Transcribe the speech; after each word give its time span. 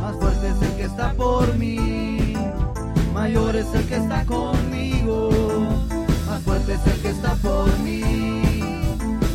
más 0.00 0.16
fuerte 0.16 0.48
es 0.48 0.62
el 0.62 0.76
que 0.76 0.84
está 0.84 1.12
por 1.12 1.54
mí, 1.54 2.34
mayor 3.12 3.56
es 3.56 3.66
el 3.74 3.84
que 3.88 3.96
está 3.96 4.24
conmigo, 4.24 5.30
más 6.26 6.42
fuerte 6.42 6.74
es 6.74 6.86
el 6.86 7.02
que 7.02 7.08
está 7.10 7.34
por 7.36 7.78
mí, 7.80 8.60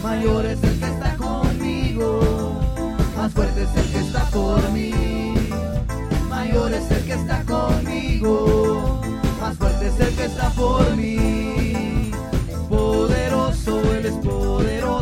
mayor 0.02 0.46
es 0.46 0.64
el 0.64 0.80
que 0.80 0.86
está 0.86 1.16
conmigo, 1.18 2.22
más 3.18 3.32
fuerte 3.34 3.64
es 3.64 3.76
el 3.76 3.92
que 3.92 4.00
está 4.00 4.26
por 4.30 4.72
mí, 4.72 5.34
mayor 6.30 6.74
es 6.74 6.92
el 6.92 7.04
que 7.04 7.14
está 7.14 7.44
conmigo, 7.44 9.02
más 9.42 9.58
fuerte 9.58 9.88
es 9.88 10.00
el 10.00 10.16
que 10.16 10.26
está 10.26 10.50
por 10.52 10.96
mí, 10.96 12.12
poderoso, 12.70 13.82
Él 13.94 14.06
es 14.06 14.16
poderoso. 14.26 15.01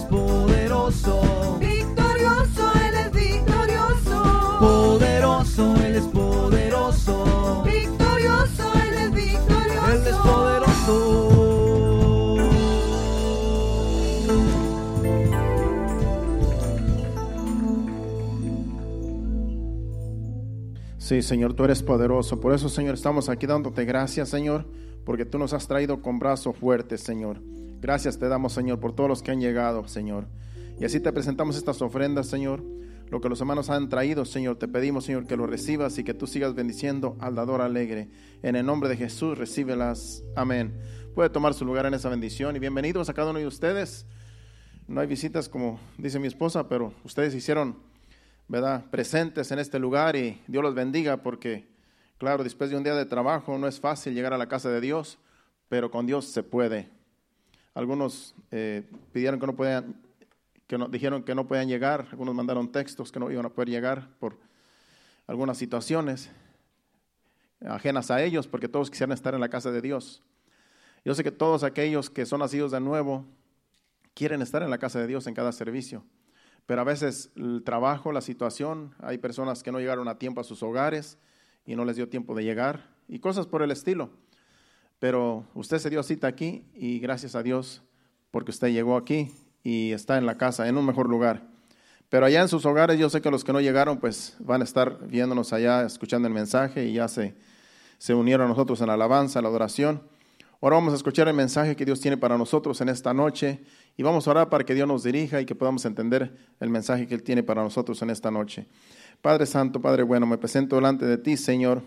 Es 0.00 0.06
poderoso. 0.06 1.58
Victorioso, 1.60 2.72
Él 2.86 2.94
es 2.94 3.12
victorioso. 3.12 4.58
Poderoso, 4.60 5.76
Él 5.76 5.96
es 5.96 6.04
poderoso. 6.04 7.62
Victorioso, 7.64 8.72
Él 8.86 8.94
es 8.94 9.12
victorioso. 9.12 9.90
Él 9.92 10.02
es 10.06 10.16
poderoso. 10.16 11.26
Sí, 20.98 21.22
Señor, 21.22 21.54
tú 21.54 21.64
eres 21.64 21.82
poderoso. 21.82 22.40
Por 22.40 22.54
eso, 22.54 22.68
Señor, 22.68 22.94
estamos 22.94 23.28
aquí 23.28 23.46
dándote 23.46 23.84
gracias, 23.84 24.28
Señor, 24.28 24.66
porque 25.04 25.24
tú 25.24 25.38
nos 25.38 25.52
has 25.52 25.66
traído 25.66 26.00
con 26.02 26.20
brazos 26.20 26.56
fuertes, 26.56 27.00
Señor. 27.00 27.40
Gracias 27.80 28.18
te 28.18 28.28
damos, 28.28 28.52
Señor, 28.52 28.78
por 28.78 28.94
todos 28.94 29.08
los 29.08 29.22
que 29.22 29.30
han 29.30 29.40
llegado, 29.40 29.88
Señor. 29.88 30.26
Y 30.78 30.84
así 30.84 31.00
te 31.00 31.12
presentamos 31.14 31.56
estas 31.56 31.80
ofrendas, 31.80 32.26
Señor. 32.26 32.62
Lo 33.08 33.22
que 33.22 33.30
los 33.30 33.40
hermanos 33.40 33.70
han 33.70 33.88
traído, 33.88 34.26
Señor, 34.26 34.56
te 34.56 34.68
pedimos, 34.68 35.06
Señor, 35.06 35.26
que 35.26 35.34
lo 35.34 35.46
recibas 35.46 35.96
y 35.96 36.04
que 36.04 36.12
tú 36.12 36.26
sigas 36.26 36.54
bendiciendo 36.54 37.16
al 37.20 37.34
dador 37.34 37.62
alegre. 37.62 38.10
En 38.42 38.54
el 38.54 38.66
nombre 38.66 38.90
de 38.90 38.98
Jesús, 38.98 39.38
recíbelas. 39.38 40.22
Amén. 40.36 40.78
Puede 41.14 41.30
tomar 41.30 41.54
su 41.54 41.64
lugar 41.64 41.86
en 41.86 41.94
esa 41.94 42.10
bendición 42.10 42.54
y 42.54 42.58
bienvenidos 42.58 43.08
a 43.08 43.14
cada 43.14 43.30
uno 43.30 43.38
de 43.38 43.46
ustedes. 43.46 44.04
No 44.86 45.00
hay 45.00 45.06
visitas, 45.06 45.48
como 45.48 45.80
dice 45.96 46.18
mi 46.18 46.26
esposa, 46.26 46.68
pero 46.68 46.92
ustedes 47.02 47.34
hicieron 47.34 47.76
¿verdad? 48.46 48.84
presentes 48.90 49.52
en 49.52 49.58
este 49.58 49.78
lugar 49.78 50.16
y 50.16 50.38
Dios 50.46 50.62
los 50.62 50.74
bendiga 50.74 51.22
porque, 51.22 51.66
claro, 52.18 52.44
después 52.44 52.68
de 52.68 52.76
un 52.76 52.84
día 52.84 52.94
de 52.94 53.06
trabajo 53.06 53.56
no 53.56 53.66
es 53.66 53.80
fácil 53.80 54.12
llegar 54.12 54.34
a 54.34 54.38
la 54.38 54.48
casa 54.48 54.68
de 54.68 54.82
Dios, 54.82 55.18
pero 55.70 55.90
con 55.90 56.06
Dios 56.06 56.26
se 56.26 56.42
puede. 56.42 56.99
Algunos 57.74 58.34
eh, 58.50 58.88
pidieron 59.12 59.38
que 59.38 59.46
no 59.46 59.56
podían, 59.56 60.00
que 60.66 60.78
no, 60.78 60.88
dijeron 60.88 61.22
que 61.22 61.34
no 61.34 61.46
podían 61.46 61.68
llegar, 61.68 62.08
algunos 62.10 62.34
mandaron 62.34 62.72
textos 62.72 63.12
que 63.12 63.20
no 63.20 63.30
iban 63.30 63.46
a 63.46 63.50
poder 63.50 63.68
llegar 63.68 64.08
por 64.18 64.38
algunas 65.26 65.56
situaciones 65.56 66.30
ajenas 67.66 68.10
a 68.10 68.22
ellos, 68.22 68.48
porque 68.48 68.68
todos 68.68 68.90
quisieran 68.90 69.12
estar 69.12 69.34
en 69.34 69.40
la 69.40 69.48
casa 69.48 69.70
de 69.70 69.80
Dios. 69.80 70.22
Yo 71.04 71.14
sé 71.14 71.22
que 71.22 71.30
todos 71.30 71.62
aquellos 71.62 72.10
que 72.10 72.26
son 72.26 72.40
nacidos 72.40 72.72
de 72.72 72.80
nuevo 72.80 73.24
quieren 74.14 74.42
estar 74.42 74.62
en 74.62 74.70
la 74.70 74.78
casa 74.78 74.98
de 74.98 75.06
Dios 75.06 75.26
en 75.26 75.34
cada 75.34 75.52
servicio. 75.52 76.04
Pero 76.66 76.82
a 76.82 76.84
veces 76.84 77.30
el 77.36 77.62
trabajo, 77.64 78.12
la 78.12 78.20
situación, 78.20 78.94
hay 78.98 79.18
personas 79.18 79.62
que 79.62 79.72
no 79.72 79.78
llegaron 79.78 80.08
a 80.08 80.18
tiempo 80.18 80.40
a 80.40 80.44
sus 80.44 80.62
hogares 80.62 81.18
y 81.64 81.74
no 81.74 81.84
les 81.84 81.96
dio 81.96 82.08
tiempo 82.08 82.34
de 82.34 82.44
llegar 82.44 82.88
y 83.08 83.18
cosas 83.18 83.46
por 83.46 83.62
el 83.62 83.70
estilo. 83.70 84.10
Pero 85.00 85.44
usted 85.54 85.78
se 85.78 85.90
dio 85.90 86.02
cita 86.02 86.28
aquí 86.28 86.62
y 86.74 87.00
gracias 87.00 87.34
a 87.34 87.42
Dios 87.42 87.82
porque 88.30 88.52
usted 88.52 88.68
llegó 88.68 88.96
aquí 88.96 89.32
y 89.64 89.92
está 89.92 90.18
en 90.18 90.26
la 90.26 90.36
casa, 90.36 90.68
en 90.68 90.76
un 90.76 90.86
mejor 90.86 91.08
lugar. 91.08 91.42
Pero 92.10 92.26
allá 92.26 92.42
en 92.42 92.48
sus 92.48 92.66
hogares 92.66 92.98
yo 92.98 93.08
sé 93.08 93.20
que 93.20 93.30
los 93.30 93.42
que 93.42 93.52
no 93.52 93.60
llegaron 93.60 93.98
pues 93.98 94.36
van 94.40 94.60
a 94.60 94.64
estar 94.64 95.06
viéndonos 95.08 95.52
allá, 95.52 95.82
escuchando 95.84 96.28
el 96.28 96.34
mensaje 96.34 96.84
y 96.84 96.92
ya 96.92 97.08
se, 97.08 97.34
se 97.98 98.14
unieron 98.14 98.46
a 98.46 98.48
nosotros 98.50 98.80
en 98.80 98.88
la 98.88 98.94
alabanza, 98.94 99.40
la 99.40 99.48
adoración. 99.48 100.02
Ahora 100.60 100.76
vamos 100.76 100.92
a 100.92 100.96
escuchar 100.96 101.26
el 101.26 101.34
mensaje 101.34 101.74
que 101.74 101.86
Dios 101.86 102.00
tiene 102.00 102.18
para 102.18 102.36
nosotros 102.36 102.78
en 102.82 102.90
esta 102.90 103.14
noche 103.14 103.60
y 103.96 104.02
vamos 104.02 104.28
a 104.28 104.32
orar 104.32 104.50
para 104.50 104.64
que 104.64 104.74
Dios 104.74 104.86
nos 104.86 105.02
dirija 105.02 105.40
y 105.40 105.46
que 105.46 105.54
podamos 105.54 105.86
entender 105.86 106.36
el 106.60 106.68
mensaje 106.68 107.06
que 107.06 107.14
Él 107.14 107.22
tiene 107.22 107.42
para 107.42 107.62
nosotros 107.62 108.02
en 108.02 108.10
esta 108.10 108.30
noche. 108.30 108.66
Padre 109.22 109.46
Santo, 109.46 109.80
Padre 109.80 110.02
bueno, 110.02 110.26
me 110.26 110.36
presento 110.36 110.76
delante 110.76 111.06
de 111.06 111.16
ti, 111.16 111.38
Señor, 111.38 111.82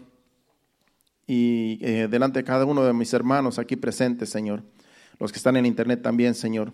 y 1.27 1.79
eh, 1.81 2.07
delante 2.09 2.39
de 2.39 2.43
cada 2.43 2.65
uno 2.65 2.83
de 2.83 2.93
mis 2.93 3.13
hermanos 3.13 3.59
aquí 3.59 3.75
presentes, 3.75 4.29
Señor, 4.29 4.63
los 5.19 5.31
que 5.31 5.37
están 5.37 5.55
en 5.57 5.65
internet 5.65 6.01
también, 6.01 6.35
Señor. 6.35 6.73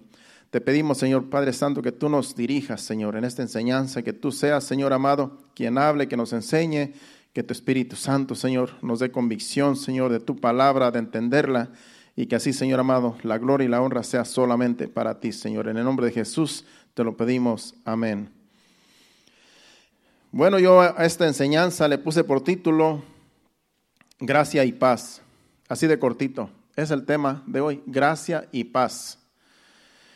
Te 0.49 0.61
pedimos, 0.61 0.97
Señor 0.97 1.29
Padre 1.29 1.53
Santo, 1.53 1.83
que 1.83 1.91
tú 1.91 2.09
nos 2.09 2.35
dirijas, 2.35 2.81
Señor, 2.81 3.15
en 3.15 3.23
esta 3.23 3.43
enseñanza, 3.43 4.01
que 4.01 4.13
tú 4.13 4.31
seas, 4.31 4.63
Señor 4.63 4.93
amado, 4.93 5.37
quien 5.53 5.77
hable, 5.77 6.07
que 6.07 6.17
nos 6.17 6.33
enseñe, 6.33 6.93
que 7.33 7.43
tu 7.43 7.53
Espíritu 7.53 7.95
Santo, 7.95 8.33
Señor, 8.33 8.71
nos 8.81 8.99
dé 8.99 9.11
convicción, 9.11 9.75
Señor, 9.75 10.11
de 10.11 10.19
tu 10.19 10.37
palabra, 10.37 10.89
de 10.89 10.99
entenderla, 10.99 11.69
y 12.15 12.25
que 12.25 12.35
así, 12.35 12.51
Señor 12.51 12.79
amado, 12.79 13.15
la 13.21 13.37
gloria 13.37 13.65
y 13.65 13.69
la 13.69 13.81
honra 13.81 14.01
sea 14.01 14.25
solamente 14.25 14.87
para 14.87 15.19
ti, 15.19 15.31
Señor. 15.31 15.67
En 15.67 15.77
el 15.77 15.85
nombre 15.85 16.07
de 16.07 16.11
Jesús 16.11 16.65
te 16.95 17.03
lo 17.03 17.15
pedimos. 17.15 17.75
Amén. 17.85 18.29
Bueno, 20.31 20.57
yo 20.59 20.81
a 20.81 21.05
esta 21.05 21.27
enseñanza 21.27 21.87
le 21.87 21.97
puse 21.99 22.23
por 22.23 22.43
título 22.43 23.03
Gracia 24.19 24.65
y 24.65 24.71
paz. 24.71 25.21
Así 25.67 25.87
de 25.87 25.99
cortito. 25.99 26.49
Es 26.75 26.91
el 26.91 27.05
tema 27.05 27.43
de 27.45 27.61
hoy, 27.61 27.83
gracia 27.85 28.47
y 28.51 28.65
paz. 28.65 29.19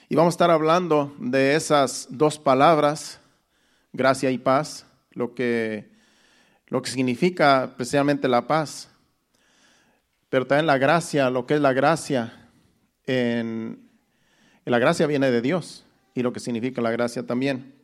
Y 0.09 0.15
vamos 0.15 0.33
a 0.33 0.35
estar 0.35 0.51
hablando 0.51 1.15
de 1.19 1.55
esas 1.55 2.07
dos 2.09 2.39
palabras, 2.39 3.19
gracia 3.91 4.31
y 4.31 4.37
paz, 4.37 4.85
lo 5.11 5.33
que, 5.33 5.91
lo 6.67 6.81
que 6.81 6.89
significa 6.89 7.65
especialmente 7.65 8.27
la 8.27 8.47
paz 8.47 8.89
pero 10.33 10.47
también 10.47 10.65
la 10.65 10.79
gracia, 10.79 11.29
lo 11.29 11.45
que 11.45 11.53
es 11.53 11.61
la 11.61 11.73
gracia, 11.73 12.49
en, 13.05 13.87
la 14.65 14.79
gracia 14.79 15.05
viene 15.05 15.29
de 15.29 15.43
Dios 15.43 15.85
y 16.15 16.23
lo 16.23 16.33
que 16.33 16.39
significa 16.39 16.81
la 16.81 16.89
gracia 16.89 17.21
también. 17.21 17.75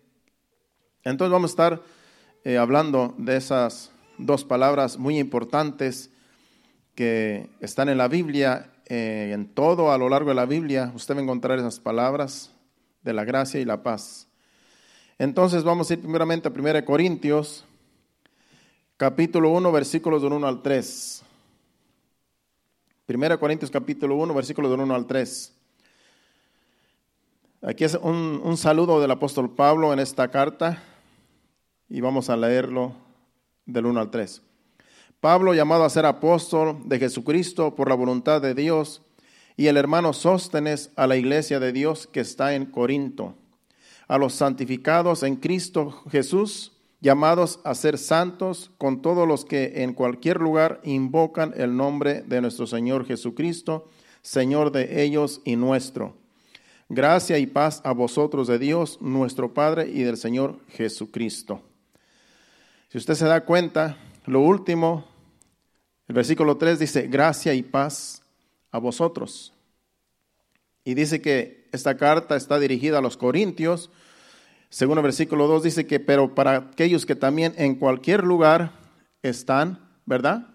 Entonces 1.03 1.31
vamos 1.31 1.51
a 1.51 1.53
estar 1.53 1.81
eh, 2.43 2.57
hablando 2.57 3.13
de 3.19 3.37
esas 3.37 3.91
dos 4.19 4.43
palabras 4.43 4.97
muy 4.97 5.17
importantes 5.17 6.11
que 6.93 7.49
están 7.61 7.89
en 7.89 7.97
la 7.97 8.07
Biblia, 8.07 8.71
eh, 8.85 9.31
en 9.33 9.47
todo 9.47 9.91
a 9.91 9.97
lo 9.97 10.09
largo 10.09 10.29
de 10.29 10.35
la 10.35 10.45
Biblia, 10.45 10.91
usted 10.93 11.15
va 11.15 11.19
a 11.19 11.23
encontrar 11.23 11.57
esas 11.57 11.79
palabras 11.79 12.51
de 13.01 13.13
la 13.13 13.23
gracia 13.23 13.59
y 13.59 13.65
la 13.65 13.81
paz. 13.81 14.27
Entonces 15.17 15.63
vamos 15.63 15.89
a 15.89 15.93
ir 15.93 16.01
primeramente 16.01 16.47
a 16.47 16.51
1 16.51 16.85
Corintios, 16.85 17.65
capítulo 18.97 19.49
1, 19.51 19.71
versículos 19.71 20.21
del 20.21 20.33
1 20.33 20.47
al 20.47 20.61
3. 20.61 21.23
1 23.07 23.39
Corintios 23.39 23.71
capítulo 23.71 24.15
1, 24.15 24.33
versículos 24.33 24.69
del 24.69 24.81
1 24.81 24.93
al 24.93 25.07
3. 25.07 25.53
Aquí 27.61 27.83
es 27.83 27.95
un, 27.95 28.41
un, 28.43 28.57
saludo 28.57 29.01
del 29.01 29.11
apóstol 29.11 29.53
Pablo 29.53 29.91
en 29.91 29.99
esta 29.99 30.29
carta 30.29 30.81
y 31.89 32.01
vamos 32.01 32.29
a 32.29 32.37
leerlo 32.37 32.93
del 33.71 33.85
1 33.85 33.99
al 33.99 34.11
3. 34.11 34.41
Pablo, 35.19 35.53
llamado 35.53 35.83
a 35.83 35.89
ser 35.89 36.05
apóstol 36.05 36.77
de 36.85 36.99
Jesucristo 36.99 37.75
por 37.75 37.89
la 37.89 37.95
voluntad 37.95 38.41
de 38.41 38.53
Dios, 38.53 39.01
y 39.57 39.67
el 39.67 39.77
hermano 39.77 40.13
Sóstenes 40.13 40.91
a 40.95 41.05
la 41.05 41.17
iglesia 41.17 41.59
de 41.59 41.73
Dios 41.73 42.07
que 42.07 42.21
está 42.21 42.55
en 42.55 42.65
Corinto, 42.65 43.35
a 44.07 44.17
los 44.17 44.33
santificados 44.33 45.23
en 45.23 45.35
Cristo 45.35 46.03
Jesús 46.09 46.71
llamados 47.01 47.59
a 47.63 47.75
ser 47.75 47.97
santos 47.97 48.71
con 48.77 49.01
todos 49.01 49.27
los 49.27 49.45
que 49.45 49.83
en 49.83 49.93
cualquier 49.93 50.39
lugar 50.39 50.81
invocan 50.83 51.53
el 51.55 51.75
nombre 51.75 52.21
de 52.21 52.41
nuestro 52.41 52.67
Señor 52.67 53.05
Jesucristo, 53.05 53.87
Señor 54.21 54.71
de 54.71 55.03
ellos 55.03 55.41
y 55.45 55.55
nuestro. 55.55 56.15
Gracia 56.89 57.37
y 57.37 57.45
paz 57.45 57.81
a 57.83 57.93
vosotros 57.93 58.47
de 58.47 58.59
Dios, 58.59 58.99
nuestro 59.01 59.53
Padre, 59.53 59.87
y 59.87 60.01
del 60.01 60.17
Señor 60.17 60.57
Jesucristo. 60.69 61.61
Si 62.89 62.97
usted 62.97 63.13
se 63.13 63.25
da 63.25 63.45
cuenta, 63.45 63.97
lo 64.25 64.41
último, 64.41 65.05
el 66.07 66.15
versículo 66.15 66.57
3 66.57 66.79
dice, 66.79 67.07
gracia 67.07 67.53
y 67.53 67.61
paz 67.61 68.23
a 68.71 68.79
vosotros. 68.79 69.53
Y 70.83 70.95
dice 70.95 71.21
que 71.21 71.69
esta 71.71 71.97
carta 71.97 72.35
está 72.35 72.57
dirigida 72.59 72.97
a 72.97 73.01
los 73.01 73.15
corintios, 73.15 73.91
según 74.69 74.97
el 74.97 75.03
versículo 75.03 75.47
2 75.47 75.63
dice 75.63 75.87
que, 75.87 75.99
pero 75.99 76.33
para 76.33 76.55
aquellos 76.57 77.05
que 77.05 77.15
también 77.15 77.53
en 77.57 77.75
cualquier 77.75 78.23
lugar 78.23 78.71
están, 79.21 79.87
¿verdad? 80.05 80.47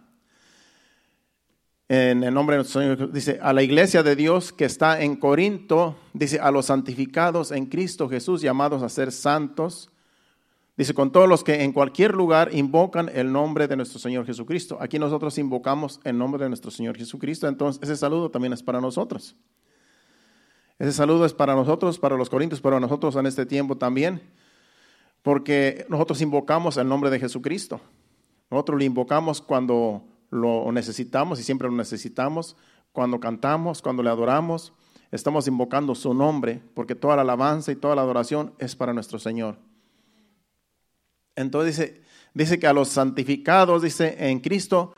En 1.88 2.24
el 2.24 2.34
nombre 2.34 2.54
de 2.54 2.62
nuestro 2.62 2.80
Señor, 2.80 3.12
dice, 3.12 3.38
a 3.42 3.52
la 3.52 3.62
iglesia 3.62 4.02
de 4.02 4.16
Dios 4.16 4.52
que 4.52 4.64
está 4.64 5.02
en 5.02 5.16
Corinto, 5.16 5.96
dice, 6.12 6.40
a 6.40 6.50
los 6.50 6.66
santificados 6.66 7.52
en 7.52 7.66
Cristo 7.66 8.08
Jesús, 8.08 8.40
llamados 8.40 8.82
a 8.82 8.88
ser 8.88 9.12
santos, 9.12 9.90
Dice, 10.76 10.92
con 10.92 11.12
todos 11.12 11.28
los 11.28 11.44
que 11.44 11.62
en 11.62 11.72
cualquier 11.72 12.14
lugar 12.14 12.52
invocan 12.52 13.08
el 13.14 13.30
nombre 13.30 13.68
de 13.68 13.76
nuestro 13.76 14.00
Señor 14.00 14.26
Jesucristo. 14.26 14.76
Aquí 14.80 14.98
nosotros 14.98 15.38
invocamos 15.38 16.00
el 16.02 16.18
nombre 16.18 16.42
de 16.42 16.48
nuestro 16.48 16.72
Señor 16.72 16.96
Jesucristo, 16.96 17.46
entonces 17.46 17.80
ese 17.84 17.96
saludo 17.96 18.30
también 18.30 18.52
es 18.52 18.62
para 18.62 18.80
nosotros. 18.80 19.36
Ese 20.80 20.92
saludo 20.92 21.24
es 21.24 21.32
para 21.32 21.54
nosotros, 21.54 22.00
para 22.00 22.16
los 22.16 22.28
corintios, 22.28 22.60
para 22.60 22.80
nosotros 22.80 23.14
en 23.14 23.26
este 23.26 23.46
tiempo 23.46 23.76
también, 23.76 24.20
porque 25.22 25.86
nosotros 25.88 26.20
invocamos 26.20 26.76
el 26.76 26.88
nombre 26.88 27.08
de 27.08 27.20
Jesucristo. 27.20 27.80
Nosotros 28.50 28.78
lo 28.78 28.84
invocamos 28.84 29.40
cuando 29.40 30.02
lo 30.30 30.72
necesitamos 30.72 31.38
y 31.38 31.44
siempre 31.44 31.68
lo 31.68 31.76
necesitamos, 31.76 32.56
cuando 32.90 33.20
cantamos, 33.20 33.80
cuando 33.80 34.02
le 34.02 34.10
adoramos, 34.10 34.72
estamos 35.12 35.46
invocando 35.46 35.94
su 35.94 36.12
nombre, 36.12 36.60
porque 36.74 36.96
toda 36.96 37.14
la 37.14 37.22
alabanza 37.22 37.70
y 37.70 37.76
toda 37.76 37.94
la 37.94 38.02
adoración 38.02 38.54
es 38.58 38.74
para 38.74 38.92
nuestro 38.92 39.20
Señor. 39.20 39.56
Entonces 41.36 41.76
dice, 41.76 42.02
dice 42.34 42.58
que 42.58 42.66
a 42.66 42.72
los 42.72 42.88
santificados, 42.88 43.82
dice 43.82 44.16
en 44.18 44.40
Cristo, 44.40 44.94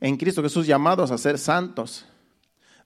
en 0.00 0.16
Cristo 0.16 0.42
Jesús 0.42 0.66
llamados 0.66 1.10
a 1.10 1.18
ser 1.18 1.38
santos. 1.38 2.06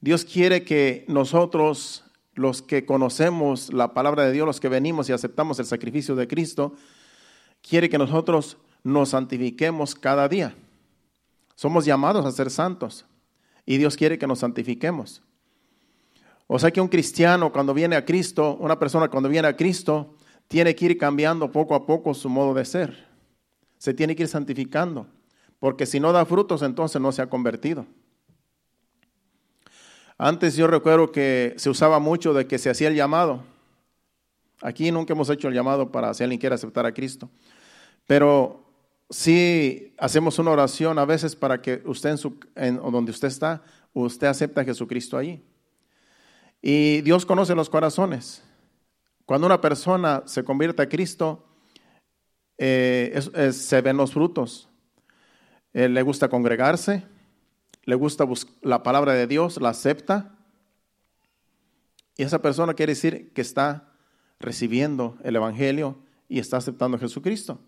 Dios 0.01 0.25
quiere 0.25 0.65
que 0.65 1.05
nosotros, 1.09 2.05
los 2.35 2.63
que 2.63 2.85
conocemos 2.85 3.73
la 3.73 3.95
palabra 3.95 4.25
de 4.25 4.33
Dios, 4.33 4.47
los 4.47 4.61
que 4.61 4.69
venimos 4.69 5.09
y 5.09 5.13
aceptamos 5.13 5.59
el 5.59 5.67
sacrificio 5.67 6.17
de 6.17 6.27
Cristo, 6.27 6.75
quiere 7.61 7.89
que 7.89 7.99
nosotros 7.99 8.57
nos 8.83 9.11
santifiquemos 9.11 9.95
cada 9.95 10.29
día. 10.29 10.55
Somos 11.55 11.85
llamados 11.85 12.27
a 12.27 12.33
ser 12.33 12.51
santos 12.51 13.05
y 13.65 13.77
Dios 13.77 13.97
quiere 13.97 14.19
que 14.19 14.27
nos 14.27 14.41
santifiquemos. 14.41 15.23
O 16.49 16.59
sea 16.59 16.71
que 16.71 16.81
un 16.81 16.89
cristiano 16.89 17.53
cuando 17.53 17.73
viene 17.73 17.97
a 17.97 18.05
Cristo, 18.05 18.57
una 18.59 18.79
persona 18.79 19.09
cuando 19.09 19.29
viene 19.29 19.49
a 19.49 19.57
Cristo, 19.57 20.17
tiene 20.53 20.75
que 20.75 20.85
ir 20.85 20.99
cambiando 20.99 21.51
poco 21.51 21.75
a 21.75 21.87
poco 21.87 22.13
su 22.13 22.29
modo 22.29 22.53
de 22.53 22.67
ser. 22.67 23.09
Se 23.79 23.95
tiene 23.95 24.15
que 24.15 24.25
ir 24.25 24.29
santificando, 24.29 25.07
porque 25.59 25.87
si 25.87 25.99
no 25.99 26.13
da 26.13 26.27
frutos, 26.27 26.61
entonces 26.61 27.01
no 27.01 27.11
se 27.11 27.23
ha 27.23 27.31
convertido. 27.31 27.87
Antes 30.19 30.55
yo 30.55 30.67
recuerdo 30.67 31.11
que 31.11 31.55
se 31.57 31.71
usaba 31.71 31.99
mucho 32.01 32.35
de 32.35 32.47
que 32.47 32.59
se 32.59 32.69
hacía 32.69 32.89
el 32.89 32.95
llamado. 32.95 33.43
Aquí 34.61 34.93
nunca 34.93 35.15
hemos 35.15 35.31
hecho 35.31 35.49
el 35.49 35.55
llamado 35.55 35.91
para 35.91 36.13
si 36.13 36.23
alguien 36.23 36.39
quiere 36.39 36.55
aceptar 36.55 36.85
a 36.85 36.93
Cristo. 36.93 37.31
Pero 38.07 38.63
sí 39.09 39.95
hacemos 39.97 40.39
una 40.39 40.51
oración 40.51 40.99
a 40.99 41.07
veces 41.07 41.35
para 41.35 41.63
que 41.63 41.83
usted 41.87 42.11
en, 42.11 42.19
su, 42.19 42.39
en 42.57 42.77
donde 42.77 43.11
usted 43.11 43.29
está, 43.29 43.63
usted 43.95 44.27
acepte 44.27 44.61
a 44.61 44.65
Jesucristo 44.65 45.17
allí. 45.17 45.43
Y 46.61 47.01
Dios 47.01 47.25
conoce 47.25 47.55
los 47.55 47.71
corazones. 47.71 48.43
Cuando 49.33 49.47
una 49.47 49.63
persona 49.63 50.25
se 50.27 50.45
convierte 50.45 50.83
a 50.83 50.91
Cristo, 50.91 51.43
eh, 52.59 53.19
se 53.51 53.81
ven 53.81 53.97
los 53.97 54.13
frutos. 54.13 54.69
Eh, 55.73 55.89
le 55.89 56.03
gusta 56.03 56.29
congregarse, 56.29 57.07
le 57.85 57.95
gusta 57.95 58.27
la 58.61 58.83
palabra 58.83 59.15
de 59.15 59.27
Dios, 59.27 59.59
la 59.59 59.71
acepta. 59.71 60.37
Y 62.15 62.25
esa 62.25 62.43
persona 62.43 62.75
quiere 62.75 62.91
decir 62.93 63.33
que 63.33 63.41
está 63.41 63.95
recibiendo 64.39 65.17
el 65.25 65.35
Evangelio 65.37 65.97
y 66.29 66.39
está 66.39 66.59
aceptando 66.59 66.99
a 66.99 67.01
Jesucristo. 67.01 67.59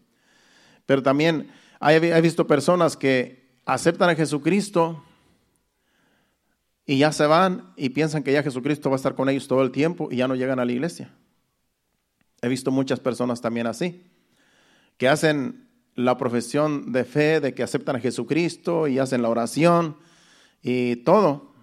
Pero 0.85 1.03
también 1.03 1.51
he 1.81 2.21
visto 2.21 2.47
personas 2.47 2.95
que 2.95 3.57
aceptan 3.65 4.11
a 4.11 4.15
Jesucristo 4.15 5.03
y 6.85 6.99
ya 6.99 7.11
se 7.11 7.25
van 7.25 7.73
y 7.75 7.89
piensan 7.89 8.23
que 8.23 8.35
ya 8.35 8.43
Jesucristo 8.43 8.91
va 8.91 8.97
a 8.97 8.99
estar 8.99 9.15
con 9.15 9.31
ellos 9.31 9.49
todo 9.49 9.63
el 9.63 9.71
tiempo 9.71 10.09
y 10.11 10.17
ya 10.17 10.29
no 10.29 10.35
llegan 10.35 10.59
a 10.59 10.67
la 10.67 10.73
iglesia. 10.73 11.11
He 12.45 12.49
visto 12.49 12.71
muchas 12.71 13.01
personas 13.01 13.41
también 13.41 13.67
así, 13.67 14.05
que 14.99 15.09
hacen 15.09 15.67
la 15.95 16.19
profesión 16.19 16.93
de 16.93 17.05
fe 17.05 17.41
de 17.41 17.55
que 17.55 17.63
aceptan 17.63 17.97
a 17.97 18.01
Jesucristo 18.01 18.87
y 18.87 18.99
hacen 18.99 19.23
la 19.23 19.31
oración 19.31 19.97
y 20.61 20.97
todo, 20.97 21.55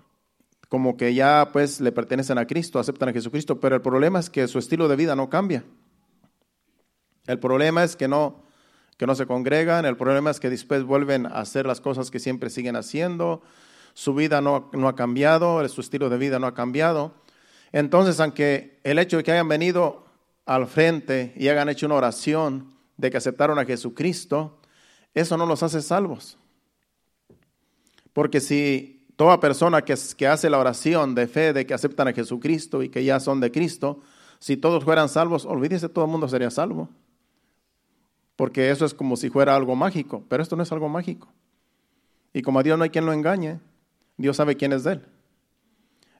como 0.69 0.97
que 0.97 1.13
ya 1.13 1.49
pues 1.53 1.81
le 1.81 1.91
pertenecen 1.91 2.39
a 2.39 2.47
Cristo, 2.47 2.79
aceptan 2.79 3.09
a 3.09 3.13
Jesucristo, 3.13 3.59
pero 3.59 3.75
el 3.75 3.83
problema 3.83 4.19
es 4.19 4.31
que 4.31 4.47
su 4.47 4.57
estilo 4.57 4.87
de 4.87 4.95
vida 4.95 5.15
no 5.15 5.29
cambia. 5.29 5.63
El 7.27 7.37
problema 7.37 7.83
es 7.83 7.95
que 7.95 8.07
no, 8.07 8.41
que 8.97 9.05
no 9.05 9.13
se 9.13 9.27
congregan, 9.27 9.85
el 9.85 9.97
problema 9.97 10.31
es 10.31 10.39
que 10.39 10.49
después 10.49 10.83
vuelven 10.83 11.27
a 11.27 11.41
hacer 11.41 11.67
las 11.67 11.79
cosas 11.79 12.09
que 12.09 12.17
siempre 12.17 12.49
siguen 12.49 12.75
haciendo, 12.75 13.43
su 13.93 14.15
vida 14.15 14.41
no, 14.41 14.71
no 14.73 14.87
ha 14.87 14.95
cambiado, 14.95 15.67
su 15.69 15.81
estilo 15.81 16.09
de 16.09 16.17
vida 16.17 16.39
no 16.39 16.47
ha 16.47 16.55
cambiado. 16.55 17.13
Entonces, 17.71 18.19
aunque 18.19 18.79
el 18.83 18.97
hecho 18.97 19.17
de 19.17 19.23
que 19.23 19.31
hayan 19.31 19.47
venido 19.47 20.09
al 20.45 20.67
frente 20.67 21.33
y 21.35 21.47
hagan 21.47 21.69
hecho 21.69 21.85
una 21.85 21.95
oración 21.95 22.73
de 22.97 23.09
que 23.09 23.17
aceptaron 23.17 23.59
a 23.59 23.65
Jesucristo, 23.65 24.59
eso 25.13 25.37
no 25.37 25.45
los 25.45 25.63
hace 25.63 25.81
salvos. 25.81 26.37
Porque 28.13 28.39
si 28.39 29.05
toda 29.15 29.39
persona 29.39 29.83
que, 29.83 29.95
que 30.17 30.27
hace 30.27 30.49
la 30.49 30.59
oración 30.59 31.15
de 31.15 31.27
fe 31.27 31.53
de 31.53 31.65
que 31.65 31.73
aceptan 31.73 32.07
a 32.07 32.13
Jesucristo 32.13 32.83
y 32.83 32.89
que 32.89 33.03
ya 33.03 33.19
son 33.19 33.39
de 33.39 33.51
Cristo, 33.51 34.01
si 34.39 34.57
todos 34.57 34.83
fueran 34.83 35.09
salvos, 35.09 35.45
olvídese, 35.45 35.89
todo 35.89 36.05
el 36.05 36.11
mundo 36.11 36.27
sería 36.27 36.49
salvo. 36.49 36.89
Porque 38.35 38.71
eso 38.71 38.85
es 38.85 38.93
como 38.93 39.15
si 39.15 39.29
fuera 39.29 39.55
algo 39.55 39.75
mágico, 39.75 40.23
pero 40.27 40.41
esto 40.41 40.55
no 40.55 40.63
es 40.63 40.71
algo 40.71 40.89
mágico. 40.89 41.31
Y 42.33 42.41
como 42.41 42.59
a 42.59 42.63
Dios 42.63 42.77
no 42.77 42.83
hay 42.83 42.89
quien 42.89 43.05
lo 43.05 43.13
engañe, 43.13 43.59
Dios 44.17 44.37
sabe 44.37 44.55
quién 44.55 44.73
es 44.73 44.83
de 44.83 44.93
él. 44.93 45.05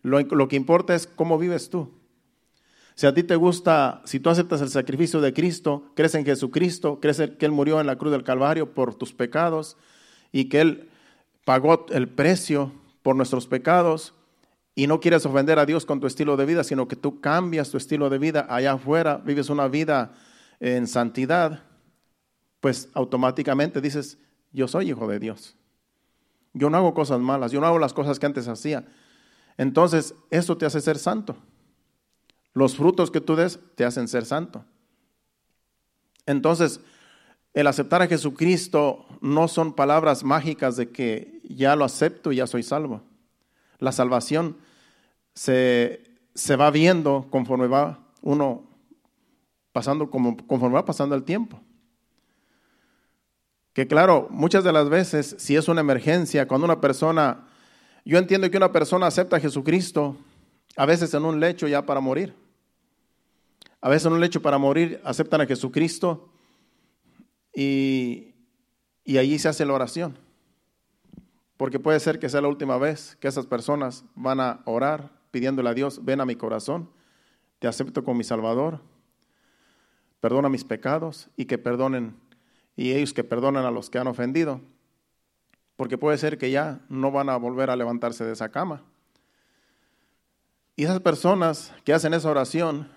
Lo, 0.03 0.19
lo 0.19 0.47
que 0.47 0.55
importa 0.55 0.93
es 0.93 1.07
cómo 1.07 1.37
vives 1.37 1.69
tú. 1.69 1.91
Si 2.95 3.07
a 3.07 3.13
ti 3.13 3.23
te 3.23 3.35
gusta, 3.35 4.01
si 4.05 4.19
tú 4.19 4.29
aceptas 4.29 4.61
el 4.61 4.69
sacrificio 4.69 5.21
de 5.21 5.33
Cristo, 5.33 5.85
crees 5.95 6.15
en 6.15 6.25
Jesucristo, 6.25 6.99
crees 6.99 7.17
que 7.37 7.45
Él 7.45 7.51
murió 7.51 7.79
en 7.79 7.87
la 7.87 7.97
cruz 7.97 8.11
del 8.11 8.23
Calvario 8.23 8.73
por 8.73 8.95
tus 8.95 9.13
pecados 9.13 9.77
y 10.31 10.45
que 10.45 10.61
Él 10.61 10.89
pagó 11.45 11.85
el 11.89 12.09
precio 12.09 12.71
por 13.01 13.15
nuestros 13.15 13.47
pecados 13.47 14.13
y 14.75 14.87
no 14.87 14.99
quieres 14.99 15.25
ofender 15.25 15.59
a 15.59 15.65
Dios 15.65 15.85
con 15.85 15.99
tu 15.99 16.07
estilo 16.07 16.37
de 16.37 16.45
vida, 16.45 16.63
sino 16.63 16.87
que 16.87 16.95
tú 16.95 17.19
cambias 17.19 17.69
tu 17.69 17.77
estilo 17.77 18.09
de 18.09 18.17
vida 18.17 18.45
allá 18.49 18.73
afuera, 18.73 19.17
vives 19.17 19.49
una 19.49 19.67
vida 19.67 20.13
en 20.59 20.87
santidad, 20.87 21.63
pues 22.59 22.89
automáticamente 22.93 23.81
dices, 23.81 24.17
yo 24.51 24.67
soy 24.67 24.89
hijo 24.89 25.07
de 25.07 25.19
Dios. 25.19 25.55
Yo 26.53 26.69
no 26.69 26.77
hago 26.77 26.93
cosas 26.93 27.19
malas, 27.19 27.51
yo 27.51 27.61
no 27.61 27.67
hago 27.67 27.79
las 27.79 27.93
cosas 27.93 28.19
que 28.19 28.25
antes 28.25 28.47
hacía. 28.47 28.85
Entonces, 29.57 30.15
eso 30.29 30.57
te 30.57 30.65
hace 30.65 30.81
ser 30.81 30.97
santo. 30.97 31.37
Los 32.53 32.75
frutos 32.75 33.11
que 33.11 33.21
tú 33.21 33.35
des 33.35 33.59
te 33.75 33.85
hacen 33.85 34.07
ser 34.07 34.25
santo. 34.25 34.65
Entonces, 36.25 36.81
el 37.53 37.67
aceptar 37.67 38.01
a 38.01 38.07
Jesucristo 38.07 39.05
no 39.19 39.47
son 39.47 39.73
palabras 39.73 40.23
mágicas 40.23 40.77
de 40.77 40.89
que 40.89 41.41
ya 41.43 41.75
lo 41.75 41.85
acepto 41.85 42.31
y 42.31 42.37
ya 42.37 42.47
soy 42.47 42.63
salvo. 42.63 43.01
La 43.79 43.91
salvación 43.91 44.57
se, 45.33 46.03
va 46.59 46.71
viendo 46.71 47.27
conforme 47.29 47.67
va 47.67 47.99
uno 48.21 48.63
pasando, 49.71 50.09
como, 50.09 50.37
conforme 50.47 50.75
va 50.75 50.85
pasando 50.85 51.15
el 51.15 51.23
tiempo. 51.23 51.59
Que 53.73 53.87
claro, 53.87 54.27
muchas 54.29 54.63
de 54.63 54.73
las 54.73 54.89
veces, 54.89 55.35
si 55.39 55.55
es 55.55 55.67
una 55.67 55.81
emergencia, 55.81 56.47
cuando 56.47 56.65
una 56.65 56.81
persona, 56.81 57.47
yo 58.05 58.17
entiendo 58.17 58.49
que 58.51 58.57
una 58.57 58.71
persona 58.71 59.07
acepta 59.07 59.37
a 59.37 59.39
Jesucristo, 59.39 60.17
a 60.75 60.85
veces 60.85 61.13
en 61.13 61.25
un 61.25 61.39
lecho 61.39 61.67
ya 61.67 61.85
para 61.85 61.99
morir. 61.99 62.33
A 63.81 63.89
veces 63.89 64.05
en 64.05 64.13
un 64.13 64.19
lecho 64.19 64.41
para 64.41 64.59
morir 64.59 65.01
aceptan 65.03 65.41
a 65.41 65.47
Jesucristo 65.47 66.29
y, 67.53 68.35
y 69.03 69.17
allí 69.17 69.39
se 69.39 69.49
hace 69.49 69.65
la 69.65 69.73
oración. 69.73 70.17
Porque 71.57 71.79
puede 71.79 71.99
ser 71.99 72.19
que 72.19 72.29
sea 72.29 72.41
la 72.41 72.47
última 72.47 72.77
vez 72.77 73.17
que 73.19 73.27
esas 73.27 73.45
personas 73.45 74.03
van 74.15 74.39
a 74.39 74.61
orar 74.65 75.11
pidiéndole 75.31 75.69
a 75.69 75.73
Dios, 75.73 76.03
ven 76.03 76.21
a 76.21 76.25
mi 76.25 76.35
corazón, 76.35 76.89
te 77.59 77.67
acepto 77.67 78.03
como 78.03 78.17
mi 78.17 78.23
Salvador, 78.23 78.81
perdona 80.19 80.49
mis 80.49 80.63
pecados 80.63 81.29
y 81.35 81.45
que 81.45 81.57
perdonen, 81.57 82.15
y 82.75 82.91
ellos 82.91 83.13
que 83.13 83.23
perdonen 83.23 83.65
a 83.65 83.71
los 83.71 83.89
que 83.89 83.97
han 83.97 84.07
ofendido. 84.07 84.61
Porque 85.75 85.97
puede 85.97 86.17
ser 86.17 86.37
que 86.37 86.51
ya 86.51 86.81
no 86.89 87.11
van 87.11 87.29
a 87.29 87.37
volver 87.37 87.69
a 87.69 87.75
levantarse 87.75 88.23
de 88.23 88.33
esa 88.33 88.49
cama. 88.49 88.83
Y 90.75 90.83
esas 90.83 90.99
personas 90.99 91.73
que 91.83 91.93
hacen 91.93 92.13
esa 92.13 92.29
oración 92.29 92.87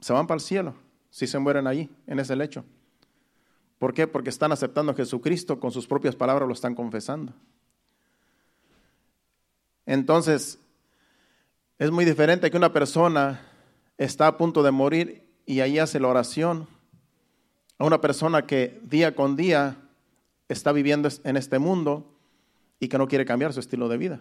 se 0.00 0.12
van 0.12 0.26
para 0.26 0.36
el 0.36 0.42
cielo 0.42 0.74
si 1.10 1.26
se 1.26 1.38
mueren 1.38 1.66
allí, 1.66 1.88
en 2.06 2.18
ese 2.18 2.36
lecho. 2.36 2.64
¿Por 3.78 3.94
qué? 3.94 4.06
Porque 4.06 4.30
están 4.30 4.52
aceptando 4.52 4.92
a 4.92 4.94
Jesucristo, 4.94 5.60
con 5.60 5.70
sus 5.70 5.86
propias 5.86 6.16
palabras 6.16 6.46
lo 6.46 6.54
están 6.54 6.74
confesando. 6.74 7.32
Entonces, 9.86 10.58
es 11.78 11.90
muy 11.90 12.04
diferente 12.04 12.50
que 12.50 12.56
una 12.56 12.72
persona 12.72 13.40
está 13.96 14.26
a 14.26 14.36
punto 14.36 14.62
de 14.62 14.70
morir 14.70 15.26
y 15.46 15.60
ahí 15.60 15.78
hace 15.78 16.00
la 16.00 16.08
oración 16.08 16.68
a 17.78 17.84
una 17.84 18.00
persona 18.00 18.46
que 18.46 18.80
día 18.82 19.14
con 19.14 19.36
día 19.36 19.76
está 20.48 20.72
viviendo 20.72 21.08
en 21.24 21.36
este 21.36 21.58
mundo 21.58 22.12
y 22.80 22.88
que 22.88 22.98
no 22.98 23.08
quiere 23.08 23.24
cambiar 23.24 23.52
su 23.52 23.60
estilo 23.60 23.88
de 23.88 23.96
vida. 23.96 24.20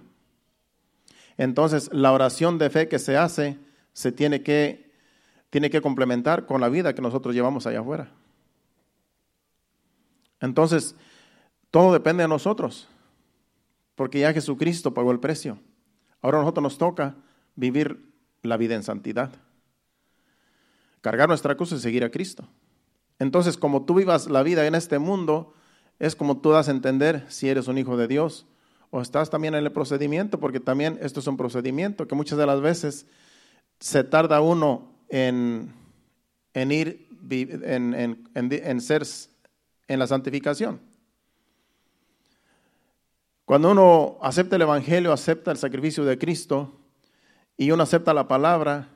Entonces, 1.37 1.89
la 1.91 2.11
oración 2.11 2.57
de 2.57 2.69
fe 2.69 2.87
que 2.87 2.99
se 2.99 3.17
hace 3.17 3.57
se 3.93 4.11
tiene 4.11 4.41
que, 4.41 4.86
tiene 5.49 5.69
que 5.69 5.81
complementar 5.81 6.45
con 6.45 6.61
la 6.61 6.69
vida 6.69 6.93
que 6.93 7.01
nosotros 7.01 7.33
llevamos 7.33 7.67
allá 7.67 7.79
afuera. 7.79 8.11
Entonces, 10.39 10.95
todo 11.71 11.93
depende 11.93 12.23
de 12.23 12.29
nosotros, 12.29 12.87
porque 13.95 14.19
ya 14.19 14.33
Jesucristo 14.33 14.93
pagó 14.93 15.11
el 15.11 15.19
precio. 15.19 15.59
Ahora 16.21 16.37
a 16.37 16.41
nosotros 16.41 16.63
nos 16.63 16.77
toca 16.77 17.15
vivir 17.55 18.11
la 18.43 18.57
vida 18.57 18.75
en 18.75 18.83
santidad, 18.83 19.31
cargar 21.01 21.27
nuestra 21.27 21.55
cruz 21.55 21.71
y 21.71 21.79
seguir 21.79 22.03
a 22.03 22.11
Cristo. 22.11 22.47
Entonces, 23.19 23.57
como 23.57 23.85
tú 23.85 23.95
vivas 23.95 24.29
la 24.29 24.43
vida 24.43 24.67
en 24.67 24.75
este 24.75 24.99
mundo, 24.99 25.53
es 25.99 26.15
como 26.15 26.37
tú 26.39 26.51
das 26.51 26.67
a 26.67 26.71
entender 26.71 27.25
si 27.29 27.49
eres 27.49 27.67
un 27.67 27.77
hijo 27.77 27.97
de 27.97 28.07
Dios 28.07 28.45
o 28.91 29.01
estás 29.01 29.29
también 29.29 29.55
en 29.55 29.63
el 29.63 29.71
procedimiento, 29.71 30.39
porque 30.39 30.59
también 30.59 30.99
esto 31.01 31.19
es 31.19 31.27
un 31.27 31.37
procedimiento 31.37 32.07
que 32.07 32.15
muchas 32.15 32.37
de 32.37 32.45
las 32.45 32.61
veces 32.61 33.07
se 33.79 34.03
tarda 34.03 34.41
uno 34.41 34.96
en, 35.09 35.73
en 36.53 36.71
ir, 36.71 37.07
en, 37.29 37.93
en, 37.93 38.29
en 38.33 38.81
ser 38.81 39.03
en 39.87 39.99
la 39.99 40.07
santificación. 40.07 40.79
Cuando 43.45 43.71
uno 43.71 44.17
acepta 44.21 44.57
el 44.57 44.63
Evangelio, 44.63 45.13
acepta 45.13 45.51
el 45.51 45.57
sacrificio 45.57 46.03
de 46.03 46.17
Cristo 46.17 46.77
y 47.55 47.71
uno 47.71 47.83
acepta 47.83 48.13
la 48.13 48.27
palabra, 48.27 48.89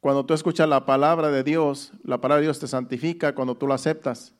cuando 0.00 0.26
tú 0.26 0.34
escuchas 0.34 0.68
la 0.68 0.84
palabra 0.84 1.30
de 1.30 1.44
Dios, 1.44 1.92
la 2.02 2.20
palabra 2.20 2.40
de 2.40 2.46
Dios 2.46 2.58
te 2.58 2.66
santifica 2.66 3.34
cuando 3.34 3.56
tú 3.56 3.66
la 3.66 3.76
aceptas. 3.76 4.34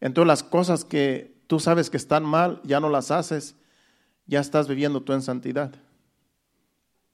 Entonces 0.00 0.26
las 0.26 0.42
cosas 0.42 0.84
que 0.84 1.40
tú 1.46 1.60
sabes 1.60 1.90
que 1.90 1.96
están 1.96 2.24
mal, 2.24 2.60
ya 2.64 2.80
no 2.80 2.90
las 2.90 3.10
haces, 3.10 3.54
ya 4.26 4.40
estás 4.40 4.68
viviendo 4.68 5.00
tú 5.00 5.12
en 5.12 5.22
santidad. 5.22 5.72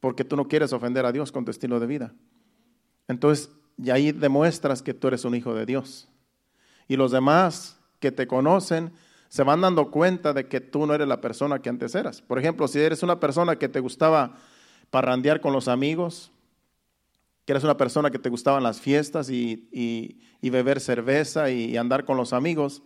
Porque 0.01 0.25
tú 0.25 0.37
no 0.37 0.49
quieres 0.49 0.73
ofender 0.73 1.05
a 1.05 1.13
Dios 1.13 1.31
con 1.31 1.45
tu 1.45 1.51
estilo 1.51 1.79
de 1.79 1.87
vida. 1.87 2.15
Entonces, 3.09 3.51
y 3.83 3.91
ahí 3.91 4.13
demuestras 4.13 4.83
que 4.83 4.95
tú 4.95 5.09
eres 5.09 5.25
un 5.25 5.35
hijo 5.35 5.55
de 5.55 5.67
Dios. 5.67 6.09
Y 6.87 6.97
los 6.97 7.11
demás 7.11 7.79
que 8.01 8.13
te 8.13 8.27
conocen 8.27 8.93
se 9.29 9.43
van 9.43 9.61
dando 9.61 9.91
cuenta 9.91 10.33
de 10.33 10.47
que 10.47 10.61
tú 10.61 10.87
no 10.87 10.95
eres 10.95 11.09
la 11.09 11.21
persona 11.21 11.61
que 11.61 11.69
antes 11.69 11.95
eras. 11.95 12.23
Por 12.23 12.39
ejemplo, 12.39 12.67
si 12.67 12.79
eres 12.79 13.03
una 13.03 13.21
persona 13.21 13.57
que 13.57 13.69
te 13.69 13.81
gustaba 13.81 14.37
parrandear 14.91 15.41
con 15.41 15.53
los 15.53 15.69
amigos, 15.69 16.33
que 17.45 17.53
eres 17.53 17.65
una 17.65 17.77
persona 17.77 18.11
que 18.11 18.19
te 18.19 18.31
gustaban 18.31 18.63
las 18.63 18.81
fiestas 18.81 19.31
y, 19.31 20.19
beber 20.43 20.81
cerveza 20.81 21.51
y, 21.51 21.77
andar 21.77 22.05
con 22.05 22.17
los 22.17 22.33
amigos, 22.33 22.83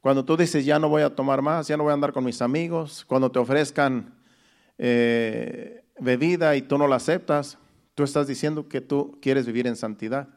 cuando 0.00 0.24
tú 0.24 0.36
dices, 0.36 0.64
ya 0.64 0.78
no 0.78 0.88
voy 0.88 1.02
a 1.02 1.14
tomar 1.14 1.42
más, 1.42 1.68
ya 1.68 1.76
no 1.76 1.82
voy 1.82 1.90
a 1.90 1.94
andar 1.94 2.12
con 2.12 2.24
mis 2.24 2.40
amigos, 2.42 3.04
cuando 3.06 3.30
te 3.30 3.38
ofrezcan 3.38 4.14
eh, 4.78 5.84
bebida 5.98 6.54
y 6.54 6.62
tú 6.62 6.78
no 6.78 6.86
la 6.86 6.96
aceptas, 6.96 7.58
tú 7.96 8.04
estás 8.04 8.26
diciendo 8.28 8.68
que 8.68 8.82
tú 8.82 9.18
quieres 9.22 9.46
vivir 9.46 9.66
en 9.66 9.74
santidad, 9.74 10.28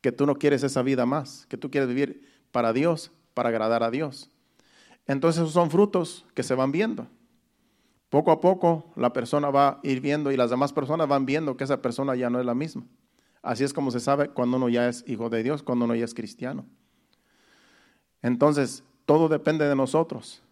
que 0.00 0.10
tú 0.10 0.26
no 0.26 0.34
quieres 0.34 0.64
esa 0.64 0.82
vida 0.82 1.06
más, 1.06 1.46
que 1.46 1.56
tú 1.56 1.70
quieres 1.70 1.88
vivir 1.88 2.28
para 2.50 2.72
Dios, 2.72 3.12
para 3.34 3.50
agradar 3.50 3.84
a 3.84 3.90
Dios. 3.90 4.30
Entonces 5.06 5.40
esos 5.40 5.54
son 5.54 5.70
frutos 5.70 6.26
que 6.34 6.42
se 6.42 6.56
van 6.56 6.72
viendo. 6.72 7.06
Poco 8.10 8.32
a 8.32 8.40
poco 8.40 8.92
la 8.96 9.12
persona 9.12 9.50
va 9.50 9.68
a 9.68 9.80
ir 9.84 10.00
viendo 10.00 10.32
y 10.32 10.36
las 10.36 10.50
demás 10.50 10.72
personas 10.72 11.06
van 11.06 11.24
viendo 11.24 11.56
que 11.56 11.62
esa 11.62 11.80
persona 11.80 12.16
ya 12.16 12.28
no 12.30 12.40
es 12.40 12.46
la 12.46 12.54
misma. 12.54 12.84
Así 13.42 13.62
es 13.62 13.72
como 13.72 13.92
se 13.92 14.00
sabe 14.00 14.30
cuando 14.30 14.56
uno 14.56 14.68
ya 14.68 14.88
es 14.88 15.04
hijo 15.06 15.30
de 15.30 15.44
Dios, 15.44 15.62
cuando 15.62 15.84
uno 15.84 15.94
ya 15.94 16.04
es 16.04 16.14
cristiano. 16.14 16.66
Entonces, 18.22 18.82
todo 19.06 19.28
depende 19.28 19.68
de 19.68 19.76
nosotros. 19.76 20.42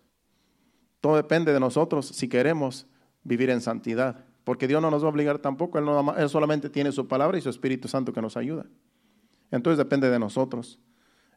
Todo 1.01 1.17
depende 1.17 1.53
de 1.53 1.59
nosotros 1.59 2.07
si 2.07 2.29
queremos 2.29 2.87
vivir 3.25 3.51
en 3.51 3.61
santidad. 3.61 4.30
Porque 4.51 4.67
Dios 4.67 4.83
no 4.83 4.91
nos 4.91 5.05
va 5.05 5.07
a 5.07 5.11
obligar 5.11 5.39
tampoco, 5.39 5.79
Él, 5.79 5.87
Él 6.17 6.29
solamente 6.29 6.69
tiene 6.69 6.91
su 6.91 7.07
palabra 7.07 7.39
y 7.39 7.41
su 7.41 7.49
Espíritu 7.49 7.87
Santo 7.87 8.13
que 8.13 8.21
nos 8.21 8.37
ayuda. 8.37 8.67
Entonces 9.53 9.79
depende 9.79 10.11
de 10.11 10.19
nosotros 10.19 10.81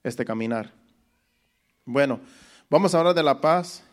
este 0.02 0.26
caminar. 0.26 0.74
Bueno, 1.86 2.22
vamos 2.72 2.96
a 2.96 2.98
hablar 2.98 3.14
de 3.14 3.22
la 3.22 3.40
paz 3.40 3.84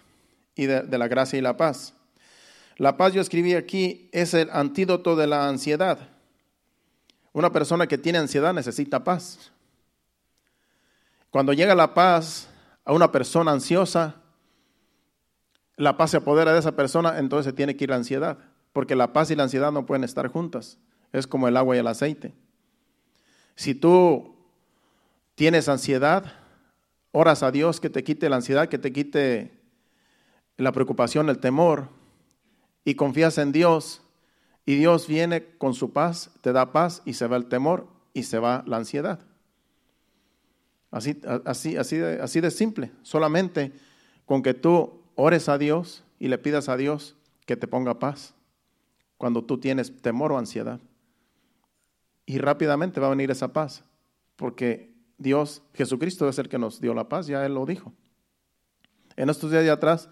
y 0.55 0.65
de 0.65 0.97
la 0.97 1.07
gracia 1.07 1.39
y 1.39 1.43
la 1.43 1.55
paz. 1.55 1.93
La 2.79 2.97
paz, 2.97 3.13
yo 3.13 3.21
escribí 3.21 3.53
aquí, 3.53 4.09
es 4.11 4.33
el 4.33 4.49
antídoto 4.49 5.15
de 5.17 5.27
la 5.27 5.51
ansiedad. 5.51 5.99
Una 7.35 7.53
persona 7.53 7.87
que 7.87 7.99
tiene 7.99 8.17
ansiedad 8.17 8.55
necesita 8.55 9.05
paz. 9.05 9.53
Cuando 11.29 11.53
llega 11.53 11.75
la 11.75 11.93
paz 11.93 12.49
a 12.87 12.95
una 12.95 13.13
persona 13.13 13.53
ansiosa, 13.53 14.15
la 15.77 15.99
paz 15.99 16.13
se 16.13 16.17
apodera 16.17 16.55
de 16.55 16.61
esa 16.61 16.73
persona, 16.73 17.19
entonces 17.19 17.55
tiene 17.55 17.77
que 17.77 17.85
ir 17.85 17.91
la 17.91 17.97
ansiedad, 17.97 18.39
porque 18.73 18.97
la 18.97 19.13
paz 19.13 19.31
y 19.31 19.37
la 19.37 19.45
ansiedad 19.45 19.73
no 19.73 19.87
pueden 19.87 20.05
estar 20.05 20.29
juntas. 20.29 20.79
Es 21.13 21.27
como 21.27 21.49
el 21.49 21.57
agua 21.57 21.77
y 21.77 21.81
el 21.81 21.87
aceite. 21.87 22.35
Si 23.57 23.75
tú 23.75 24.37
tienes 25.35 25.69
ansiedad, 25.69 26.33
oras 27.13 27.43
a 27.43 27.51
Dios 27.51 27.81
que 27.81 27.91
te 27.91 28.05
quite 28.05 28.29
la 28.29 28.37
ansiedad, 28.37 28.69
que 28.69 28.79
te 28.79 28.93
quite 28.93 29.61
la 30.57 30.73
preocupación, 30.73 31.29
el 31.29 31.39
temor, 31.39 31.89
y 32.85 32.95
confías 32.95 33.39
en 33.39 33.53
Dios 33.53 34.03
y 34.65 34.77
Dios 34.77 35.07
viene 35.07 35.57
con 35.59 35.75
su 35.75 35.93
paz, 35.93 36.31
te 36.43 36.53
da 36.53 36.73
paz 36.73 37.03
y 37.05 37.15
se 37.15 37.27
va 37.27 37.37
el 37.37 37.47
temor 37.47 37.89
y 38.15 38.23
se 38.23 38.39
va 38.39 38.63
la 38.67 38.79
ansiedad. 38.79 39.21
Así, 40.91 41.21
así, 41.45 41.77
así, 41.77 41.97
de, 41.97 42.21
así 42.21 42.41
de 42.41 42.51
simple. 42.51 42.93
Solamente 43.03 43.73
con 44.27 44.43
que 44.43 44.55
tú 44.55 45.03
ores 45.15 45.49
a 45.49 45.59
Dios 45.59 46.05
y 46.19 46.29
le 46.29 46.39
pidas 46.39 46.69
a 46.69 46.77
Dios 46.77 47.17
que 47.47 47.57
te 47.57 47.67
ponga 47.67 47.99
paz 47.99 48.35
cuando 49.21 49.45
tú 49.45 49.59
tienes 49.59 50.01
temor 50.01 50.33
o 50.33 50.39
ansiedad. 50.39 50.81
Y 52.25 52.39
rápidamente 52.39 53.01
va 53.01 53.09
a 53.09 53.11
venir 53.11 53.31
esa 53.31 53.53
paz, 53.53 53.85
porque 54.37 54.95
Dios, 55.19 55.63
Jesucristo 55.75 56.27
es 56.27 56.39
el 56.39 56.49
que 56.49 56.59
nos 56.59 56.81
dio 56.81 56.95
la 56.95 57.07
paz, 57.07 57.27
ya 57.27 57.45
Él 57.45 57.53
lo 57.53 57.67
dijo. 57.67 57.93
En 59.17 59.29
estos 59.29 59.51
días 59.51 59.63
de 59.63 59.71
atrás, 59.71 60.09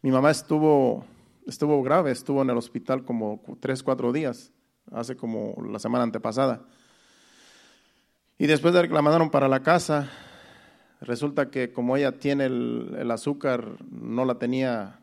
mi 0.00 0.10
mamá 0.10 0.30
estuvo 0.30 1.04
estuvo 1.46 1.82
grave, 1.82 2.12
estuvo 2.12 2.40
en 2.40 2.48
el 2.48 2.56
hospital 2.56 3.04
como 3.04 3.42
tres, 3.60 3.82
cuatro 3.82 4.10
días, 4.10 4.54
hace 4.90 5.18
como 5.18 5.54
la 5.70 5.78
semana 5.78 6.04
antepasada. 6.04 6.62
Y 8.38 8.46
después 8.46 8.72
de 8.72 8.88
que 8.88 8.94
la 8.94 9.02
mandaron 9.02 9.28
para 9.28 9.46
la 9.46 9.62
casa, 9.62 10.08
resulta 11.02 11.50
que 11.50 11.74
como 11.74 11.94
ella 11.94 12.12
tiene 12.12 12.46
el, 12.46 13.10
azúcar, 13.10 13.76
no 13.90 14.24
la 14.24 14.38
tenía 14.38 15.00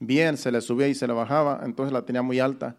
bien, 0.00 0.36
se 0.36 0.50
le 0.50 0.60
subía 0.62 0.88
y 0.88 0.96
se 0.96 1.06
le 1.06 1.12
bajaba, 1.12 1.60
entonces 1.62 1.92
la 1.92 2.02
tenía 2.02 2.22
muy 2.22 2.40
alta 2.40 2.74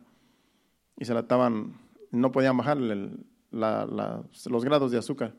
y 1.00 1.06
se 1.06 1.15
la 1.15 1.22
estaban, 1.22 1.74
no 2.12 2.32
podían 2.32 2.56
bajar 2.58 2.77
los 2.77 4.65
grados 4.65 4.91
de 4.91 5.00
azúcar. 5.00 5.34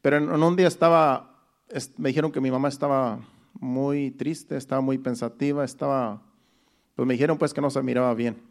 Pero 0.00 0.18
en, 0.18 0.24
en 0.24 0.42
un 0.42 0.54
día 0.54 0.68
estaba, 0.68 1.42
me 1.96 2.10
dijeron 2.10 2.30
que 2.30 2.40
mi 2.40 2.52
mamá 2.52 2.68
estaba 2.68 3.18
muy 3.54 4.12
triste, 4.12 4.56
estaba 4.56 4.80
muy 4.80 4.98
pensativa, 4.98 5.64
estaba 5.64 6.22
pues 6.98 7.06
me 7.06 7.14
dijeron 7.14 7.38
pues 7.38 7.54
que 7.54 7.60
no 7.60 7.70
se 7.70 7.80
miraba 7.80 8.12
bien. 8.12 8.42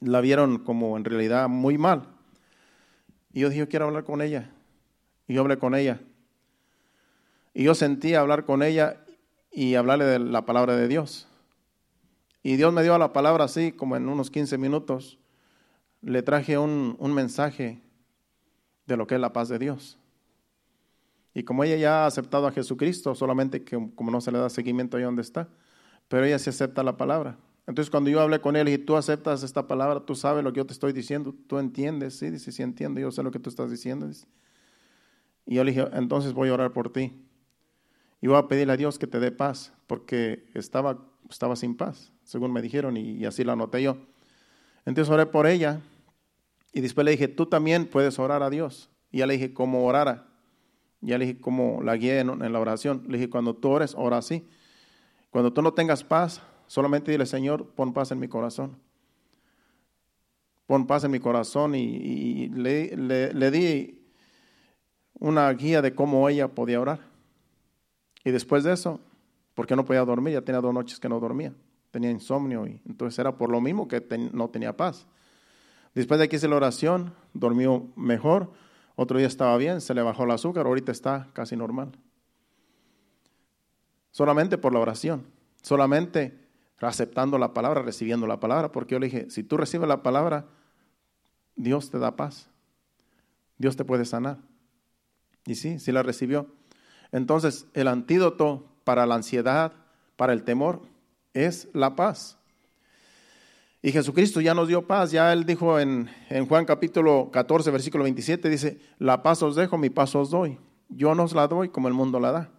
La 0.00 0.22
vieron 0.22 0.56
como 0.56 0.96
en 0.96 1.04
realidad 1.04 1.50
muy 1.50 1.76
mal. 1.76 2.08
Y 3.30 3.40
yo 3.40 3.50
dije, 3.50 3.58
yo 3.58 3.68
quiero 3.68 3.84
hablar 3.84 4.04
con 4.04 4.22
ella. 4.22 4.50
Y 5.28 5.34
yo 5.34 5.42
hablé 5.42 5.58
con 5.58 5.74
ella. 5.74 6.00
Y 7.52 7.64
yo 7.64 7.74
sentí 7.74 8.14
hablar 8.14 8.46
con 8.46 8.62
ella 8.62 9.04
y 9.52 9.74
hablarle 9.74 10.06
de 10.06 10.18
la 10.18 10.46
palabra 10.46 10.76
de 10.76 10.88
Dios. 10.88 11.25
Y 12.46 12.54
Dios 12.54 12.72
me 12.72 12.84
dio 12.84 12.96
la 12.96 13.12
palabra 13.12 13.46
así, 13.46 13.72
como 13.72 13.96
en 13.96 14.08
unos 14.08 14.30
15 14.30 14.56
minutos. 14.56 15.18
Le 16.00 16.22
traje 16.22 16.56
un, 16.56 16.94
un 17.00 17.12
mensaje 17.12 17.82
de 18.86 18.96
lo 18.96 19.08
que 19.08 19.16
es 19.16 19.20
la 19.20 19.32
paz 19.32 19.48
de 19.48 19.58
Dios. 19.58 19.98
Y 21.34 21.42
como 21.42 21.64
ella 21.64 21.74
ya 21.74 22.04
ha 22.04 22.06
aceptado 22.06 22.46
a 22.46 22.52
Jesucristo, 22.52 23.16
solamente 23.16 23.64
que 23.64 23.90
como 23.96 24.12
no 24.12 24.20
se 24.20 24.30
le 24.30 24.38
da 24.38 24.48
seguimiento 24.48 24.96
ahí 24.96 25.02
donde 25.02 25.22
está, 25.22 25.48
pero 26.06 26.24
ella 26.24 26.38
sí 26.38 26.48
acepta 26.50 26.84
la 26.84 26.96
palabra. 26.96 27.36
Entonces 27.66 27.90
cuando 27.90 28.10
yo 28.10 28.20
hablé 28.20 28.40
con 28.40 28.54
él 28.54 28.68
y 28.68 28.78
tú 28.78 28.94
aceptas 28.94 29.42
esta 29.42 29.66
palabra, 29.66 30.06
tú 30.06 30.14
sabes 30.14 30.44
lo 30.44 30.52
que 30.52 30.58
yo 30.58 30.66
te 30.66 30.72
estoy 30.72 30.92
diciendo, 30.92 31.34
tú 31.48 31.58
entiendes, 31.58 32.16
sí, 32.16 32.30
dice, 32.30 32.52
sí 32.52 32.62
entiendo, 32.62 33.00
yo 33.00 33.10
sé 33.10 33.24
lo 33.24 33.32
que 33.32 33.40
tú 33.40 33.50
estás 33.50 33.72
diciendo. 33.72 34.08
Y 35.46 35.56
yo 35.56 35.64
le 35.64 35.72
dije, 35.72 35.88
entonces 35.94 36.32
voy 36.32 36.50
a 36.50 36.54
orar 36.54 36.72
por 36.72 36.92
ti. 36.92 37.26
Y 38.20 38.28
voy 38.28 38.36
a 38.36 38.46
pedirle 38.46 38.74
a 38.74 38.76
Dios 38.76 39.00
que 39.00 39.08
te 39.08 39.18
dé 39.18 39.32
paz, 39.32 39.72
porque 39.88 40.48
estaba, 40.54 41.04
estaba 41.30 41.56
sin 41.56 41.76
paz, 41.76 42.12
según 42.24 42.52
me 42.52 42.62
dijeron, 42.62 42.96
y, 42.96 43.24
así 43.24 43.44
la 43.44 43.52
anoté 43.52 43.82
yo. 43.82 43.96
Entonces 44.84 45.12
oré 45.12 45.26
por 45.26 45.46
ella, 45.46 45.80
y 46.72 46.80
después 46.80 47.04
le 47.04 47.12
dije, 47.12 47.28
tú 47.28 47.46
también 47.46 47.86
puedes 47.86 48.18
orar 48.18 48.42
a 48.42 48.50
Dios. 48.50 48.90
Y 49.10 49.18
ya 49.18 49.26
le 49.26 49.34
dije 49.34 49.54
cómo 49.54 49.86
orara. 49.86 50.26
Ya 51.00 51.18
le 51.18 51.26
dije 51.26 51.40
cómo 51.40 51.80
la 51.82 51.96
guié 51.96 52.20
en, 52.20 52.52
la 52.52 52.60
oración. 52.60 53.04
Le 53.08 53.18
dije, 53.18 53.30
cuando 53.30 53.54
tú 53.54 53.70
ores, 53.70 53.94
ora 53.96 54.18
así. 54.18 54.46
Cuando 55.30 55.52
tú 55.52 55.62
no 55.62 55.72
tengas 55.72 56.04
paz, 56.04 56.42
solamente 56.66 57.10
dile, 57.10 57.26
Señor, 57.26 57.66
pon 57.70 57.92
paz 57.92 58.10
en 58.10 58.18
mi 58.18 58.28
corazón. 58.28 58.76
Pon 60.66 60.86
paz 60.86 61.04
en 61.04 61.12
mi 61.12 61.20
corazón 61.20 61.74
y, 61.74 62.48
le, 62.48 63.50
di 63.50 64.02
una 65.18 65.50
guía 65.52 65.80
de 65.80 65.94
cómo 65.94 66.28
ella 66.28 66.48
podía 66.48 66.80
orar. 66.80 67.00
Y 68.24 68.32
después 68.32 68.64
de 68.64 68.72
eso, 68.72 69.00
porque 69.56 69.74
no 69.74 69.86
podía 69.86 70.04
dormir, 70.04 70.34
ya 70.34 70.42
tenía 70.42 70.60
dos 70.60 70.72
noches 70.72 71.00
que 71.00 71.08
no 71.08 71.18
dormía, 71.18 71.52
tenía 71.90 72.10
insomnio 72.10 72.66
y 72.66 72.78
entonces 72.86 73.18
era 73.18 73.36
por 73.36 73.50
lo 73.50 73.58
mismo 73.58 73.88
que 73.88 74.04
no 74.32 74.50
tenía 74.50 74.76
paz. 74.76 75.06
Después 75.94 76.20
de 76.20 76.28
que 76.28 76.36
hice 76.36 76.46
la 76.46 76.56
oración, 76.56 77.14
dormió 77.32 77.88
mejor, 77.96 78.52
otro 78.96 79.16
día 79.16 79.26
estaba 79.26 79.56
bien, 79.56 79.80
se 79.80 79.94
le 79.94 80.02
bajó 80.02 80.24
el 80.24 80.30
azúcar, 80.32 80.66
ahorita 80.66 80.92
está 80.92 81.30
casi 81.32 81.56
normal. 81.56 81.90
solamente 84.10 84.58
por 84.58 84.72
la 84.72 84.80
oración, 84.80 85.26
solamente 85.62 86.38
aceptando 86.80 87.38
la 87.38 87.54
palabra, 87.54 87.82
recibiendo 87.82 88.26
la 88.26 88.40
palabra, 88.40 88.72
porque 88.72 88.94
yo 88.94 88.98
le 88.98 89.06
dije, 89.06 89.30
si 89.30 89.42
tú 89.42 89.56
recibes 89.56 89.88
la 89.88 90.02
palabra, 90.02 90.46
Dios 91.54 91.90
te 91.90 91.98
da 91.98 92.14
paz, 92.16 92.50
Dios 93.56 93.76
te 93.76 93.84
puede 93.86 94.04
sanar. 94.04 94.38
Y 95.46 95.54
sí, 95.54 95.78
sí 95.78 95.92
la 95.92 96.02
recibió. 96.02 96.46
Entonces, 97.12 97.68
el 97.72 97.88
antídoto 97.88 98.75
para 98.86 99.04
la 99.04 99.16
ansiedad, 99.16 99.72
para 100.14 100.32
el 100.32 100.44
temor, 100.44 100.80
es 101.34 101.66
la 101.72 101.96
paz. 101.96 102.38
Y 103.82 103.90
Jesucristo 103.90 104.40
ya 104.40 104.54
nos 104.54 104.68
dio 104.68 104.86
paz, 104.86 105.10
ya 105.10 105.32
él 105.32 105.44
dijo 105.44 105.80
en, 105.80 106.08
en, 106.30 106.46
Juan 106.46 106.64
capítulo 106.64 107.30
14, 107.32 107.72
versículo 107.72 108.04
27, 108.04 108.48
dice, 108.48 108.78
la 109.00 109.24
paz 109.24 109.42
os 109.42 109.56
dejo, 109.56 109.76
mi 109.76 109.90
paz 109.90 110.14
os 110.14 110.30
doy. 110.30 110.60
Yo 110.88 111.16
no 111.16 111.24
os 111.24 111.34
la 111.34 111.48
doy 111.48 111.68
como 111.68 111.88
el 111.88 111.94
mundo 111.94 112.20
la 112.20 112.30
da. 112.30 112.50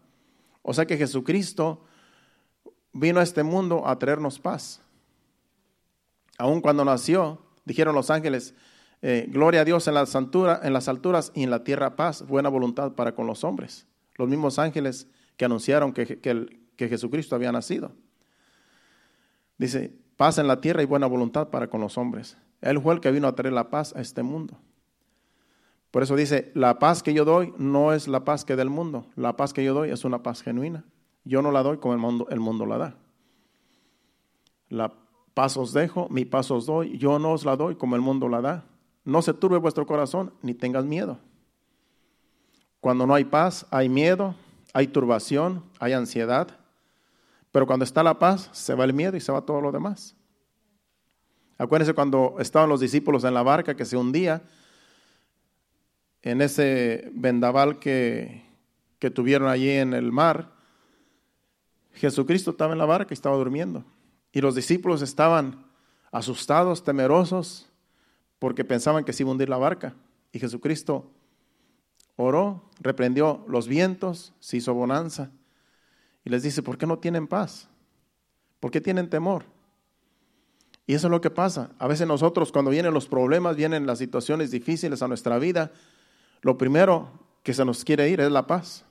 O 0.63 0.73
sea 0.73 0.85
que 0.85 0.97
Jesucristo 0.97 1.85
vino 2.91 3.21
a 3.21 3.23
este 3.23 3.43
mundo 3.43 3.87
a 3.87 3.97
traernos 3.97 4.37
paz. 4.37 4.81
Aun 6.37 6.59
cuando 6.59 6.83
nació, 6.83 7.41
dijeron 7.63 7.95
los 7.95 8.09
ángeles, 8.09 8.53
eh, 9.01 9.27
gloria 9.29 9.61
a 9.61 9.65
Dios 9.65 9.87
en 9.87 9.93
las, 9.93 10.13
alturas, 10.13 10.59
en 10.63 10.73
las 10.73 10.89
alturas 10.89 11.31
y 11.33 11.43
en 11.43 11.51
la 11.51 11.63
tierra 11.63 11.95
paz, 11.95 12.27
buena 12.27 12.49
voluntad 12.49 12.95
para 12.95 13.15
con 13.15 13.27
los 13.27 13.45
hombres. 13.45 13.87
Los 14.15 14.27
mismos 14.27 14.59
ángeles 14.59 15.07
que 15.37 15.45
anunciaron 15.45 15.93
que, 15.93 16.19
que 16.19 16.89
Jesucristo 16.89 17.35
había 17.35 17.51
nacido. 17.51 17.91
Dice, 19.57 19.93
paz 20.17 20.37
en 20.37 20.47
la 20.47 20.59
tierra 20.59 20.81
y 20.83 20.85
buena 20.85 21.07
voluntad 21.07 21.49
para 21.49 21.67
con 21.69 21.79
los 21.81 21.97
hombres. 21.97 22.37
Él 22.61 22.81
fue 22.81 22.93
el 22.93 22.99
que 22.99 23.11
vino 23.11 23.27
a 23.27 23.35
traer 23.35 23.53
la 23.53 23.69
paz 23.69 23.95
a 23.95 24.01
este 24.01 24.23
mundo. 24.23 24.57
Por 25.91 26.03
eso 26.03 26.15
dice, 26.15 26.51
la 26.53 26.79
paz 26.79 27.01
que 27.01 27.13
yo 27.13 27.25
doy 27.25 27.53
no 27.57 27.93
es 27.93 28.07
la 28.07 28.23
paz 28.23 28.43
que 28.43 28.55
del 28.55 28.69
mundo. 28.69 29.07
La 29.15 29.37
paz 29.37 29.53
que 29.53 29.63
yo 29.63 29.73
doy 29.73 29.89
es 29.89 30.03
una 30.05 30.21
paz 30.21 30.41
genuina. 30.41 30.83
Yo 31.23 31.41
no 31.41 31.51
la 31.51 31.63
doy 31.63 31.77
como 31.77 31.93
el 31.93 31.99
mundo, 31.99 32.27
el 32.29 32.39
mundo 32.39 32.65
la 32.65 32.77
da. 32.77 32.95
La 34.69 34.93
paz 35.33 35.55
os 35.57 35.73
dejo, 35.73 36.07
mi 36.09 36.25
paz 36.25 36.51
os 36.51 36.65
doy. 36.65 36.97
Yo 36.97 37.19
no 37.19 37.31
os 37.31 37.45
la 37.45 37.55
doy 37.55 37.75
como 37.75 37.95
el 37.95 38.01
mundo 38.01 38.27
la 38.27 38.41
da. 38.41 38.65
No 39.05 39.21
se 39.21 39.33
turbe 39.33 39.57
vuestro 39.57 39.85
corazón, 39.85 40.33
ni 40.41 40.53
tengas 40.53 40.85
miedo. 40.85 41.19
Cuando 42.81 43.07
no 43.07 43.15
hay 43.15 43.23
paz, 43.23 43.65
hay 43.71 43.89
miedo, 43.89 44.35
hay 44.77 44.85
turbación, 44.85 45.63
hay 45.79 45.93
ansiedad. 45.93 46.49
Pero 47.51 47.65
cuando 47.65 47.83
está 47.83 48.03
la 48.03 48.19
paz, 48.19 48.47
se 48.51 48.75
va 48.75 48.83
el 48.83 48.93
miedo 48.93 49.17
y 49.17 49.19
se 49.19 49.31
va 49.31 49.41
todo 49.41 49.59
lo 49.59 49.71
demás. 49.71 50.15
Acuérdense 51.57 51.95
cuando 51.95 52.35
estaban 52.37 52.69
los 52.69 52.79
discípulos 52.79 53.23
en 53.23 53.33
la 53.33 53.41
barca 53.41 53.75
que 53.75 53.85
se 53.85 53.97
hundía, 53.97 54.43
en 56.21 56.41
ese 56.41 57.09
vendaval 57.15 57.79
que, 57.79 58.45
que 58.99 59.09
tuvieron 59.09 59.49
allí 59.49 59.71
en 59.71 59.95
el 59.95 60.11
mar, 60.11 60.51
Jesucristo 61.93 62.51
estaba 62.51 62.73
en 62.73 62.77
la 62.77 62.85
barca 62.85 63.07
y 63.09 63.15
estaba 63.15 63.35
durmiendo. 63.35 63.83
Y 64.31 64.41
los 64.41 64.53
discípulos 64.53 65.01
estaban 65.01 65.65
asustados, 66.11 66.83
temerosos, 66.83 67.67
porque 68.37 68.63
pensaban 68.63 69.03
que 69.03 69.11
se 69.11 69.23
iba 69.23 69.29
a 69.29 69.31
hundir 69.31 69.49
la 69.49 69.57
barca. 69.57 69.95
Y 70.31 70.37
Jesucristo 70.37 71.09
oró, 72.17 72.69
reprendió 72.81 73.45
los 73.47 73.67
vientos, 73.67 74.33
se 74.39 74.57
hizo 74.57 74.73
bonanza. 74.73 75.31
Y 76.25 76.29
les 76.29 76.43
dice, 76.43 76.61
¿por 76.61 76.77
qué 76.77 76.85
no 76.85 76.99
tienen 76.99 77.27
paz? 77.27 77.69
¿Por 78.59 78.71
qué 78.71 78.81
tienen 78.81 79.09
temor? 79.09 79.45
Y 80.85 80.93
eso 80.93 81.07
es 81.07 81.11
lo 81.11 81.21
que 81.21 81.29
pasa. 81.29 81.71
A 81.79 81.87
veces 81.87 82.07
nosotros 82.07 82.51
cuando 82.51 82.71
vienen 82.71 82.93
los 82.93 83.07
problemas, 83.07 83.55
vienen 83.55 83.85
las 83.85 83.99
situaciones 83.99 84.51
difíciles 84.51 85.01
a 85.01 85.07
nuestra 85.07 85.37
vida, 85.37 85.71
lo 86.41 86.57
primero 86.57 87.11
que 87.43 87.53
se 87.53 87.63
nos 87.63 87.85
quiere 87.85 88.09
ir 88.09 88.19
es 88.19 88.31
la 88.31 88.47
paz. 88.47 88.83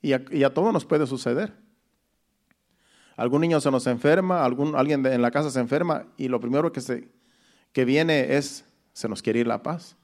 Y 0.00 0.12
a, 0.12 0.52
todo 0.52 0.72
nos 0.72 0.84
puede 0.84 1.06
suceder. 1.06 1.54
Algún 3.16 3.42
niño 3.42 3.60
se 3.60 3.70
nos 3.70 3.86
enferma, 3.86 4.44
algún, 4.44 4.74
alguien 4.74 5.06
en 5.06 5.22
la 5.22 5.30
casa 5.30 5.50
se 5.50 5.60
enferma 5.60 6.06
y 6.16 6.28
lo 6.28 6.40
primero 6.40 6.72
que, 6.72 6.80
se, 6.80 7.08
que 7.72 7.84
viene 7.84 8.36
es, 8.36 8.64
se 8.92 9.08
nos 9.08 9.22
quiere 9.22 9.40
ir 9.40 9.46
la 9.46 9.62
paz. 9.62 9.96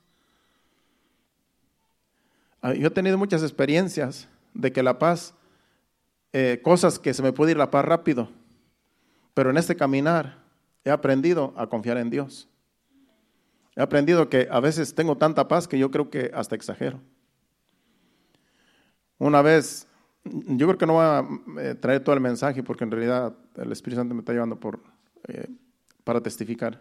Ah, 2.61 2.75
yo 2.75 2.89
he 2.89 2.91
tenido 2.91 3.19
muchas 3.19 3.43
experiencias 3.43 4.29
de 4.55 4.73
que 4.73 4.83
la 4.83 4.99
paz, 4.99 5.35
eh, 6.33 6.61
cosas 6.63 6.99
que 6.99 7.15
se 7.15 7.23
me 7.23 7.33
puede 7.33 7.53
ir 7.53 7.57
la 7.57 7.71
paz 7.71 7.85
rápido, 7.85 8.29
pero 9.35 9.51
en 9.51 9.57
este 9.57 9.77
caminar 9.77 10.39
he 10.85 10.91
aprendido 10.91 11.55
a 11.57 11.69
confiar 11.69 11.99
en 11.99 12.11
Dios. 12.11 12.49
He 13.77 13.83
aprendido 13.83 14.29
que 14.29 14.49
a 14.51 14.59
veces 14.61 14.95
tengo 14.95 15.17
tanta 15.17 15.47
paz 15.47 15.69
que 15.69 15.79
yo 15.79 15.91
creo 15.91 16.11
que 16.11 16.31
hasta 16.35 16.57
exagero. 16.57 17.01
Una 19.19 19.43
vez 19.43 19.87
yo 20.25 20.67
creo 20.67 20.79
que 20.79 20.87
no 20.87 20.95
voy 20.95 21.05
a 21.05 21.27
eh, 21.61 21.75
traer 21.75 22.03
todo 22.03 22.15
el 22.15 22.21
mensaje 22.21 22.63
porque 22.63 22.85
en 22.85 22.91
realidad 22.91 23.35
el 23.57 23.73
Espíritu 23.73 24.01
Santo 24.01 24.15
me 24.15 24.21
está 24.21 24.33
llevando 24.33 24.59
por, 24.59 24.81
eh, 25.29 25.49
para 26.05 26.21
testificar. 26.21 26.81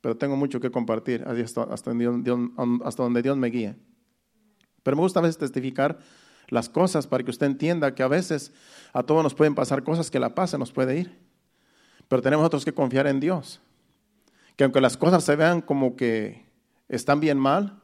Pero 0.00 0.16
tengo 0.16 0.36
mucho 0.36 0.60
que 0.60 0.70
compartir 0.70 1.24
hasta, 1.24 1.64
hasta, 1.64 1.90
donde 1.90 3.22
Dios 3.22 3.36
me 3.36 3.48
guíe. 3.48 3.76
Pero 4.88 4.96
me 4.96 5.02
gusta 5.02 5.20
a 5.20 5.22
veces 5.22 5.36
testificar 5.36 5.98
las 6.48 6.70
cosas 6.70 7.06
para 7.06 7.22
que 7.22 7.30
usted 7.30 7.44
entienda 7.44 7.94
que 7.94 8.02
a 8.02 8.08
veces 8.08 8.54
a 8.94 9.02
todos 9.02 9.22
nos 9.22 9.34
pueden 9.34 9.54
pasar 9.54 9.82
cosas 9.82 10.10
que 10.10 10.18
la 10.18 10.34
paz 10.34 10.48
se 10.48 10.56
nos 10.56 10.72
puede 10.72 10.98
ir. 10.98 11.18
Pero 12.08 12.22
tenemos 12.22 12.40
nosotros 12.40 12.64
que 12.64 12.72
confiar 12.72 13.06
en 13.06 13.20
Dios. 13.20 13.60
Que 14.56 14.64
aunque 14.64 14.80
las 14.80 14.96
cosas 14.96 15.24
se 15.24 15.36
vean 15.36 15.60
como 15.60 15.94
que 15.94 16.46
están 16.88 17.20
bien 17.20 17.36
mal, 17.36 17.82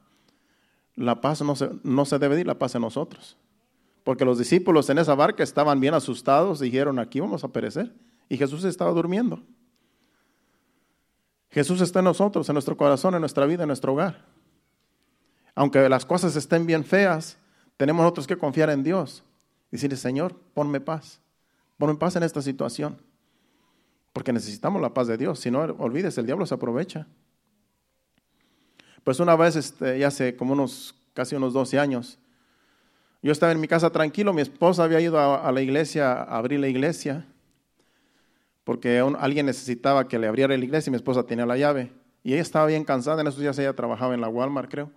la 0.95 1.21
paz 1.21 1.43
no 1.43 1.55
se, 1.57 1.69
no 1.83 2.07
se 2.07 2.19
debe 2.19 2.41
ir, 2.41 2.47
la 2.47 2.59
paz 2.59 2.75
en 2.75 2.81
nosotros. 2.81 3.37
Porque 4.03 4.25
los 4.25 4.39
discípulos 4.39 4.89
en 4.89 4.97
esa 4.97 5.15
barca 5.15 5.43
estaban 5.43 5.81
bien 5.81 5.93
asustados, 5.93 6.59
dijeron, 6.59 6.99
aquí 6.99 7.21
vamos 7.21 7.45
a 7.45 7.49
perecer. 7.49 7.93
Y 8.31 8.39
Jesús 8.39 8.65
estaba 8.65 8.93
durmiendo. 8.93 9.43
Jesús 11.51 11.83
está 11.83 11.99
en 11.99 12.07
nosotros, 12.07 12.49
en 12.49 12.55
nuestro 12.55 12.79
corazón, 12.79 13.13
en 13.13 13.21
nuestra 13.21 13.45
vida, 13.45 13.65
en 13.65 13.69
nuestro 13.69 13.93
hogar. 13.93 14.33
Aunque 15.55 15.89
las 15.89 16.05
cosas 16.05 16.35
estén 16.37 16.67
bien 16.67 16.85
feas, 16.85 17.37
tenemos 17.77 18.03
nosotros 18.03 18.27
que 18.27 18.37
confiar 18.37 18.71
en 18.71 18.83
Dios. 18.83 19.23
Y 19.71 19.77
decirle, 19.77 19.97
Señor, 19.97 20.35
ponme 20.55 20.81
paz. 20.81 21.21
Ponme 21.79 21.95
paz 21.97 22.17
en 22.17 22.23
esta 22.23 22.43
situación. 22.43 22.99
Porque 24.13 24.33
necesitamos 24.33 24.81
la 24.81 24.95
paz 24.95 25.07
de 25.07 25.17
Dios. 25.17 25.41
Si 25.41 25.51
no, 25.51 25.61
olvides, 25.61 26.17
el 26.19 26.27
diablo 26.27 26.47
se 26.47 26.55
aprovecha. 26.55 27.07
Pues 29.03 29.21
una 29.21 29.37
vez, 29.37 29.57
este, 29.57 29.99
ya 29.99 30.09
hace 30.09 30.35
como 30.37 30.55
unos, 30.55 30.95
casi 31.13 31.37
unos 31.37 31.53
12 31.53 31.79
años, 31.79 32.19
yo 33.23 33.33
estaba 33.33 33.53
en 33.53 33.61
mi 33.61 33.69
casa 33.69 33.91
tranquilo, 33.91 34.35
mi 34.35 34.43
esposa 34.43 34.85
había 34.85 35.01
ido 35.01 35.19
a, 35.19 35.51
la 35.51 35.61
iglesia 35.63 36.13
a 36.13 36.37
abrir 36.37 36.61
la 36.61 36.69
iglesia, 36.69 37.27
porque 38.65 38.99
alguien 38.99 39.47
necesitaba 39.47 40.09
que 40.09 40.19
le 40.19 40.27
abriera 40.27 40.57
la 40.57 40.63
iglesia 40.63 40.91
y 40.91 40.93
mi 40.93 40.97
esposa 40.97 41.23
tenía 41.23 41.47
la 41.47 41.57
llave. 41.57 41.91
Y 42.23 42.33
ella 42.35 42.43
estaba 42.43 42.67
bien 42.67 42.85
cansada, 42.85 43.23
en 43.23 43.27
esos 43.27 43.41
días 43.41 43.59
ella 43.59 43.73
trabajaba 43.75 44.15
en 44.15 44.21
la 44.21 44.29
Walmart, 44.29 44.71
creo. 44.71 44.91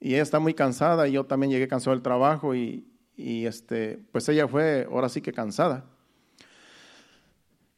Y 0.00 0.14
ella 0.14 0.22
está 0.22 0.38
muy 0.38 0.54
cansada 0.54 1.08
y 1.08 1.12
yo 1.12 1.24
también 1.24 1.50
llegué 1.50 1.68
cansado 1.68 1.94
del 1.94 2.02
trabajo 2.02 2.54
y, 2.54 2.86
y 3.16 3.46
este, 3.46 3.98
pues 4.12 4.28
ella 4.28 4.46
fue 4.46 4.86
ahora 4.90 5.08
sí 5.08 5.20
que 5.20 5.32
cansada. 5.32 5.84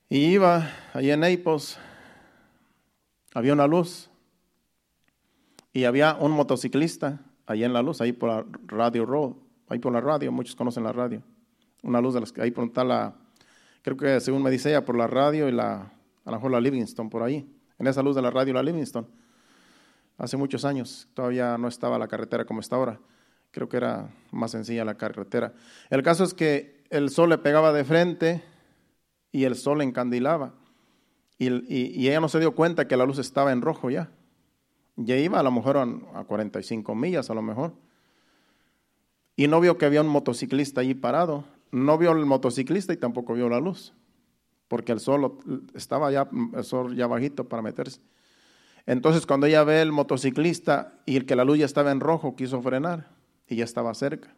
Y 0.08 0.18
iba 0.26 0.70
allí 0.94 1.10
en 1.10 1.20
Naples, 1.20 1.78
había 3.34 3.52
una 3.52 3.66
luz 3.66 4.10
y 5.72 5.84
había 5.84 6.14
un 6.14 6.32
motociclista 6.32 7.20
allí 7.46 7.64
en 7.64 7.72
la 7.72 7.82
luz, 7.82 8.00
ahí 8.00 8.12
por 8.12 8.30
la 8.30 8.44
Radio 8.66 9.04
Road 9.04 9.34
ahí 9.68 9.78
por 9.78 9.92
la 9.92 10.00
radio, 10.00 10.32
muchos 10.32 10.56
conocen 10.56 10.84
la 10.84 10.92
radio. 10.92 11.22
Una 11.82 12.00
luz 12.00 12.14
de 12.14 12.20
las 12.20 12.32
que 12.32 12.42
ahí 12.42 12.50
por 12.50 12.64
está 12.64 12.84
la, 12.84 13.14
creo 13.82 13.96
que 13.96 14.20
según 14.20 14.42
me 14.42 14.50
dice 14.50 14.70
ella, 14.70 14.84
por 14.84 14.96
la 14.96 15.06
radio 15.06 15.48
y 15.48 15.52
la, 15.52 15.92
a 16.24 16.30
lo 16.30 16.32
mejor 16.32 16.50
la 16.50 16.60
Livingston 16.60 17.08
por 17.08 17.22
ahí. 17.22 17.48
En 17.78 17.86
esa 17.86 18.02
luz 18.02 18.16
de 18.16 18.22
la 18.22 18.30
radio 18.30 18.54
la 18.54 18.62
Livingston. 18.62 19.06
Hace 20.18 20.36
muchos 20.36 20.64
años 20.64 21.08
todavía 21.14 21.56
no 21.56 21.68
estaba 21.68 21.98
la 21.98 22.08
carretera 22.08 22.44
como 22.44 22.60
está 22.60 22.76
ahora. 22.76 23.00
Creo 23.50 23.68
que 23.68 23.78
era 23.78 24.10
más 24.30 24.50
sencilla 24.50 24.84
la 24.84 24.96
carretera. 24.96 25.54
El 25.88 26.02
caso 26.02 26.24
es 26.24 26.34
que 26.34 26.84
el 26.90 27.08
sol 27.08 27.30
le 27.30 27.38
pegaba 27.38 27.72
de 27.72 27.84
frente 27.84 28.42
y 29.32 29.44
el 29.44 29.54
sol 29.54 29.80
encandilaba. 29.80 30.52
Y, 31.38 32.06
ella 32.06 32.20
no 32.20 32.28
se 32.28 32.40
dio 32.40 32.54
cuenta 32.54 32.88
que 32.88 32.96
la 32.96 33.06
luz 33.06 33.18
estaba 33.18 33.52
en 33.52 33.62
rojo 33.62 33.90
ya. 33.90 34.10
Ya 34.96 35.16
iba 35.16 35.38
a 35.38 35.42
lo 35.42 35.52
mejor 35.52 35.76
a, 35.78 35.86
a 36.18 36.24
45 36.24 36.94
millas 36.94 37.30
a 37.30 37.34
lo 37.34 37.42
mejor 37.42 37.72
y 39.38 39.46
no 39.46 39.60
vio 39.60 39.78
que 39.78 39.86
había 39.86 40.00
un 40.00 40.08
motociclista 40.08 40.80
allí 40.80 40.94
parado. 40.94 41.44
No 41.70 41.96
vio 41.96 42.10
el 42.10 42.26
motociclista 42.26 42.92
y 42.92 42.96
tampoco 42.96 43.34
vio 43.34 43.48
la 43.48 43.60
luz, 43.60 43.94
porque 44.66 44.90
el 44.90 44.98
sol 44.98 45.38
estaba 45.74 46.10
ya, 46.10 46.28
el 46.54 46.64
sol 46.64 46.96
ya 46.96 47.06
bajito 47.06 47.48
para 47.48 47.62
meterse. 47.62 48.00
Entonces 48.88 49.26
cuando 49.26 49.46
ella 49.46 49.64
ve 49.64 49.82
el 49.82 49.92
motociclista 49.92 50.94
y 51.04 51.16
el 51.16 51.26
que 51.26 51.36
la 51.36 51.44
luz 51.44 51.58
ya 51.58 51.66
estaba 51.66 51.90
en 51.90 52.00
rojo, 52.00 52.34
quiso 52.36 52.62
frenar 52.62 53.10
y 53.46 53.56
ya 53.56 53.64
estaba 53.64 53.92
cerca. 53.92 54.34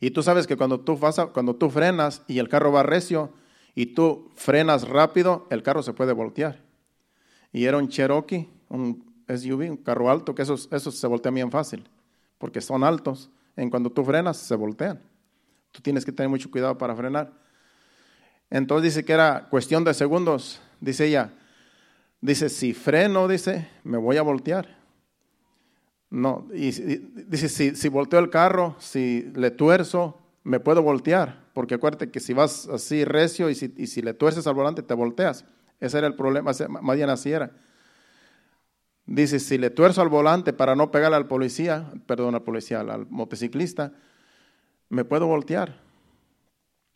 Y 0.00 0.12
tú 0.12 0.22
sabes 0.22 0.46
que 0.46 0.56
cuando 0.56 0.80
tú, 0.80 0.96
vas 0.96 1.20
cuando 1.34 1.56
tú 1.56 1.68
frenas 1.68 2.22
y 2.26 2.38
el 2.38 2.48
carro 2.48 2.72
va 2.72 2.82
recio 2.82 3.34
y 3.74 3.84
tú 3.84 4.30
frenas 4.34 4.88
rápido, 4.88 5.46
el 5.50 5.62
carro 5.62 5.82
se 5.82 5.92
puede 5.92 6.14
voltear. 6.14 6.62
Y 7.52 7.66
era 7.66 7.76
un 7.76 7.88
Cherokee, 7.90 8.48
un 8.70 9.04
SUV, 9.28 9.70
un 9.72 9.76
carro 9.76 10.10
alto, 10.10 10.34
que 10.34 10.40
esos, 10.40 10.66
esos 10.72 10.94
se 10.94 11.06
voltean 11.06 11.34
bien 11.34 11.50
fácil, 11.50 11.86
porque 12.38 12.62
son 12.62 12.82
altos 12.82 13.28
en 13.56 13.68
cuando 13.68 13.90
tú 13.90 14.06
frenas, 14.06 14.38
se 14.38 14.54
voltean. 14.54 15.02
tú 15.70 15.82
tienes 15.82 16.02
que 16.02 16.12
tener 16.12 16.30
mucho 16.30 16.50
cuidado 16.50 16.78
para 16.78 16.96
frenar. 16.96 17.30
Entonces 18.48 18.94
dice 18.94 19.04
que 19.04 19.12
era 19.12 19.48
cuestión 19.50 19.84
de 19.84 19.92
segundos, 19.92 20.62
dice 20.80 21.04
ella, 21.04 21.34
dice, 22.20 22.48
si 22.48 22.72
freno, 22.72 23.28
dice, 23.28 23.68
me 23.84 23.98
voy 23.98 24.16
a 24.16 24.22
voltear. 24.22 24.76
No, 26.10 26.46
y, 26.52 26.70
dice, 26.70 27.48
si, 27.48 27.74
si 27.74 27.88
volteo 27.88 28.20
el 28.20 28.30
carro, 28.30 28.76
si 28.78 29.30
le 29.34 29.50
tuerzo, 29.50 30.18
me 30.44 30.60
puedo 30.60 30.82
voltear, 30.82 31.44
porque 31.52 31.74
acuérdate 31.74 32.10
que 32.10 32.20
si 32.20 32.32
vas 32.32 32.68
así 32.68 33.04
recio 33.04 33.50
y 33.50 33.54
si, 33.54 33.74
y 33.76 33.88
si 33.88 34.02
le 34.02 34.14
tuerces 34.14 34.46
al 34.46 34.54
volante, 34.54 34.82
te 34.82 34.94
volteas. 34.94 35.44
Ese 35.80 35.98
era 35.98 36.06
el 36.06 36.14
problema, 36.14 36.52
más 36.68 36.96
bien 36.96 37.10
era. 37.24 37.50
Dice, 39.06 39.38
si 39.38 39.58
le 39.58 39.70
tuerzo 39.70 40.02
al 40.02 40.08
volante 40.08 40.52
para 40.52 40.74
no 40.74 40.90
pegarle 40.90 41.16
al 41.16 41.26
policía, 41.26 41.92
perdón, 42.06 42.34
al 42.34 42.42
policía, 42.42 42.80
al 42.80 43.06
motociclista, 43.08 43.92
me 44.88 45.04
puedo 45.04 45.26
voltear. 45.26 45.80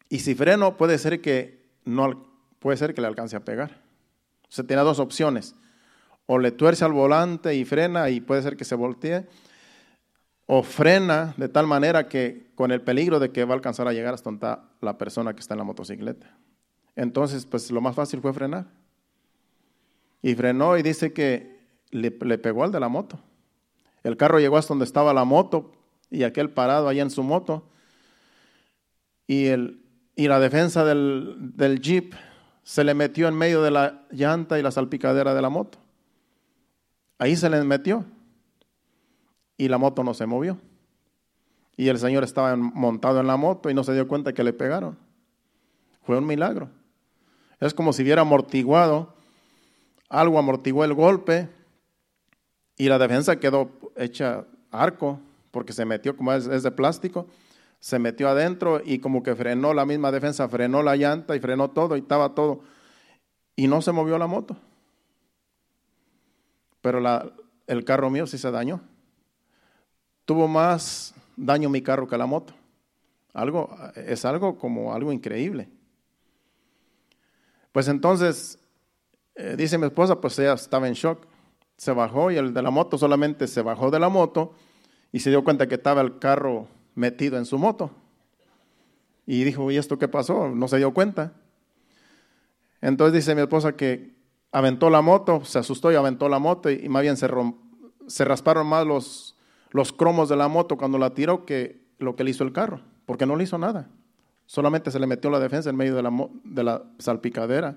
Y 0.09 0.21
si 0.21 0.35
freno, 0.35 0.77
puede 0.77 0.99
ser 0.99 1.21
que 1.21 1.61
no 1.85 2.29
puede 2.59 2.77
ser 2.77 2.95
que 2.95 3.01
le 3.01 3.07
alcance 3.07 3.37
a 3.37 3.45
pegar. 3.45 3.81
O 4.51 4.53
sea, 4.53 4.67
tiene 4.67 4.83
dos 4.83 4.99
opciones. 4.99 5.55
O 6.27 6.39
le 6.39 6.51
tuerce 6.51 6.85
al 6.85 6.93
volante 6.93 7.55
y 7.55 7.65
frena 7.65 8.11
y 8.11 8.21
puede 8.21 8.43
ser 8.43 8.57
que 8.57 8.65
se 8.65 8.75
voltee, 8.75 9.27
o 10.47 10.65
frena 10.65 11.35
de 11.37 11.49
tal 11.49 11.69
manera 11.69 12.09
que 12.09 12.51
con 12.57 12.73
el 12.73 12.83
peligro 12.83 13.21
de 13.21 13.31
que 13.31 13.45
va 13.45 13.53
a 13.53 13.57
alcanzar 13.57 13.87
a 13.87 13.93
llegar 13.93 14.15
hasta 14.15 14.65
la 14.81 14.99
persona 14.99 15.33
que 15.33 15.41
está 15.41 15.55
en 15.55 15.59
la 15.59 15.65
motocicleta. 15.65 16.37
Entonces, 16.97 17.47
pues 17.47 17.71
lo 17.71 17.81
más 17.81 17.95
fácil 17.95 18.21
fue 18.21 18.33
frenar. 18.33 18.67
Y 20.23 20.35
frenó 20.35 20.77
y 20.77 20.83
dice 20.83 21.13
que 21.13 21.61
le, 21.91 22.11
pegó 22.11 22.65
al 22.65 22.73
de 22.73 22.81
la 22.81 22.89
moto. 22.89 23.21
El 24.03 24.17
carro 24.17 24.41
llegó 24.41 24.57
hasta 24.57 24.75
donde 24.75 24.85
estaba 24.85 25.15
la 25.15 25.25
moto 25.25 25.73
y 26.11 26.25
aquel 26.25 26.51
parado 26.51 26.89
allá 26.89 27.03
en 27.03 27.11
su 27.11 27.23
moto. 27.23 27.69
Y, 29.29 29.47
el, 29.47 29.85
y 30.17 30.27
la 30.27 30.41
defensa 30.41 30.85
del, 30.85 31.37
del 31.55 31.81
jeep 31.81 32.15
se 32.63 32.85
le 32.85 32.95
metió 32.95 33.29
en 33.29 33.35
medio 33.35 33.63
de 33.63 33.71
la 33.71 34.03
llanta 34.11 34.59
y 34.59 34.63
la 34.63 34.71
salpicadera 34.71 35.35
de 35.35 35.43
la 35.43 35.49
moto. 35.49 35.79
Ahí 37.19 37.37
se 37.37 37.51
le 37.51 37.63
metió 37.65 38.05
y 39.57 39.69
la 39.69 39.79
moto 39.79 40.03
no 40.03 40.15
se 40.15 40.27
movió. 40.27 40.59
Y 41.77 41.89
el 41.89 41.99
señor 41.99 42.25
estaba 42.25 42.57
montado 42.57 43.21
en 43.21 43.27
la 43.27 43.37
moto 43.37 43.71
y 43.71 43.75
no 43.75 43.85
se 43.85 43.95
dio 43.95 44.09
cuenta 44.09 44.33
que 44.33 44.45
le 44.45 44.53
pegaron. 44.53 44.99
Fue 46.03 46.17
un 46.19 46.27
milagro. 46.27 46.69
Es 47.59 47.75
como 47.75 47.93
si 47.93 48.03
hubiera 48.03 48.23
amortiguado, 48.23 49.15
algo 50.09 50.39
amortiguó 50.39 50.85
el 50.85 50.95
golpe 50.95 51.49
y 52.77 52.89
la 52.89 52.99
defensa 52.99 53.39
quedó 53.39 53.71
hecha 53.97 54.47
arco 54.71 55.21
porque 55.51 55.73
se 55.73 55.85
metió, 55.85 56.17
como 56.17 56.33
es, 56.33 56.63
de 56.63 56.71
plástico, 56.71 57.27
se 57.81 57.99
metió 57.99 58.29
adentro 58.29 58.81
y 58.85 58.99
como 58.99 59.23
que 59.23 59.35
frenó 59.35 59.75
la 59.75 59.87
misma 59.87 60.13
defensa, 60.13 60.49
frenó 60.49 60.83
la 60.83 60.97
llanta 60.97 61.35
y 61.35 61.41
frenó 61.41 61.71
todo 61.71 61.97
y 61.97 62.01
estaba 62.01 62.35
todo. 62.35 62.61
Y 63.57 63.67
no 63.67 63.83
se 63.83 63.93
movió 63.93 64.19
la 64.19 64.27
moto. 64.27 64.57
Pero 66.81 67.01
el 67.67 67.85
carro 67.85 68.11
mío 68.11 68.27
sí 68.27 68.39
se 68.39 68.51
dañó. 68.51 68.81
Tuvo 70.25 70.47
más 70.47 71.15
daño 71.37 71.69
mi 71.69 71.83
carro 71.83 72.07
que 72.07 72.17
la 72.17 72.27
moto. 72.27 72.55
Algo, 73.33 73.77
es 73.97 74.25
algo 74.25 74.57
como 74.57 74.95
algo 74.95 75.13
increíble. 75.13 75.69
Pues 77.73 77.89
entonces, 77.89 78.59
eh, 79.35 79.55
dice 79.57 79.79
mi 79.79 79.87
esposa, 79.87 80.21
pues 80.21 80.39
ella 80.39 80.55
estaba 80.55 80.87
en 80.87 80.95
shock 80.95 81.27
se 81.81 81.93
bajó 81.93 82.31
y 82.31 82.37
el 82.37 82.53
de 82.53 82.61
la 82.61 82.71
moto 82.71 82.99
solamente 82.99 83.47
se 83.47 83.63
bajó 83.63 83.91
de 83.91 83.99
la 83.99 84.11
moto 84.11 84.53
y 85.13 85.21
se 85.21 85.31
dio 85.31 85.43
cuenta 85.43 85.67
que 85.67 85.77
estaba 85.77 86.03
el 86.03 86.19
carro 86.19 86.69
metido 86.95 87.39
en 87.39 87.47
su 87.47 87.59
moto. 87.59 87.91
Y 89.27 89.45
dijo, 89.45 89.71
¿y 89.71 89.77
esto 89.77 89.99
qué 89.99 90.09
pasó? 90.09 90.49
No 90.49 90.69
se 90.69 90.79
dio 90.79 90.93
cuenta. 90.93 91.33
Entonces 92.81 93.15
dice 93.15 93.35
mi 93.35 93.43
esposa 93.43 93.77
que 93.77 94.15
aventó 94.53 94.91
la 94.91 95.03
moto, 95.03 95.45
se 95.45 95.59
asustó 95.59 95.93
y 95.93 95.95
aventó 95.95 96.29
la 96.29 96.39
moto 96.39 96.71
y, 96.71 96.89
más 96.89 97.03
bien 97.03 97.17
se, 97.17 98.25
rasparon 98.25 98.67
más 98.67 98.87
los, 98.87 99.37
los 99.71 99.93
cromos 99.93 100.29
de 100.29 100.37
la 100.37 100.49
moto 100.49 100.77
cuando 100.77 100.99
la 100.99 101.15
tiró 101.15 101.45
que 101.45 101.85
lo 101.99 102.17
que 102.17 102.25
le 102.25 102.31
hizo 102.31 102.45
el 102.45 102.53
carro, 102.53 102.81
porque 103.07 103.27
no 103.27 103.37
le 103.37 103.45
hizo 103.45 103.59
nada. 103.59 103.91
Solamente 104.47 104.91
se 104.91 104.99
le 104.99 105.07
metió 105.07 105.31
la 105.31 105.39
defensa 105.39 105.71
en 105.71 105.77
medio 105.77 105.95
de 105.95 106.03
la, 106.03 106.29
de 106.45 106.65
la 106.65 106.83
salpicadera 106.99 107.77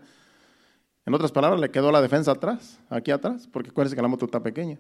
en 1.06 1.14
otras 1.14 1.32
palabras, 1.32 1.60
le 1.60 1.70
quedó 1.70 1.92
la 1.92 2.02
defensa 2.02 2.32
atrás, 2.32 2.80
aquí 2.90 3.12
atrás, 3.12 3.48
porque 3.52 3.72
acuérdense 3.72 3.96
que 3.96 4.02
la 4.02 4.08
moto 4.08 4.26
está 4.26 4.42
pequeña. 4.42 4.80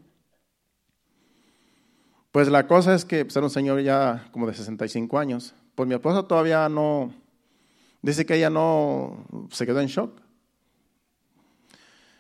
Pues 2.33 2.47
la 2.47 2.65
cosa 2.65 2.95
es 2.95 3.05
que 3.05 3.25
pues, 3.25 3.35
era 3.35 3.45
un 3.45 3.51
señor 3.51 3.79
ya 3.81 4.27
como 4.31 4.47
de 4.47 4.55
65 4.55 5.19
años. 5.19 5.53
Pues 5.75 5.87
mi 5.87 5.93
esposa 5.93 6.23
todavía 6.23 6.67
no, 6.67 7.13
dice 8.01 8.25
que 8.25 8.33
ella 8.33 8.49
no, 8.49 9.23
se 9.51 9.67
quedó 9.67 9.79
en 9.79 9.85
shock. 9.85 10.19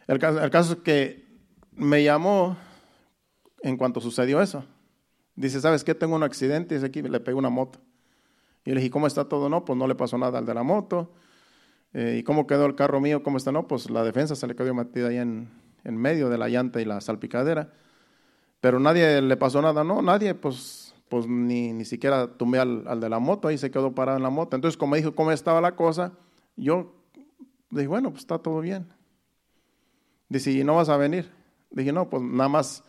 El 0.05 0.19
caso, 0.19 0.73
es 0.73 0.79
que 0.81 1.25
me 1.71 2.03
llamó 2.03 2.55
en 3.63 3.75
cuanto 3.75 3.99
sucedió 4.01 4.39
eso. 4.39 4.63
Dice, 5.35 5.59
¿sabes 5.59 5.83
qué? 5.83 5.95
Tengo 5.95 6.15
un 6.15 6.21
accidente 6.21 6.75
y 6.75 6.77
dice 6.77 6.85
aquí 6.85 7.01
le 7.01 7.19
pegó 7.19 7.39
una 7.39 7.49
moto. 7.49 7.79
Y 8.65 8.69
le 8.69 8.75
dije, 8.75 8.91
¿cómo 8.91 9.07
está 9.07 9.27
todo? 9.27 9.49
No, 9.49 9.65
pues 9.65 9.79
no 9.79 9.87
le 9.87 9.95
pasó 9.95 10.19
nada 10.19 10.37
al 10.37 10.45
de 10.45 10.53
la 10.53 10.61
moto. 10.61 11.11
Eh, 11.91 12.17
¿Y 12.19 12.23
cómo 12.23 12.45
quedó 12.45 12.67
el 12.67 12.75
carro 12.75 13.01
mío? 13.01 13.23
¿Cómo 13.23 13.37
está? 13.37 13.51
No, 13.51 13.67
pues 13.67 13.89
la 13.89 14.03
defensa 14.03 14.35
se 14.35 14.45
le 14.45 14.55
quedó 14.55 14.75
metida 14.75 15.07
ahí 15.07 15.17
en, 15.17 15.49
en 15.83 15.97
medio 15.97 16.29
de 16.29 16.37
la 16.37 16.49
llanta 16.49 16.81
y 16.81 16.85
la 16.85 17.01
salpicadera. 17.01 17.73
Pero 18.63 18.79
nadie 18.79 19.21
le 19.21 19.35
pasó 19.35 19.61
nada, 19.61 19.83
no, 19.83 20.01
nadie, 20.01 20.33
pues, 20.35 20.95
pues 21.09 21.27
ni, 21.27 21.73
ni 21.73 21.83
siquiera 21.83 22.27
tumbé 22.27 22.59
al, 22.59 22.87
al, 22.87 23.01
de 23.01 23.09
la 23.09 23.19
moto, 23.19 23.49
ahí 23.49 23.57
se 23.57 23.69
quedó 23.69 23.93
parado 23.93 24.15
en 24.15 24.23
la 24.23 24.29
moto. 24.29 24.55
Entonces, 24.55 24.77
como 24.77 24.95
dijo 24.95 25.13
cómo 25.13 25.33
estaba 25.33 25.59
la 25.59 25.75
cosa, 25.75 26.13
yo 26.55 26.95
dije, 27.71 27.87
bueno, 27.87 28.11
pues 28.11 28.21
está 28.21 28.39
todo 28.39 28.61
bien. 28.61 28.87
Dice, 30.29 30.51
¿y 30.51 30.63
no 30.63 30.75
vas 30.75 30.87
a 30.87 30.95
venir? 30.95 31.29
Dije, 31.71 31.91
no, 31.91 32.09
pues 32.09 32.23
nada 32.23 32.47
más 32.47 32.85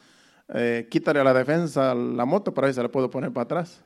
eh, 0.55 0.87
quítale 0.89 1.19
a 1.19 1.25
la 1.25 1.35
defensa 1.35 1.93
la 1.93 2.25
moto 2.25 2.55
para 2.55 2.67
ver 2.67 2.75
si 2.75 2.77
se 2.77 2.83
la 2.85 2.93
puedo 2.93 3.11
poner 3.11 3.33
para 3.33 3.43
atrás. 3.43 3.83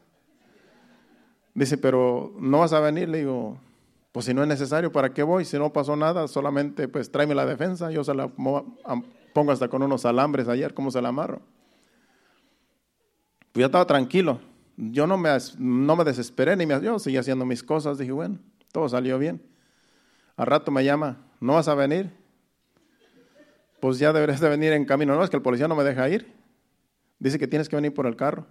Dice, 1.54 1.78
pero 1.78 2.34
no 2.38 2.58
vas 2.58 2.74
a 2.74 2.80
venir, 2.80 3.08
le 3.08 3.20
digo, 3.20 3.58
pues 4.12 4.26
si 4.26 4.34
no 4.34 4.42
es 4.42 4.48
necesario, 4.48 4.92
¿para 4.92 5.14
qué 5.14 5.22
voy? 5.22 5.46
Si 5.46 5.56
no 5.56 5.72
pasó 5.72 5.96
nada, 5.96 6.28
solamente 6.28 6.86
pues 6.86 7.10
tráeme 7.10 7.34
la 7.34 7.46
defensa, 7.46 7.90
yo 7.90 8.04
se 8.04 8.12
la 8.12 8.28
pongo 8.28 9.52
hasta 9.52 9.68
con 9.68 9.82
unos 9.82 10.04
alambres 10.04 10.48
ayer, 10.48 10.74
¿cómo 10.74 10.90
se 10.90 11.00
la 11.00 11.08
amarro? 11.08 11.40
Pues 13.52 13.62
ya 13.62 13.66
estaba 13.66 13.86
tranquilo, 13.86 14.40
yo 14.76 15.06
no 15.06 15.18
me, 15.18 15.30
no 15.58 15.96
me 15.96 16.04
desesperé 16.04 16.56
ni 16.56 16.66
me, 16.66 16.80
yo 16.80 16.98
seguí 16.98 17.16
haciendo 17.16 17.44
mis 17.44 17.62
cosas, 17.62 17.98
dije, 17.98 18.12
bueno, 18.12 18.38
todo 18.72 18.88
salió 18.88 19.18
bien. 19.18 19.42
Al 20.36 20.46
rato 20.46 20.70
me 20.70 20.84
llama, 20.84 21.18
¿no 21.40 21.54
vas 21.54 21.68
a 21.68 21.74
venir? 21.74 22.12
Pues 23.80 23.98
ya 23.98 24.12
deberías 24.12 24.40
de 24.40 24.48
venir 24.48 24.72
en 24.72 24.84
camino, 24.84 25.14
no, 25.14 25.24
es 25.24 25.30
que 25.30 25.36
el 25.36 25.42
policía 25.42 25.68
no 25.68 25.74
me 25.74 25.84
deja 25.84 26.08
ir. 26.08 26.32
Dice 27.18 27.38
que 27.38 27.48
tienes 27.48 27.68
que 27.68 27.76
venir 27.76 27.92
por 27.92 28.06
el 28.06 28.16
carro. 28.16 28.46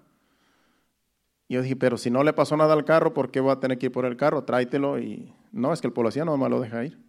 Y 1.47 1.53
yo 1.53 1.61
dije, 1.61 1.75
pero 1.75 1.97
si 1.97 2.11
no 2.11 2.23
le 2.23 2.33
pasó 2.33 2.57
nada 2.57 2.73
al 2.73 2.83
carro, 2.83 3.13
¿por 3.13 3.31
qué 3.31 3.39
voy 3.39 3.51
a 3.51 3.59
tener 3.59 3.77
que 3.77 3.85
ir 3.85 3.91
por 3.91 4.05
el 4.05 4.17
carro? 4.17 4.43
Tráetelo 4.43 4.99
y 4.99 5.33
no, 5.51 5.71
es 5.71 5.79
que 5.79 5.87
el 5.87 5.93
policía 5.93 6.25
no 6.25 6.35
me 6.37 6.49
lo 6.49 6.59
deja 6.59 6.83
ir. 6.83 6.99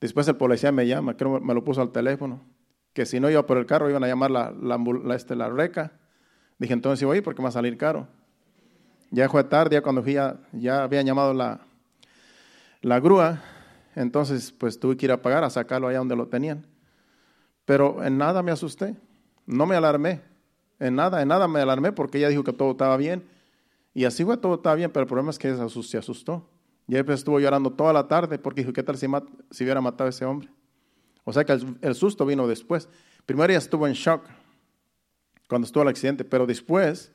Después 0.00 0.28
el 0.28 0.36
policía 0.36 0.70
me 0.70 0.86
llama, 0.86 1.16
creo 1.16 1.38
que 1.38 1.44
me 1.44 1.54
lo 1.54 1.64
puso 1.64 1.82
al 1.82 1.90
teléfono, 1.90 2.44
que 2.92 3.06
si 3.06 3.18
no 3.18 3.30
iba 3.30 3.44
por 3.46 3.56
el 3.56 3.66
carro 3.66 3.90
iban 3.90 4.04
a 4.04 4.06
llamar 4.06 4.30
la, 4.30 4.52
la, 4.52 5.14
este, 5.14 5.34
la 5.34 5.48
reca. 5.48 5.98
Dije, 6.58 6.72
entonces 6.72 7.06
ir 7.14 7.22
porque 7.22 7.40
me 7.40 7.44
va 7.44 7.48
a 7.50 7.52
salir 7.52 7.76
caro. 7.76 8.06
Ya 9.10 9.28
fue 9.28 9.44
tarde, 9.44 9.74
ya 9.74 9.82
cuando 9.82 10.02
fui 10.02 10.14
ya, 10.14 10.82
habían 10.82 11.06
llamado 11.06 11.32
la, 11.32 11.60
la 12.82 12.98
grúa, 13.00 13.42
entonces 13.94 14.52
pues 14.52 14.78
tuve 14.80 14.96
que 14.96 15.06
ir 15.06 15.12
a 15.12 15.22
pagar, 15.22 15.44
a 15.44 15.50
sacarlo 15.50 15.88
allá 15.88 15.98
donde 15.98 16.16
lo 16.16 16.28
tenían. 16.28 16.66
Pero 17.64 18.02
en 18.04 18.18
nada 18.18 18.42
me 18.42 18.50
asusté, 18.50 18.96
no 19.46 19.66
me 19.66 19.76
alarmé, 19.76 20.22
en 20.78 20.96
nada, 20.96 21.22
en 21.22 21.28
nada 21.28 21.46
me 21.48 21.60
alarmé 21.60 21.92
porque 21.92 22.18
ella 22.18 22.28
dijo 22.28 22.44
que 22.44 22.52
todo 22.52 22.72
estaba 22.72 22.96
bien 22.96 23.24
y 23.96 24.04
así 24.04 24.26
fue, 24.26 24.36
todo 24.36 24.56
estaba 24.56 24.74
bien, 24.74 24.90
pero 24.92 25.04
el 25.04 25.08
problema 25.08 25.30
es 25.30 25.38
que 25.38 25.54
se 25.54 25.96
asustó. 25.96 26.46
Y 26.86 26.92
después 26.92 27.20
estuvo 27.20 27.40
llorando 27.40 27.72
toda 27.72 27.94
la 27.94 28.06
tarde 28.06 28.38
porque 28.38 28.60
dijo, 28.60 28.74
¿qué 28.74 28.82
tal 28.82 28.98
si, 28.98 29.06
si 29.50 29.64
hubiera 29.64 29.80
matado 29.80 30.06
a 30.06 30.10
ese 30.10 30.26
hombre? 30.26 30.50
O 31.24 31.32
sea 31.32 31.46
que 31.46 31.58
el, 31.80 31.94
susto 31.94 32.26
vino 32.26 32.46
después. 32.46 32.90
Primero 33.24 33.50
ella 33.50 33.58
estuvo 33.58 33.86
en 33.86 33.94
shock 33.94 34.28
cuando 35.48 35.66
estuvo 35.66 35.82
el 35.82 35.88
accidente, 35.88 36.24
pero 36.24 36.46
después, 36.46 37.12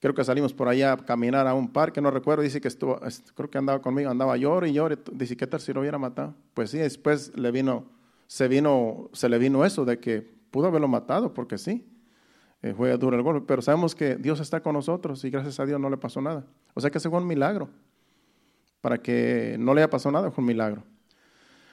creo 0.00 0.14
que 0.14 0.24
salimos 0.24 0.52
por 0.52 0.68
allá 0.68 0.92
a 0.92 0.96
caminar 0.96 1.46
a 1.46 1.54
un 1.54 1.72
parque, 1.72 2.00
no 2.00 2.10
recuerdo, 2.10 2.42
dice 2.42 2.60
que 2.60 2.68
estuvo, 2.68 2.98
creo 3.34 3.50
que 3.50 3.58
andaba 3.58 3.80
conmigo, 3.80 4.10
andaba 4.10 4.36
llorando 4.36 4.66
y 4.66 4.72
llorando, 4.72 5.12
dice, 5.12 5.36
¿qué 5.36 5.46
tal 5.46 5.60
si 5.60 5.72
lo 5.72 5.80
hubiera 5.80 5.98
matado? 5.98 6.34
Pues 6.54 6.70
sí, 6.70 6.78
después 6.78 7.36
le 7.36 7.50
vino, 7.50 7.86
se 8.26 8.48
vino, 8.48 9.10
se 9.12 9.28
le 9.28 9.38
vino 9.38 9.64
eso 9.64 9.84
de 9.84 9.98
que 9.98 10.22
pudo 10.50 10.66
haberlo 10.66 10.88
matado, 10.88 11.32
porque 11.32 11.58
sí. 11.58 11.86
Eh, 12.62 12.74
fue 12.74 12.96
duro 12.96 13.16
el 13.16 13.22
golpe, 13.22 13.44
pero 13.46 13.60
sabemos 13.60 13.94
que 13.94 14.14
Dios 14.14 14.38
está 14.38 14.60
con 14.60 14.74
nosotros 14.74 15.24
y 15.24 15.30
gracias 15.30 15.58
a 15.58 15.66
Dios 15.66 15.80
no 15.80 15.90
le 15.90 15.96
pasó 15.96 16.20
nada. 16.20 16.46
O 16.74 16.80
sea 16.80 16.90
que 16.90 16.98
ese 16.98 17.10
fue 17.10 17.18
un 17.18 17.26
milagro. 17.26 17.68
Para 18.80 18.98
que 18.98 19.56
no 19.58 19.74
le 19.74 19.80
haya 19.80 19.90
pasado 19.90 20.12
nada 20.12 20.30
fue 20.30 20.42
un 20.42 20.46
milagro. 20.46 20.84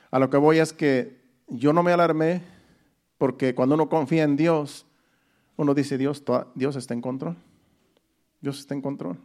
A 0.09 0.17
lo 0.17 0.31
que 0.31 0.37
voy 0.37 0.57
es 0.57 0.73
que 0.73 1.21
yo 1.47 1.73
no 1.73 1.83
me 1.83 1.91
alarmé 1.91 2.41
porque 3.19 3.53
cuando 3.53 3.75
uno 3.75 3.87
confía 3.87 4.23
en 4.23 4.35
Dios, 4.35 4.87
uno 5.59 5.73
dice, 5.73 5.97
Dios, 5.97 6.23
Dios 6.55 6.77
está 6.77 6.93
en 6.93 7.01
control. 7.01 7.35
Dios 8.39 8.59
está 8.59 8.73
en 8.75 8.81
control. 8.81 9.17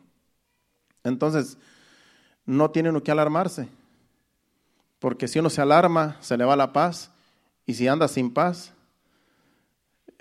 Entonces, 1.05 1.57
no 2.45 2.73
tiene 2.73 2.91
uno 2.91 3.05
que 3.05 3.13
alarmarse, 3.13 3.69
porque 4.99 5.29
si 5.29 5.39
uno 5.39 5.49
se 5.49 5.61
alarma, 5.61 6.17
se 6.21 6.37
le 6.37 6.45
va 6.45 6.57
la 6.57 6.73
paz, 6.73 7.13
y 7.67 7.75
si 7.75 7.87
anda 7.87 8.09
sin 8.09 8.35
paz, 8.35 8.73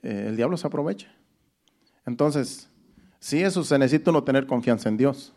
eh, 0.04 0.26
el 0.28 0.36
diablo 0.36 0.56
se 0.56 0.68
aprovecha. 0.68 1.12
Entonces, 2.06 2.70
si 3.20 3.42
eso 3.42 3.64
se 3.64 3.80
necesita 3.80 4.12
uno 4.12 4.24
tener 4.24 4.46
confianza 4.46 4.90
en 4.90 4.98
Dios. 4.98 5.34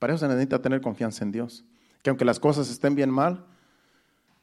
Para 0.00 0.14
eso 0.14 0.26
se 0.26 0.28
necesita 0.28 0.60
tener 0.60 0.80
confianza 0.80 1.24
en 1.24 1.30
Dios. 1.30 1.64
Que 2.02 2.10
aunque 2.10 2.24
las 2.24 2.40
cosas 2.40 2.68
estén 2.68 2.96
bien 2.96 3.10
mal, 3.10 3.46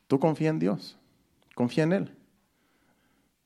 tú 0.08 0.18
confía 0.18 0.50
en 0.50 0.60
Dios, 0.60 0.98
confía 1.56 1.84
en 1.84 1.92
Él. 1.92 2.19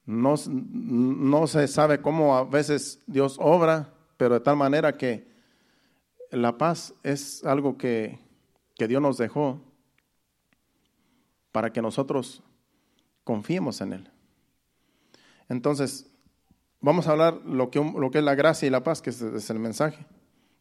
No, 0.06 0.36
no 0.48 1.48
se 1.48 1.68
sabe 1.68 2.02
cómo 2.02 2.36
a 2.36 2.44
veces 2.44 3.00
Dios 3.08 3.38
obra, 3.40 3.94
pero 4.18 4.36
de 4.36 4.42
tal 4.42 4.58
manera 4.58 4.98
que 4.98 5.28
la 6.32 6.58
paz 6.58 6.94
es 7.04 7.44
algo 7.46 7.78
que, 7.78 8.20
que 8.76 8.88
Dios 8.88 9.02
nos 9.02 9.18
dejó 9.18 9.62
para 11.52 11.72
que 11.72 11.82
nosotros 11.82 12.44
confiemos 13.24 13.80
en 13.82 13.94
Él. 13.94 14.10
Entonces, 15.48 16.12
vamos 16.82 17.08
a 17.08 17.12
hablar 17.12 17.36
lo 17.46 17.70
que, 17.70 17.80
lo 17.80 18.12
que 18.12 18.18
es 18.18 18.24
la 18.24 18.36
gracia 18.36 18.68
y 18.68 18.72
la 18.72 18.84
paz, 18.84 19.02
que 19.02 19.12
es, 19.12 19.50
el 19.50 19.60
mensaje. 19.60 20.06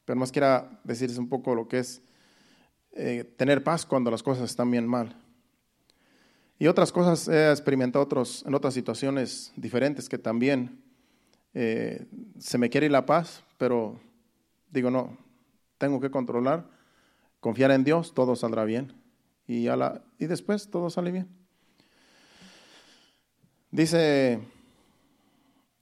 Pero 0.04 0.18
más 0.18 0.32
quiera 0.32 0.80
decirles 0.84 1.18
un 1.18 1.28
poco 1.28 1.54
lo 1.54 1.68
que 1.68 1.78
es 1.78 2.02
eh, 2.92 3.24
tener 3.36 3.64
paz 3.64 3.86
cuando 3.86 4.10
las 4.10 4.22
cosas 4.22 4.50
están 4.50 4.70
bien 4.70 4.86
mal. 4.86 5.16
Y 6.62 6.68
otras 6.68 6.92
cosas 6.92 7.26
he 7.26 7.50
experimentado 7.50 8.04
otros, 8.04 8.44
en 8.46 8.54
otras 8.54 8.72
situaciones 8.72 9.52
diferentes 9.56 10.08
que 10.08 10.16
también 10.16 10.80
eh, 11.54 12.06
se 12.38 12.56
me 12.56 12.70
quiere 12.70 12.86
ir 12.86 12.92
la 12.92 13.04
paz, 13.04 13.42
pero 13.58 13.98
digo, 14.70 14.88
no, 14.88 15.18
tengo 15.76 15.98
que 15.98 16.12
controlar, 16.12 16.64
confiar 17.40 17.72
en 17.72 17.82
Dios, 17.82 18.14
todo 18.14 18.36
saldrá 18.36 18.62
bien. 18.64 18.94
Y, 19.44 19.66
a 19.66 19.74
la, 19.74 20.02
y 20.20 20.26
después 20.26 20.70
todo 20.70 20.88
sale 20.88 21.10
bien. 21.10 21.26
Dice 23.72 24.38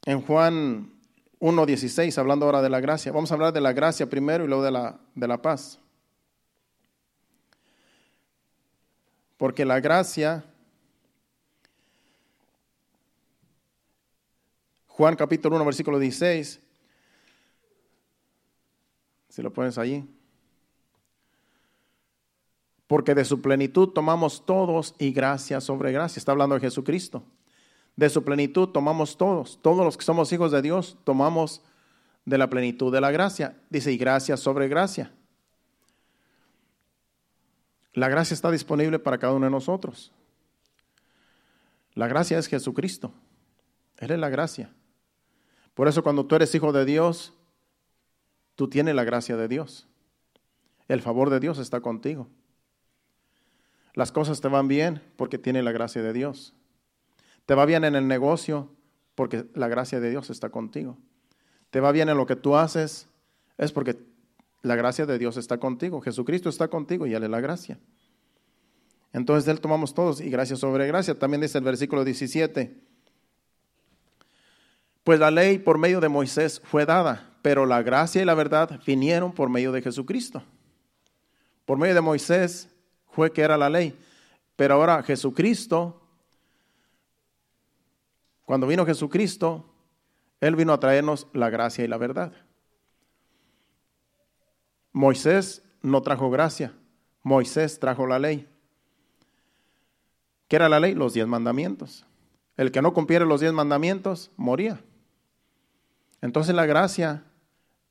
en 0.06 0.22
Juan 0.22 0.94
1.16, 1.40 2.16
hablando 2.16 2.46
ahora 2.46 2.62
de 2.62 2.70
la 2.70 2.80
gracia. 2.80 3.12
Vamos 3.12 3.30
a 3.30 3.34
hablar 3.34 3.52
de 3.52 3.60
la 3.60 3.74
gracia 3.74 4.08
primero 4.08 4.44
y 4.44 4.48
luego 4.48 4.62
de 4.62 4.70
la, 4.70 4.98
de 5.14 5.28
la 5.28 5.42
paz. 5.42 5.78
Porque 9.36 9.66
la 9.66 9.78
gracia, 9.80 10.46
Juan 15.00 15.16
capítulo 15.16 15.56
1, 15.56 15.64
versículo 15.64 15.98
16, 15.98 16.60
si 19.30 19.40
lo 19.40 19.50
pones 19.50 19.78
allí. 19.78 20.04
Porque 22.86 23.14
de 23.14 23.24
su 23.24 23.40
plenitud 23.40 23.88
tomamos 23.94 24.44
todos 24.44 24.94
y 24.98 25.12
gracia 25.12 25.62
sobre 25.62 25.90
gracia. 25.92 26.20
Está 26.20 26.32
hablando 26.32 26.54
de 26.56 26.60
Jesucristo 26.60 27.24
de 27.96 28.10
su 28.10 28.22
plenitud 28.24 28.68
tomamos 28.68 29.16
todos. 29.16 29.58
Todos 29.62 29.86
los 29.86 29.96
que 29.96 30.04
somos 30.04 30.30
hijos 30.34 30.52
de 30.52 30.60
Dios 30.60 30.98
tomamos 31.04 31.62
de 32.26 32.36
la 32.36 32.50
plenitud 32.50 32.92
de 32.92 33.00
la 33.00 33.10
gracia. 33.10 33.56
Dice, 33.70 33.92
y 33.92 33.96
gracia 33.96 34.36
sobre 34.36 34.68
gracia. 34.68 35.14
La 37.94 38.10
gracia 38.10 38.34
está 38.34 38.50
disponible 38.50 38.98
para 38.98 39.16
cada 39.16 39.32
uno 39.32 39.46
de 39.46 39.50
nosotros. 39.50 40.12
La 41.94 42.06
gracia 42.06 42.38
es 42.38 42.48
Jesucristo. 42.48 43.14
Él 43.96 44.10
es 44.10 44.18
la 44.18 44.28
gracia. 44.28 44.74
Por 45.80 45.88
eso 45.88 46.02
cuando 46.02 46.26
tú 46.26 46.34
eres 46.34 46.54
hijo 46.54 46.74
de 46.74 46.84
Dios, 46.84 47.32
tú 48.54 48.68
tienes 48.68 48.94
la 48.94 49.02
gracia 49.02 49.38
de 49.38 49.48
Dios. 49.48 49.88
El 50.88 51.00
favor 51.00 51.30
de 51.30 51.40
Dios 51.40 51.58
está 51.58 51.80
contigo. 51.80 52.28
Las 53.94 54.12
cosas 54.12 54.42
te 54.42 54.48
van 54.48 54.68
bien 54.68 55.02
porque 55.16 55.38
tiene 55.38 55.62
la 55.62 55.72
gracia 55.72 56.02
de 56.02 56.12
Dios. 56.12 56.52
Te 57.46 57.54
va 57.54 57.64
bien 57.64 57.84
en 57.84 57.94
el 57.94 58.06
negocio 58.08 58.68
porque 59.14 59.46
la 59.54 59.68
gracia 59.68 60.00
de 60.00 60.10
Dios 60.10 60.28
está 60.28 60.50
contigo. 60.50 60.98
Te 61.70 61.80
va 61.80 61.92
bien 61.92 62.10
en 62.10 62.18
lo 62.18 62.26
que 62.26 62.36
tú 62.36 62.56
haces 62.56 63.08
es 63.56 63.72
porque 63.72 63.96
la 64.60 64.76
gracia 64.76 65.06
de 65.06 65.18
Dios 65.18 65.38
está 65.38 65.56
contigo. 65.56 66.02
Jesucristo 66.02 66.50
está 66.50 66.68
contigo 66.68 67.06
y 67.06 67.14
Él 67.14 67.22
es 67.22 67.30
la 67.30 67.40
gracia. 67.40 67.78
Entonces 69.14 69.46
de 69.46 69.52
Él 69.52 69.62
tomamos 69.62 69.94
todos 69.94 70.20
y 70.20 70.28
gracia 70.28 70.56
sobre 70.56 70.86
gracia. 70.86 71.18
También 71.18 71.40
dice 71.40 71.56
el 71.56 71.64
versículo 71.64 72.04
17. 72.04 72.89
Pues 75.04 75.18
la 75.18 75.30
ley 75.30 75.58
por 75.58 75.78
medio 75.78 76.00
de 76.00 76.08
Moisés 76.08 76.60
fue 76.64 76.86
dada, 76.86 77.30
pero 77.42 77.66
la 77.66 77.82
gracia 77.82 78.22
y 78.22 78.24
la 78.24 78.34
verdad 78.34 78.80
vinieron 78.86 79.32
por 79.32 79.48
medio 79.48 79.72
de 79.72 79.82
Jesucristo. 79.82 80.42
Por 81.64 81.78
medio 81.78 81.94
de 81.94 82.00
Moisés 82.00 82.68
fue 83.12 83.32
que 83.32 83.42
era 83.42 83.56
la 83.56 83.70
ley, 83.70 83.98
pero 84.56 84.74
ahora 84.74 85.02
Jesucristo 85.02 86.00
cuando 88.50 88.66
vino 88.66 88.84
Jesucristo, 88.84 89.64
Él 90.40 90.56
vino 90.56 90.72
a 90.72 90.80
traernos 90.80 91.28
la 91.32 91.50
gracia 91.50 91.84
y 91.84 91.86
la 91.86 91.98
verdad. 91.98 92.32
Moisés 94.90 95.62
no 95.82 96.02
trajo 96.02 96.30
gracia, 96.30 96.74
Moisés 97.22 97.78
trajo 97.78 98.08
la 98.08 98.18
ley. 98.18 98.48
¿Qué 100.48 100.56
era 100.56 100.68
la 100.68 100.80
ley? 100.80 100.96
Los 100.96 101.14
diez 101.14 101.28
mandamientos. 101.28 102.04
El 102.56 102.72
que 102.72 102.82
no 102.82 102.92
cumpliera 102.92 103.24
los 103.24 103.40
diez 103.40 103.52
mandamientos 103.52 104.32
moría. 104.36 104.82
Entonces 106.22 106.54
la 106.54 106.66
gracia 106.66 107.24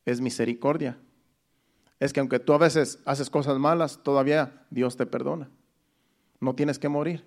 es 0.06 0.22
misericordia. 0.22 0.98
Es 2.00 2.14
que 2.14 2.20
aunque 2.20 2.40
tú 2.40 2.54
a 2.54 2.58
veces 2.58 3.00
haces 3.06 3.30
cosas 3.30 3.58
malas, 3.60 4.00
todavía 4.04 4.66
Dios 4.70 4.96
te 4.96 5.06
perdona. 5.06 5.50
No 6.40 6.56
tienes 6.56 6.80
que 6.80 6.90
morir. 6.90 7.26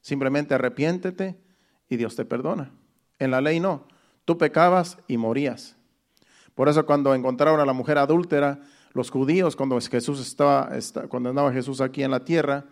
Simplemente 0.00 0.54
arrepiéntete 0.54 1.38
y 1.88 1.96
Dios 1.96 2.16
te 2.16 2.24
perdona. 2.24 2.72
En 3.18 3.30
la 3.30 3.40
ley 3.40 3.60
no. 3.60 3.86
Tú 4.24 4.36
pecabas 4.38 4.98
y 5.08 5.16
morías. 5.16 5.76
Por 6.54 6.68
eso 6.68 6.84
cuando 6.84 7.14
encontraron 7.14 7.60
a 7.60 7.64
la 7.64 7.72
mujer 7.72 7.98
adúltera, 7.98 8.60
los 8.92 9.10
judíos, 9.10 9.56
cuando 9.56 9.80
Jesús 9.80 10.20
estaba, 10.20 10.70
cuando 11.08 11.30
andaba 11.30 11.52
Jesús 11.52 11.80
aquí 11.80 12.02
en 12.02 12.10
la 12.10 12.24
tierra, 12.24 12.66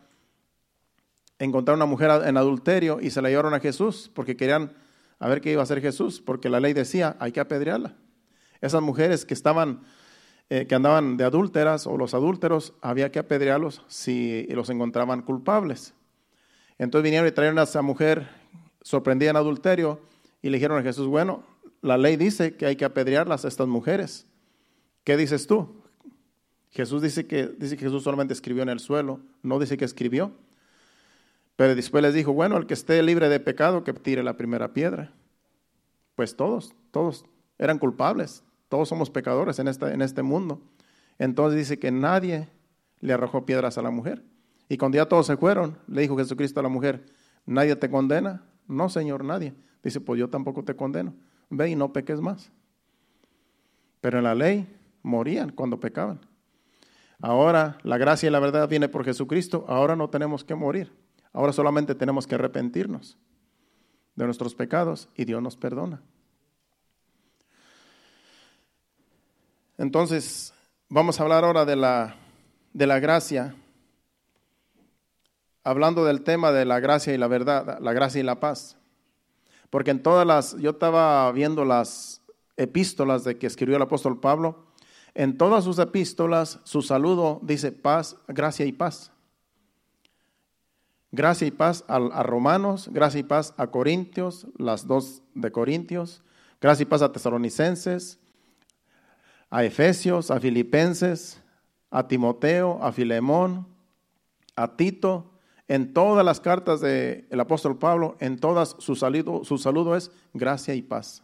encontraron 1.39 1.81
a 1.81 1.85
una 1.85 1.91
mujer 1.91 2.11
en 2.27 2.37
adulterio 2.37 2.99
y 3.01 3.11
se 3.11 3.23
la 3.23 3.29
llevaron 3.29 3.55
a 3.55 3.61
Jesús 3.61 4.11
porque 4.13 4.37
querían 4.37 4.73
a 5.19 5.29
ver 5.29 5.41
qué 5.41 5.53
iba 5.53 5.61
a 5.61 5.65
hacer 5.65 5.81
Jesús, 5.81 6.21
porque 6.21 6.49
la 6.49 6.61
ley 6.61 6.73
decía, 6.73 7.17
hay 7.19 7.33
que 7.33 7.41
apedrearla. 7.41 7.97
Esas 8.61 8.83
mujeres 8.83 9.25
que 9.25 9.35
estaban, 9.35 9.83
eh, 10.51 10.67
que 10.67 10.75
andaban 10.75 11.17
de 11.17 11.25
adúlteras 11.25 11.87
o 11.87 11.97
los 11.97 12.15
adúlteros, 12.15 12.75
había 12.81 13.11
que 13.11 13.19
apedrearlos 13.19 13.83
si 13.89 14.47
los 14.51 14.71
encontraban 14.71 15.23
culpables. 15.23 15.95
Entonces 16.79 17.05
vinieron 17.05 17.29
y 17.29 17.33
trajeron 17.33 17.59
a 17.59 17.65
esa 17.65 17.83
mujer 17.83 18.29
sorprendía 18.83 19.31
en 19.31 19.37
adulterio 19.37 20.01
y 20.41 20.49
le 20.49 20.57
dijeron 20.57 20.79
a 20.79 20.83
Jesús, 20.83 21.07
bueno, 21.07 21.43
la 21.83 21.99
ley 21.99 22.17
dice 22.17 22.57
que 22.57 22.67
hay 22.67 22.77
que 22.77 22.87
apedrearlas 22.87 23.45
a 23.45 23.49
estas 23.49 23.69
mujeres. 23.69 24.27
¿Qué 25.05 25.17
dices 25.17 25.47
tú? 25.47 25.83
Jesús 26.71 27.03
dice 27.03 27.27
que, 27.27 27.47
dice 27.47 27.77
que 27.77 27.85
Jesús 27.85 28.03
solamente 28.03 28.33
escribió 28.33 28.63
en 28.63 28.69
el 28.69 28.81
suelo, 28.81 29.21
no 29.43 29.59
dice 29.59 29.77
que 29.77 29.85
escribió. 29.85 30.33
Pero 31.59 31.75
después 31.75 32.03
les 32.05 32.15
dijo, 32.15 32.33
bueno, 32.33 32.57
el 32.57 32.67
que 32.67 32.75
esté 32.75 33.03
libre 33.03 33.29
de 33.29 33.41
pecado, 33.41 33.83
que 33.83 33.93
tire 33.93 34.23
la 34.23 34.37
primera 34.37 34.73
piedra. 34.73 35.11
Pues 36.15 36.37
todos, 36.37 36.73
todos 36.93 37.25
eran 37.59 37.81
culpables, 37.81 38.45
todos 38.69 38.89
somos 38.89 39.11
pecadores 39.11 39.59
en, 39.59 39.67
esta, 39.67 39.93
en 39.93 40.01
este 40.01 40.23
mundo. 40.23 40.63
Entonces 41.19 41.59
dice 41.59 41.81
que 41.81 41.91
nadie 41.91 42.49
le 43.01 43.13
arrojó 43.13 43.45
piedras 43.45 43.77
a 43.77 43.83
la 43.83 43.91
mujer. 43.91 44.23
Y 44.69 44.77
cuando 44.77 44.99
ya 44.99 45.07
todos 45.07 45.27
se 45.27 45.37
fueron, 45.37 45.77
le 45.89 46.03
dijo 46.03 46.17
Jesucristo 46.17 46.61
a 46.61 46.63
la 46.63 46.69
mujer, 46.69 47.05
nadie 47.45 47.75
te 47.75 47.91
condena, 47.91 48.45
no, 48.69 48.89
Señor, 48.89 49.25
nadie. 49.25 49.53
Dice, 49.83 50.01
pues 50.01 50.21
yo 50.21 50.31
tampoco 50.31 50.63
te 50.63 50.77
condeno. 50.77 51.13
Ve 51.51 51.71
y 51.71 51.75
no 51.75 51.93
peques 51.93 52.21
más. 52.21 52.53
Pero 54.01 54.19
en 54.19 54.25
la 54.25 54.37
ley 54.37 54.73
morían 55.03 55.51
cuando 55.51 55.81
pecaban. 55.81 56.21
Ahora 57.21 57.79
la 57.83 57.99
gracia 57.99 58.29
y 58.29 58.31
la 58.31 58.39
verdad 58.39 58.69
viene 58.69 58.89
por 58.89 59.05
Jesucristo. 59.05 59.65
Ahora 59.67 59.97
no 59.97 60.09
tenemos 60.09 60.45
que 60.45 60.55
morir. 60.55 60.93
Ahora 61.33 61.53
solamente 61.53 61.95
tenemos 61.95 62.27
que 62.27 62.35
arrepentirnos 62.35 63.17
de 64.15 64.25
nuestros 64.25 64.55
pecados 64.55 65.09
y 65.15 65.25
Dios 65.25 65.43
nos 65.43 65.57
perdona. 65.57 66.03
Entonces, 69.77 70.53
vamos 70.89 71.21
a 71.21 71.23
hablar 71.23 71.45
ahora 71.45 71.65
de 71.65 71.77
la, 71.77 72.17
de 72.73 72.87
la 72.87 72.99
gracia 72.99 73.55
hablando 75.69 76.07
del 76.07 76.23
tema 76.23 76.51
de 76.51 76.65
la 76.65 76.81
gracia 76.81 77.13
y 77.13 77.19
la 77.19 77.29
verdad, 77.29 77.79
la 77.81 77.93
gracia 77.93 78.21
y 78.21 78.25
la 78.25 78.41
paz. 78.41 78.79
Porque 79.69 79.91
en 79.91 80.03
todas 80.03 80.27
las, 80.27 80.57
yo 80.57 80.71
estaba 80.71 81.31
viendo 81.33 81.67
las 81.67 82.23
epístolas 82.57 83.23
de 83.25 83.37
que 83.37 83.47
escribió 83.47 83.77
el 83.77 83.83
apóstol 83.83 84.19
Pablo, 84.19 84.65
en 85.15 85.37
todas 85.37 85.65
sus 85.65 85.79
epístolas 85.79 86.61
su 86.65 86.81
saludo 86.81 87.41
dice 87.43 87.71
paz, 87.71 88.17
gracia 88.29 88.65
y 88.65 88.73
paz. 88.73 89.13
Gracia 91.11 91.47
y 91.47 91.51
paz 91.51 91.85
a, 91.89 92.23
Romanos, 92.23 92.91
gracia 92.93 93.21
y 93.21 93.23
paz 93.23 93.55
a 93.57 93.69
Corintios, 93.69 94.47
las 94.59 94.87
dos 94.87 95.23
de 95.35 95.51
Corintios, 95.51 96.23
gracia 96.61 96.83
y 96.83 96.87
paz 96.87 97.01
a 97.01 97.13
Tesalonicenses, 97.13 98.19
a 99.49 99.65
Efesios, 99.65 100.31
a 100.31 100.39
Filipenses, 100.39 101.41
a 101.91 102.07
Timoteo, 102.07 102.79
a 102.83 102.93
Filemón, 102.93 103.67
a 104.55 104.77
Tito, 104.77 105.33
en 105.67 105.95
todas 105.95 106.25
las 106.25 106.41
cartas 106.41 106.81
del 106.81 107.41
apóstol 107.41 107.79
Pablo, 107.79 108.17
en 108.21 108.39
todas 108.39 108.77
su 108.79 108.95
saludo, 108.95 109.45
su 109.45 109.57
saludo 109.57 109.97
es 109.97 110.11
gracia 110.35 110.75
y 110.75 110.83
paz. 110.83 111.23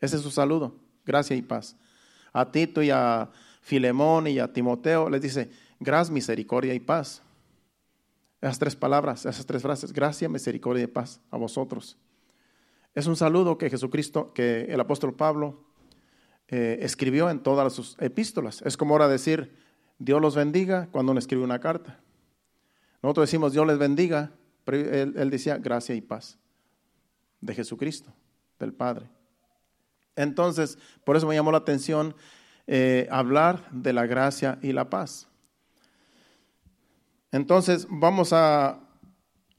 Ese 0.00 0.16
es 0.16 0.22
su 0.22 0.30
saludo, 0.30 0.74
gracia 1.04 1.36
y 1.36 1.42
paz. 1.42 1.76
A 2.32 2.50
Tito 2.50 2.82
y 2.82 2.90
a 2.90 3.30
Filemón 3.60 4.26
y 4.26 4.40
a 4.40 4.52
Timoteo 4.52 5.08
les 5.08 5.22
dice, 5.22 5.50
gracia, 5.78 6.12
misericordia 6.12 6.74
y 6.74 6.80
paz. 6.80 7.22
Esas 8.40 8.58
tres 8.58 8.76
palabras, 8.76 9.24
esas 9.24 9.46
tres 9.46 9.62
frases, 9.62 9.92
gracia, 9.92 10.28
misericordia 10.28 10.84
y 10.84 10.88
paz 10.88 11.20
a 11.30 11.36
vosotros. 11.36 11.96
Es 12.94 13.06
un 13.06 13.16
saludo 13.16 13.58
que 13.58 13.70
Jesucristo, 13.70 14.32
que 14.32 14.64
el 14.64 14.80
apóstol 14.80 15.14
Pablo 15.14 15.64
eh, 16.48 16.78
escribió 16.82 17.28
en 17.28 17.40
todas 17.40 17.72
sus 17.72 17.96
epístolas. 18.00 18.62
Es 18.62 18.76
como 18.76 18.94
ahora 18.94 19.08
decir, 19.08 19.54
Dios 19.98 20.20
los 20.20 20.34
bendiga 20.34 20.88
cuando 20.92 21.12
uno 21.12 21.18
escribe 21.18 21.42
una 21.42 21.58
carta. 21.58 22.00
Nosotros 23.02 23.28
decimos 23.28 23.52
Dios 23.52 23.66
les 23.66 23.78
bendiga, 23.78 24.32
pero 24.64 24.78
él, 24.78 25.30
decía 25.30 25.58
gracia 25.58 25.94
y 25.94 26.00
paz 26.00 26.38
de 27.40 27.54
Jesucristo, 27.54 28.12
del 28.58 28.72
Padre. 28.72 29.08
Entonces, 30.14 30.78
por 31.04 31.16
eso 31.16 31.26
me 31.26 31.34
llamó 31.34 31.52
la 31.52 31.58
atención 31.58 32.14
eh, 32.66 33.06
hablar 33.10 33.70
de 33.70 33.92
la 33.92 34.06
gracia 34.06 34.58
y 34.62 34.72
la 34.72 34.88
paz. 34.88 35.28
Entonces, 37.32 37.86
vamos 37.90 38.32
a, 38.32 38.80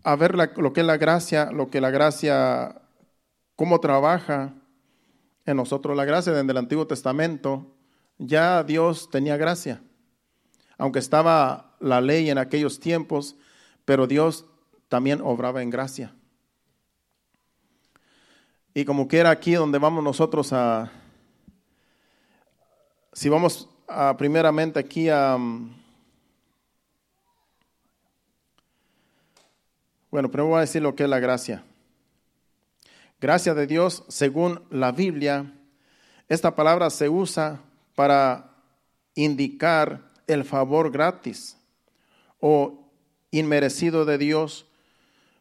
a 0.04 0.16
ver 0.16 0.36
lo 0.36 0.74
que 0.74 0.82
es 0.82 0.88
la 0.88 0.98
gracia, 0.98 1.52
lo 1.52 1.70
que 1.70 1.82
la 1.82 1.90
gracia, 1.90 2.82
cómo 3.56 3.80
trabaja 3.80 4.54
en 5.46 5.58
nosotros 5.58 5.96
la 5.96 6.06
gracia. 6.06 6.34
Desde 6.34 6.52
el 6.52 6.58
Antiguo 6.58 6.88
Testamento 6.88 7.76
ya 8.18 8.64
Dios 8.64 9.10
tenía 9.10 9.38
gracia 9.38 9.82
aunque 10.78 11.00
estaba 11.00 11.76
la 11.80 12.02
ley 12.02 12.30
en 12.30 12.38
aquellos 12.38 12.80
tiempos, 12.80 13.36
pero 13.86 14.08
Dios 14.08 14.46
también 14.90 15.22
obraba 15.22 15.62
en 15.62 15.70
gracia. 15.70 16.14
Y 18.74 18.86
como 18.86 19.08
quiera 19.08 19.32
aquí 19.32 19.54
donde 19.54 19.80
vamos 19.80 20.04
nosotros 20.04 20.54
a, 20.54 20.92
si 23.12 23.28
vamos 23.28 23.70
a, 23.88 24.16
primeramente 24.18 24.80
aquí 24.80 25.10
a, 25.10 25.38
bueno, 30.18 30.32
primero 30.32 30.48
voy 30.48 30.58
a 30.58 30.62
decir 30.62 30.82
lo 30.82 30.96
que 30.96 31.04
es 31.04 31.10
la 31.10 31.20
gracia. 31.20 31.64
Gracia 33.22 33.54
de 33.54 33.68
Dios, 33.68 34.04
según 34.08 34.64
la 34.72 34.92
Biblia, 34.92 35.54
esta 36.28 36.56
palabra 36.56 36.90
se 36.90 37.08
usa 37.08 37.62
para 37.94 38.50
indicar 39.14 40.10
el 40.26 40.44
favor 40.44 40.90
gratis 40.90 41.56
o 42.40 42.90
inmerecido 43.30 44.06
de 44.06 44.18
Dios 44.18 44.66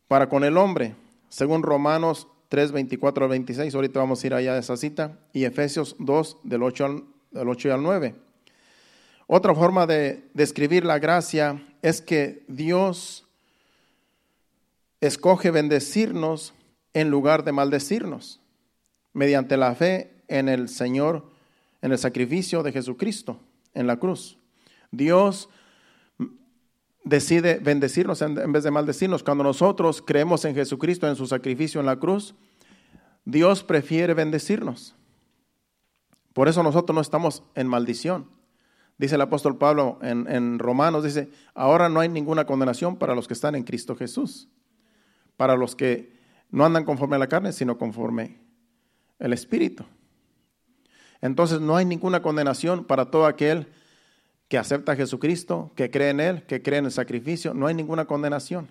para 0.09 0.29
con 0.29 0.45
el 0.45 0.59
hombre, 0.59 0.95
según 1.31 1.63
Romanos 1.63 2.29
3, 2.51 2.73
24 2.73 3.25
al 3.25 3.31
26. 3.31 3.75
Ahorita 3.75 4.01
vamos 4.01 4.23
a 4.23 4.27
ir 4.27 4.35
allá 4.35 4.53
a 4.53 4.59
esa 4.59 4.77
cita. 4.77 5.19
Y 5.33 5.45
Efesios 5.45 5.97
2, 6.01 6.41
del 6.45 6.63
8 6.63 6.85
al, 6.85 7.05
del 7.31 7.49
8 7.49 7.73
al 7.73 7.83
9. 7.83 8.15
Otra 9.27 9.55
forma 9.55 9.87
de 9.87 10.29
describir 10.35 10.85
la 10.85 10.99
gracia 10.99 11.67
es 11.81 12.03
que 12.03 12.45
Dios 12.47 13.26
escoge 15.01 15.51
bendecirnos 15.51 16.55
en 16.95 17.11
lugar 17.11 17.45
de 17.45 17.53
maldecirnos, 17.53 18.41
mediante 19.13 19.57
la 19.57 19.75
fe 19.75 20.23
en 20.29 20.49
el 20.49 20.69
Señor, 20.69 21.31
en 21.83 21.93
el 21.93 21.99
sacrificio 21.99 22.63
de 22.63 22.73
Jesucristo 22.73 23.41
en 23.75 23.87
la 23.87 23.99
cruz. 23.99 24.39
Dios 24.91 25.49
decide 27.05 27.61
bendecirnos 27.61 28.21
en 28.23 28.53
vez 28.53 28.65
de 28.65 28.71
maldecirnos. 28.71 29.23
Cuando 29.23 29.45
nosotros 29.45 30.03
creemos 30.05 30.45
en 30.45 30.55
Jesucristo, 30.55 31.07
en 31.07 31.17
su 31.17 31.27
sacrificio 31.27 31.81
en 31.81 31.87
la 31.87 31.97
cruz, 31.97 32.35
Dios 33.25 33.63
prefiere 33.63 34.15
bendecirnos. 34.15 34.95
Por 36.33 36.49
eso 36.49 36.63
nosotros 36.63 36.95
no 36.95 37.01
estamos 37.01 37.43
en 37.55 37.69
maldición. 37.69 38.29
Dice 38.99 39.15
el 39.15 39.21
apóstol 39.21 39.59
Pablo 39.59 39.99
en, 40.03 40.27
en, 40.31 40.59
Romanos, 40.59 41.05
dice, 41.05 41.31
ahora 41.55 41.89
no 41.89 42.01
hay 42.01 42.09
ninguna 42.09 42.47
condenación 42.47 42.97
para 42.97 43.15
los 43.15 43.29
que 43.29 43.35
están 43.35 43.55
en 43.55 43.63
Cristo 43.63 43.95
Jesús, 43.95 44.49
para 45.37 45.57
los 45.57 45.77
que 45.77 46.17
no 46.51 46.65
andan 46.65 46.85
conforme 46.85 47.17
a 47.17 47.19
la 47.19 47.29
carne, 47.29 47.53
sino 47.53 47.79
conforme 47.79 48.39
el 49.19 49.33
Espíritu. 49.33 49.85
Entonces 51.21 51.61
no 51.61 51.77
hay 51.77 51.85
ninguna 51.85 52.23
condenación 52.23 52.85
para 52.85 53.11
todo 53.11 53.27
aquel 53.27 53.69
que 54.49 54.59
acepta 54.59 54.93
a 54.93 54.97
Jesucristo, 54.97 55.73
que 55.75 55.91
cree 55.91 56.11
en 56.11 56.21
Él, 56.21 56.43
que 56.45 56.63
cree 56.63 56.79
en 56.79 56.85
el 56.87 56.93
sacrificio, 56.93 57.53
no 57.53 57.67
hay 57.67 57.75
ninguna 57.75 58.05
condenación. 58.05 58.69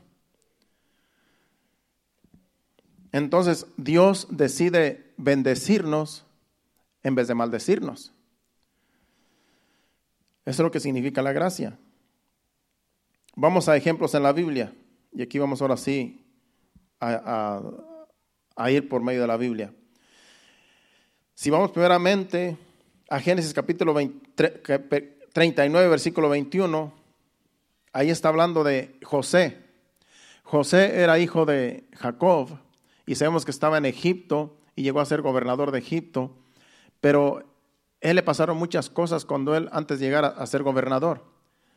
Entonces 3.12 3.68
Dios 3.78 4.28
decide 4.30 5.14
bendecirnos 5.18 6.26
en 7.04 7.16
vez 7.16 7.28
de 7.28 7.36
maldecirnos. 7.36 8.14
Eso 10.46 10.62
es 10.62 10.66
lo 10.66 10.72
que 10.72 10.80
significa 10.80 11.22
la 11.22 11.34
gracia. 11.34 11.78
Vamos 13.36 13.68
a 13.68 13.76
ejemplos 13.76 14.14
en 14.16 14.24
la 14.24 14.32
Biblia. 14.32 14.74
Y 15.12 15.22
aquí 15.22 15.40
vamos 15.40 15.62
ahora 15.62 15.78
sí 15.78 16.25
a, 17.00 17.62
ir 18.70 18.90
por 18.90 19.02
medio 19.02 19.22
de 19.22 19.28
la 19.28 19.38
Biblia. 19.38 19.74
Si 21.34 21.50
vamos 21.50 21.72
primeramente 21.72 22.58
a 23.10 23.20
Génesis 23.20 23.54
capítulo 23.54 23.94
20, 23.94 24.60
39, 25.34 25.90
versículo 25.90 26.30
21, 26.30 26.94
ahí 27.92 28.10
está 28.10 28.30
hablando 28.30 28.64
de 28.64 28.98
José. 29.04 29.58
José 30.44 31.02
era 31.02 31.20
hijo 31.20 31.46
de 31.46 31.90
Jacob 31.94 32.60
y 33.06 33.16
sabemos 33.16 33.46
que 33.46 33.52
estaba 33.52 33.78
en 33.78 33.86
Egipto 33.86 34.58
y 34.76 34.84
llegó 34.84 35.00
a 35.00 35.06
ser 35.06 35.22
gobernador 35.22 35.72
de 35.72 35.80
Egipto, 35.80 36.36
pero 37.02 37.44
él 38.02 38.16
le 38.16 38.24
pasaron 38.24 38.58
muchas 38.58 38.90
cosas 38.90 39.26
cuando 39.26 39.56
él 39.56 39.70
antes 39.72 40.00
de 40.00 40.06
llegar 40.06 40.36
a 40.38 40.46
ser 40.46 40.64
gobernador. 40.64 41.24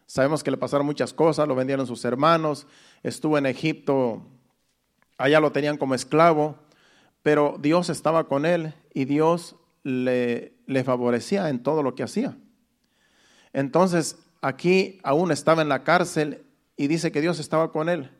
Sabemos 0.06 0.42
que 0.42 0.50
le 0.50 0.56
pasaron 0.56 0.86
muchas 0.86 1.12
cosas, 1.12 1.48
lo 1.48 1.54
vendieron 1.54 1.86
sus 1.86 2.04
hermanos, 2.04 2.66
estuvo 3.02 3.36
en 3.36 3.46
Egipto, 3.46 4.22
allá 5.18 5.40
lo 5.40 5.52
tenían 5.52 5.76
como 5.76 5.94
esclavo, 5.94 6.56
pero 7.22 7.56
Dios 7.60 7.90
estaba 7.90 8.28
con 8.28 8.46
él 8.46 8.72
y 8.94 9.04
Dios 9.04 9.56
le, 9.82 10.54
favorecía 10.84 11.48
en 11.50 11.62
todo 11.62 11.82
lo 11.82 11.94
que 11.94 12.04
hacía. 12.04 12.36
Entonces, 13.52 14.18
aquí 14.40 15.00
aún 15.02 15.32
estaba 15.32 15.62
en 15.62 15.68
la 15.68 15.82
cárcel 15.82 16.46
y 16.76 16.86
dice 16.86 17.12
que 17.12 17.20
Dios 17.20 17.40
estaba 17.40 17.72
con 17.72 17.88
él, 17.88 18.10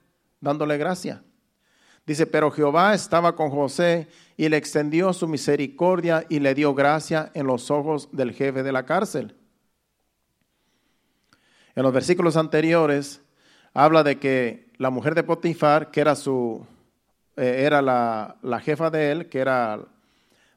dándole 0.41 0.77
gracia. 0.77 1.23
Dice, 2.07 2.27
pero 2.27 2.51
Jehová 2.51 2.95
estaba 2.95 3.37
con 3.37 3.51
José 3.51 4.09
y 4.37 4.49
le 4.49 4.57
extendió 4.57 5.13
su 5.13 5.29
misericordia 5.29 6.25
y 6.29 6.41
le 6.41 6.55
dio 6.55 6.75
gracia 6.75 7.31
en 7.35 7.47
los 7.47 7.71
ojos 7.71 8.09
del 8.13 8.33
jefe 8.33 8.63
de 8.63 8.73
la 8.73 8.87
cárcel. 8.87 9.37
En 11.77 11.83
los 11.83 11.93
versículos 11.93 12.37
anteriores 12.37 13.21
habla 13.75 14.03
de 14.03 14.19
que 14.19 14.73
la 14.79 14.91
mujer 14.91 15.15
de 15.15 15.23
Potifar, 15.23 15.91
que 15.91 16.01
era 16.01 16.17
su 16.17 16.67
eh, 17.39 17.65
era 17.65 17.81
la, 17.81 18.61
jefa 18.61 18.91
de 18.91 19.13
él, 19.13 19.29
que 19.29 19.39
era 19.39 19.81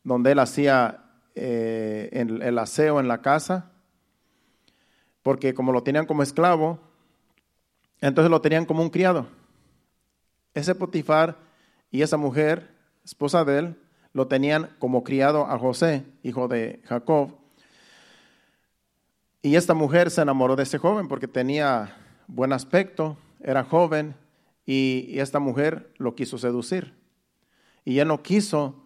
donde 0.04 0.32
él 0.32 0.40
hacía 0.40 1.06
eh, 1.36 2.10
el 2.12 2.58
aseo 2.58 3.00
en 3.00 3.08
la 3.08 3.22
casa, 3.22 3.72
porque 5.24 5.54
como 5.54 5.72
lo 5.72 5.84
tenían 5.84 6.06
como 6.06 6.24
esclavo, 6.24 6.80
entonces 8.02 8.32
lo 8.32 8.42
tenían 8.42 8.66
como 8.66 8.82
un 8.82 8.90
criado. 8.90 9.28
Ese 10.54 10.76
Potifar 10.76 11.38
y 11.92 12.02
esa 12.02 12.18
mujer, 12.18 12.70
esposa 13.06 13.46
de 13.46 13.60
él, 13.60 13.76
lo 14.14 14.28
tenían 14.28 14.76
como 14.80 15.04
criado 15.04 15.46
a 15.46 15.58
José, 15.58 16.04
hijo 16.24 16.48
de 16.48 16.82
Jacob. 16.86 17.38
Y 19.42 19.56
esta 19.56 19.74
mujer 19.74 20.12
se 20.12 20.22
enamoró 20.22 20.56
de 20.56 20.64
ese 20.64 20.78
joven 20.78 21.08
porque 21.08 21.28
tenía 21.28 21.96
buen 22.28 22.54
aspecto, 22.54 23.18
era 23.40 23.64
joven, 23.64 24.16
y, 24.72 25.20
esta 25.20 25.40
mujer 25.40 25.94
lo 25.98 26.16
quiso 26.16 26.38
seducir. 26.38 26.94
Y 27.84 28.00
él 28.00 28.08
no 28.08 28.24
quiso 28.24 28.86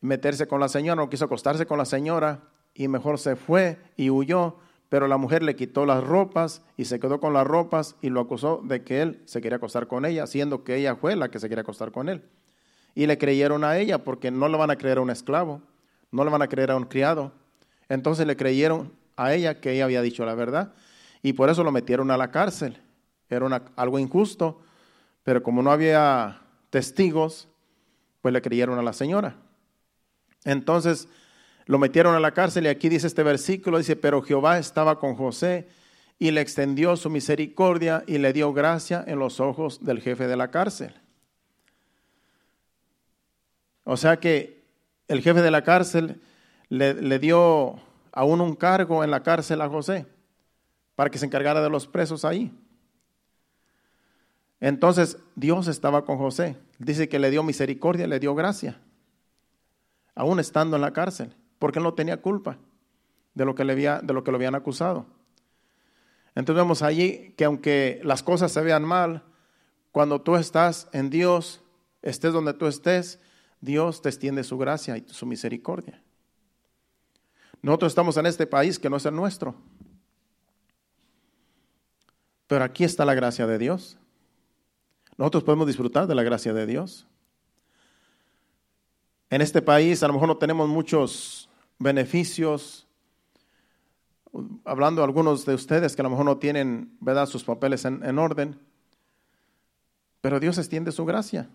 meterse 0.00 0.48
con 0.48 0.60
la 0.60 0.68
señora, 0.68 0.96
no 0.96 1.10
quiso 1.10 1.26
acostarse 1.26 1.66
con 1.66 1.78
la 1.78 1.84
señora, 1.84 2.48
y 2.74 2.88
mejor 2.88 3.18
se 3.18 3.36
fue 3.36 3.78
y 3.96 4.10
huyó 4.10 4.56
pero 4.92 5.08
la 5.08 5.16
mujer 5.16 5.42
le 5.42 5.56
quitó 5.56 5.86
las 5.86 6.04
ropas 6.04 6.60
y 6.76 6.84
se 6.84 7.00
quedó 7.00 7.18
con 7.18 7.32
las 7.32 7.46
ropas 7.46 7.96
y 8.02 8.10
lo 8.10 8.20
acusó 8.20 8.60
de 8.62 8.84
que 8.84 9.00
él 9.00 9.22
se 9.24 9.40
quería 9.40 9.56
acostar 9.56 9.86
con 9.86 10.04
ella, 10.04 10.26
siendo 10.26 10.64
que 10.64 10.76
ella 10.76 10.96
fue 10.96 11.16
la 11.16 11.30
que 11.30 11.38
se 11.38 11.48
quería 11.48 11.62
acostar 11.62 11.92
con 11.92 12.10
él. 12.10 12.22
Y 12.94 13.06
le 13.06 13.16
creyeron 13.16 13.64
a 13.64 13.78
ella 13.78 14.04
porque 14.04 14.30
no 14.30 14.48
le 14.48 14.58
van 14.58 14.70
a 14.70 14.76
creer 14.76 14.98
a 14.98 15.00
un 15.00 15.08
esclavo, 15.08 15.62
no 16.10 16.24
le 16.24 16.30
van 16.30 16.42
a 16.42 16.48
creer 16.48 16.72
a 16.72 16.76
un 16.76 16.84
criado. 16.84 17.32
Entonces 17.88 18.26
le 18.26 18.36
creyeron 18.36 18.92
a 19.16 19.32
ella 19.32 19.62
que 19.62 19.72
ella 19.72 19.84
había 19.84 20.02
dicho 20.02 20.26
la 20.26 20.34
verdad 20.34 20.74
y 21.22 21.32
por 21.32 21.48
eso 21.48 21.64
lo 21.64 21.72
metieron 21.72 22.10
a 22.10 22.18
la 22.18 22.30
cárcel. 22.30 22.76
Era 23.30 23.62
algo 23.76 23.98
injusto, 23.98 24.60
pero 25.24 25.42
como 25.42 25.62
no 25.62 25.70
había 25.70 26.42
testigos, 26.70 27.48
pues 28.20 28.32
le 28.32 28.42
creyeron 28.42 28.78
a 28.78 28.82
la 28.82 28.92
señora. 28.92 29.36
Entonces, 30.44 31.08
lo 31.66 31.78
metieron 31.78 32.14
a 32.14 32.20
la 32.20 32.32
cárcel 32.32 32.64
y 32.64 32.68
aquí 32.68 32.88
dice 32.88 33.06
este 33.06 33.22
versículo, 33.22 33.78
dice, 33.78 33.96
pero 33.96 34.22
Jehová 34.22 34.58
estaba 34.58 34.98
con 34.98 35.14
José 35.14 35.68
y 36.18 36.30
le 36.30 36.40
extendió 36.40 36.96
su 36.96 37.10
misericordia 37.10 38.04
y 38.06 38.18
le 38.18 38.32
dio 38.32 38.52
gracia 38.52 39.04
en 39.06 39.18
los 39.18 39.40
ojos 39.40 39.84
del 39.84 40.00
jefe 40.00 40.26
de 40.26 40.36
la 40.36 40.50
cárcel. 40.50 40.94
O 43.84 43.96
sea 43.96 44.18
que 44.18 44.62
el 45.08 45.20
jefe 45.20 45.42
de 45.42 45.50
la 45.50 45.62
cárcel 45.62 46.20
le, 46.68 46.94
le 46.94 47.18
dio 47.18 47.80
aún 48.12 48.40
un 48.40 48.54
cargo 48.54 49.02
en 49.02 49.10
la 49.10 49.22
cárcel 49.22 49.60
a 49.60 49.68
José 49.68 50.06
para 50.94 51.10
que 51.10 51.18
se 51.18 51.26
encargara 51.26 51.62
de 51.62 51.70
los 51.70 51.86
presos 51.86 52.24
ahí. 52.24 52.52
Entonces 54.62 55.18
Dios 55.34 55.66
estaba 55.66 56.04
con 56.04 56.18
José. 56.18 56.56
Dice 56.78 57.08
que 57.08 57.18
le 57.18 57.32
dio 57.32 57.42
misericordia, 57.42 58.06
le 58.06 58.20
dio 58.20 58.32
gracia, 58.36 58.80
aún 60.14 60.38
estando 60.38 60.76
en 60.76 60.82
la 60.82 60.92
cárcel, 60.92 61.34
porque 61.58 61.80
él 61.80 61.82
no 61.82 61.94
tenía 61.94 62.22
culpa 62.22 62.58
de 63.34 63.44
lo 63.44 63.56
que, 63.56 63.64
le 63.64 63.72
había, 63.72 63.98
de 63.98 64.12
lo, 64.14 64.22
que 64.22 64.30
lo 64.30 64.36
habían 64.36 64.54
acusado. 64.54 65.04
Entonces 66.36 66.62
vemos 66.62 66.82
allí 66.82 67.34
que 67.36 67.44
aunque 67.44 68.00
las 68.04 68.22
cosas 68.22 68.52
se 68.52 68.60
vean 68.60 68.84
mal, 68.84 69.24
cuando 69.90 70.20
tú 70.20 70.36
estás 70.36 70.88
en 70.92 71.10
Dios, 71.10 71.60
estés 72.00 72.32
donde 72.32 72.54
tú 72.54 72.68
estés, 72.68 73.18
Dios 73.60 74.00
te 74.00 74.10
extiende 74.10 74.44
su 74.44 74.58
gracia 74.58 74.96
y 74.96 75.04
su 75.08 75.26
misericordia. 75.26 76.00
Nosotros 77.62 77.90
estamos 77.90 78.16
en 78.16 78.26
este 78.26 78.46
país 78.46 78.78
que 78.78 78.88
no 78.88 78.96
es 78.96 79.06
el 79.06 79.16
nuestro. 79.16 79.56
Pero 82.46 82.62
aquí 82.62 82.84
está 82.84 83.04
la 83.04 83.14
gracia 83.14 83.48
de 83.48 83.58
Dios. 83.58 83.98
Nosotros 85.16 85.44
podemos 85.44 85.66
disfrutar 85.66 86.06
de 86.06 86.14
la 86.14 86.22
gracia 86.22 86.52
de 86.52 86.66
Dios. 86.66 87.06
En 89.30 89.40
este 89.40 89.62
país 89.62 90.02
a 90.02 90.06
lo 90.08 90.14
mejor 90.14 90.28
no 90.28 90.36
tenemos 90.36 90.68
muchos 90.68 91.48
beneficios. 91.78 92.86
Hablando 94.64 95.04
algunos 95.04 95.44
de 95.44 95.54
ustedes 95.54 95.94
que 95.94 96.02
a 96.02 96.04
lo 96.04 96.10
mejor 96.10 96.24
no 96.24 96.38
tienen 96.38 96.96
¿verdad? 97.00 97.26
sus 97.26 97.44
papeles 97.44 97.84
en, 97.84 98.04
en 98.04 98.18
orden. 98.18 98.58
Pero 100.20 100.40
Dios 100.40 100.58
extiende 100.58 100.92
su 100.92 101.04
gracia. 101.04 101.48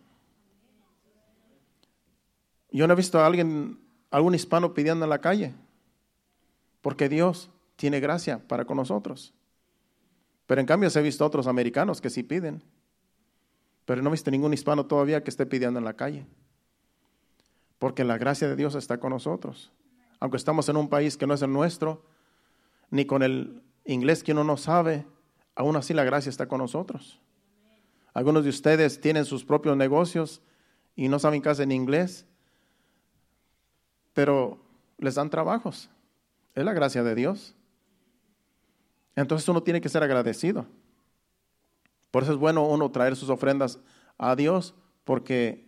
Yo 2.71 2.85
no 2.85 2.93
he 2.93 2.97
visto 2.97 3.19
a 3.19 3.25
alguien, 3.25 3.79
algún 4.11 4.35
hispano 4.35 4.73
pidiendo 4.73 5.05
en 5.05 5.09
la 5.09 5.21
calle, 5.21 5.53
porque 6.81 7.09
Dios 7.09 7.49
tiene 7.75 7.99
gracia 7.99 8.39
para 8.47 8.65
con 8.65 8.77
nosotros. 8.77 9.33
Pero 10.45 10.61
en 10.61 10.67
cambio 10.67 10.89
se 10.89 10.99
he 10.99 11.03
visto 11.03 11.23
a 11.23 11.27
otros 11.27 11.47
americanos 11.47 12.01
que 12.01 12.09
sí 12.09 12.23
piden, 12.23 12.61
pero 13.87 14.03
no 14.03 14.09
he 14.09 14.11
visto 14.11 14.29
ningún 14.29 14.53
hispano 14.53 14.85
todavía 14.85 15.23
que 15.23 15.31
esté 15.31 15.47
pidiendo 15.47 15.79
en 15.79 15.85
la 15.85 15.95
calle, 15.95 16.27
porque 17.79 18.03
la 18.03 18.19
gracia 18.19 18.47
de 18.47 18.55
Dios 18.55 18.75
está 18.75 18.99
con 18.99 19.09
nosotros. 19.09 19.71
Aunque 20.19 20.37
estamos 20.37 20.69
en 20.69 20.77
un 20.77 20.89
país 20.89 21.17
que 21.17 21.25
no 21.25 21.33
es 21.33 21.41
el 21.41 21.51
nuestro, 21.51 22.05
ni 22.91 23.05
con 23.05 23.23
el 23.23 23.63
inglés 23.85 24.23
que 24.23 24.33
uno 24.33 24.43
no 24.43 24.57
sabe, 24.57 25.07
aún 25.55 25.75
así 25.75 25.95
la 25.95 26.03
gracia 26.03 26.29
está 26.29 26.47
con 26.47 26.59
nosotros. 26.59 27.19
Algunos 28.13 28.43
de 28.43 28.51
ustedes 28.51 29.01
tienen 29.01 29.25
sus 29.25 29.43
propios 29.43 29.75
negocios 29.75 30.43
y 30.95 31.07
no 31.07 31.17
saben 31.17 31.47
hacer 31.47 31.63
en 31.63 31.71
inglés 31.71 32.27
pero 34.17 34.57
les 34.97 35.13
dan 35.13 35.29
trabajos. 35.29 35.91
Es 36.55 36.65
la 36.65 36.73
gracia 36.73 37.03
de 37.03 37.13
Dios. 37.13 37.53
Entonces 39.15 39.47
uno 39.47 39.61
tiene 39.61 39.79
que 39.79 39.89
ser 39.89 40.01
agradecido. 40.01 40.65
Por 42.11 42.23
eso 42.23 42.33
es 42.33 42.37
bueno 42.37 42.65
uno 42.65 42.91
traer 42.91 43.15
sus 43.15 43.29
ofrendas 43.29 43.79
a 44.17 44.35
Dios, 44.35 44.75
porque 45.03 45.67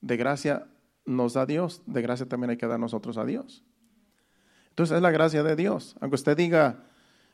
de 0.00 0.16
gracia 0.16 0.68
nos 1.04 1.34
da 1.34 1.46
Dios, 1.46 1.82
de 1.86 2.02
gracia 2.02 2.28
también 2.28 2.50
hay 2.50 2.56
que 2.56 2.66
dar 2.66 2.78
nosotros 2.78 3.16
a 3.18 3.24
Dios. 3.24 3.64
Entonces 4.70 4.96
es 4.96 5.02
la 5.02 5.10
gracia 5.10 5.42
de 5.42 5.56
Dios. 5.56 5.96
Aunque 6.00 6.14
usted 6.14 6.36
diga, 6.36 6.84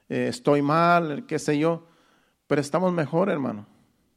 eh, 0.08 0.26
estoy 0.28 0.62
mal, 0.62 1.26
qué 1.26 1.38
sé 1.38 1.58
yo, 1.58 1.86
pero 2.46 2.60
estamos 2.60 2.92
mejor, 2.92 3.30
hermano. 3.30 3.66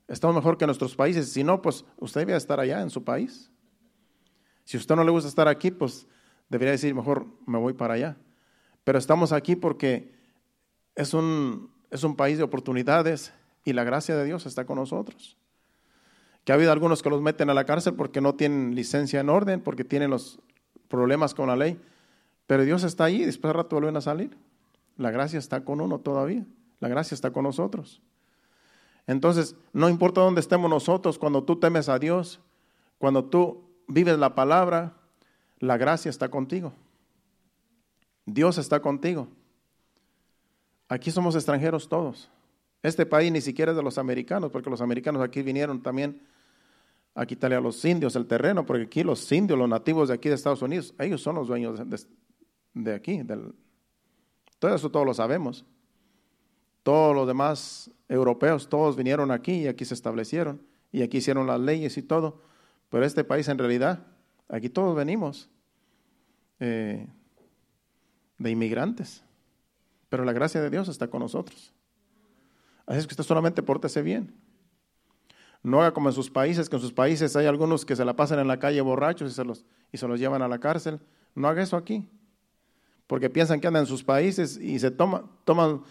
Estamos 0.08 0.36
mejor 0.36 0.58
que 0.58 0.66
nuestros 0.66 0.96
países. 0.96 1.32
Si 1.32 1.44
no, 1.44 1.62
pues 1.62 1.86
usted 1.98 2.22
debe 2.22 2.36
estar 2.36 2.60
allá 2.60 2.82
en 2.82 2.90
su 2.90 3.04
país. 3.04 3.52
Si 4.64 4.78
usted 4.78 4.96
no 4.96 5.04
le 5.04 5.12
gusta 5.12 5.30
estar 5.30 5.48
aquí, 5.48 5.72
pues 5.72 6.08
debería 6.50 6.72
decir, 6.72 6.96
mejor 6.96 7.28
me 7.46 7.58
voy 7.58 7.74
para 7.74 7.94
allá. 7.94 8.18
Pero 8.84 8.98
estamos 8.98 9.32
aquí 9.32 9.56
porque 9.56 10.14
es 10.96 11.14
un, 11.14 11.72
es 11.92 12.04
un 12.04 12.16
país 12.16 12.38
de 12.38 12.44
oportunidades 12.44 13.34
y 13.64 13.74
la 13.74 13.84
gracia 13.84 14.16
de 14.16 14.26
Dios 14.26 14.46
está 14.46 14.66
con 14.66 14.78
nosotros. 14.78 15.38
Que 16.44 16.52
ha 16.52 16.56
habido 16.56 16.72
algunos 16.72 17.04
que 17.04 17.10
los 17.10 17.22
meten 17.22 17.50
a 17.50 17.54
la 17.54 17.66
cárcel 17.66 17.94
porque 17.94 18.22
no 18.22 18.36
tienen 18.36 18.76
licencia 18.76 19.20
en 19.20 19.30
orden, 19.30 19.62
porque 19.62 19.84
tienen 19.84 20.10
los 20.10 20.40
problemas 20.88 21.34
con 21.34 21.48
la 21.48 21.56
ley. 21.56 21.80
Pero 22.48 22.64
Dios 22.64 22.84
está 22.84 23.06
ahí 23.06 23.22
y 23.22 23.26
después 23.26 23.50
de 23.50 23.58
rato 23.58 23.76
vuelven 23.76 23.98
a 23.98 24.02
salir. 24.02 24.36
La 24.98 25.12
gracia 25.12 25.40
está 25.40 25.64
con 25.64 25.82
uno 25.82 26.00
todavía. 26.00 26.46
La 26.80 26.88
gracia 26.88 27.16
está 27.16 27.32
con 27.32 27.44
nosotros. 27.44 28.02
Entonces, 29.08 29.56
no 29.74 29.90
importa 29.90 30.22
dónde 30.22 30.42
estemos 30.42 30.70
nosotros, 30.70 31.18
cuando 31.18 31.44
tú 31.44 31.58
temes 31.58 31.90
a 31.90 32.00
Dios, 32.00 32.40
cuando 32.98 33.26
tú 33.26 33.64
vives 33.88 34.18
la 34.18 34.36
palabra, 34.36 34.94
la 35.60 35.78
gracia 35.78 36.10
está 36.10 36.30
contigo. 36.30 36.74
Dios 38.26 38.58
está 38.58 38.82
contigo. 38.82 39.28
Aquí 40.88 41.12
somos 41.12 41.36
extranjeros 41.36 41.88
todos. 41.88 42.30
Este 42.84 43.06
país 43.06 43.32
ni 43.32 43.42
siquiera 43.42 43.72
es 43.72 43.78
de 43.78 43.84
los 43.84 43.98
americanos, 43.98 44.52
porque 44.52 44.70
los 44.70 44.82
americanos 44.82 45.22
aquí 45.22 45.42
vinieron 45.42 45.82
también 45.82 46.22
a 47.14 47.26
quitarle 47.26 47.56
a 47.56 47.62
los 47.62 47.84
indios 47.86 48.16
el 48.16 48.26
terreno, 48.26 48.66
porque 48.66 48.84
aquí 48.84 49.04
los 49.04 49.32
indios, 49.32 49.60
los 49.60 49.70
nativos 49.70 50.08
de 50.08 50.16
aquí 50.16 50.30
de 50.30 50.36
Estados 50.36 50.62
Unidos, 50.62 50.94
ellos 50.98 51.22
son 51.22 51.36
los 51.36 51.48
dueños 51.48 51.80
de, 52.74 52.94
aquí. 52.94 53.22
todo 54.60 54.76
eso 54.76 54.90
todos 54.90 55.06
lo 55.06 55.14
sabemos. 55.14 55.66
Todos 56.84 57.16
los 57.16 57.28
demás 57.28 57.92
europeos, 58.10 58.68
todos 58.68 58.96
vinieron 58.96 59.30
aquí 59.30 59.52
y 59.54 59.68
aquí 59.68 59.86
se 59.86 59.94
establecieron 59.94 60.62
y 60.92 61.04
aquí 61.04 61.18
hicieron 61.18 61.46
las 61.46 61.60
leyes 61.60 61.98
y 61.98 62.02
todo. 62.02 62.42
Pero 62.90 63.06
este 63.06 63.24
país 63.24 63.48
en 63.48 63.60
realidad 63.60 64.08
Aquí 64.52 64.68
todos 64.68 64.94
venimos 64.94 65.50
eh, 66.60 67.08
de 68.38 68.52
inmigrantes, 68.52 69.24
pero 70.10 70.26
la 70.26 70.34
gracia 70.34 70.62
de 70.62 70.70
Dios 70.70 70.90
está 70.90 71.08
con 71.08 71.22
nosotros. 71.22 71.74
Así 72.86 73.00
es 73.00 73.08
que 73.08 73.14
usted 73.14 73.24
solamente 73.24 73.64
pórtese 73.64 74.02
bien. 74.02 74.34
No 75.64 75.82
haga 75.82 75.94
como 75.94 76.10
en 76.10 76.16
sus 76.16 76.30
países, 76.30 76.70
que 76.70 76.76
en 76.76 76.82
sus 76.82 76.94
países 76.94 77.36
hay 77.36 77.46
algunos 77.46 77.86
que 77.86 77.96
se 77.96 78.04
la 78.04 78.16
pasan 78.16 78.40
en 78.40 78.48
la 78.48 78.58
calle 78.58 78.82
borrachos 78.82 79.32
y 79.32 79.36
se 79.36 79.44
los, 79.44 79.66
y 79.92 79.98
se 79.98 80.08
los 80.08 80.20
llevan 80.20 80.42
a 80.42 80.48
la 80.48 80.60
cárcel. 80.60 81.00
No 81.36 81.48
haga 81.48 81.62
eso 81.62 81.78
aquí, 81.78 82.10
porque 83.08 83.30
piensan 83.30 83.60
que 83.60 83.68
andan 83.68 83.84
en 83.84 83.88
sus 83.88 84.04
países 84.04 84.58
y 84.58 84.80
se 84.80 84.90
toman, 84.90 85.30
toman 85.46 85.84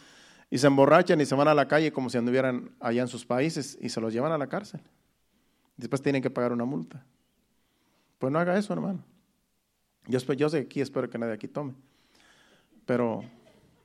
y 0.50 0.58
se 0.58 0.66
emborrachan 0.66 1.20
y 1.20 1.26
se 1.26 1.34
van 1.36 1.46
a 1.46 1.54
la 1.54 1.68
calle 1.68 1.92
como 1.92 2.10
si 2.10 2.18
anduvieran 2.18 2.72
allá 2.80 3.02
en 3.02 3.08
sus 3.08 3.24
países 3.24 3.78
y 3.80 3.88
se 3.88 4.00
los 4.00 4.12
llevan 4.12 4.32
a 4.32 4.38
la 4.38 4.48
cárcel. 4.48 4.80
Después 5.76 6.02
tienen 6.02 6.22
que 6.22 6.30
pagar 6.30 6.52
una 6.52 6.64
multa. 6.64 7.04
Pues 8.18 8.32
no 8.32 8.38
haga 8.38 8.58
eso, 8.58 8.72
hermano. 8.72 9.02
Yo, 10.06 10.18
yo 10.34 10.48
sé 10.48 10.58
que 10.58 10.66
aquí 10.66 10.80
espero 10.80 11.08
que 11.08 11.18
nadie 11.18 11.32
aquí 11.32 11.46
tome. 11.46 11.74
Pero 12.84 13.22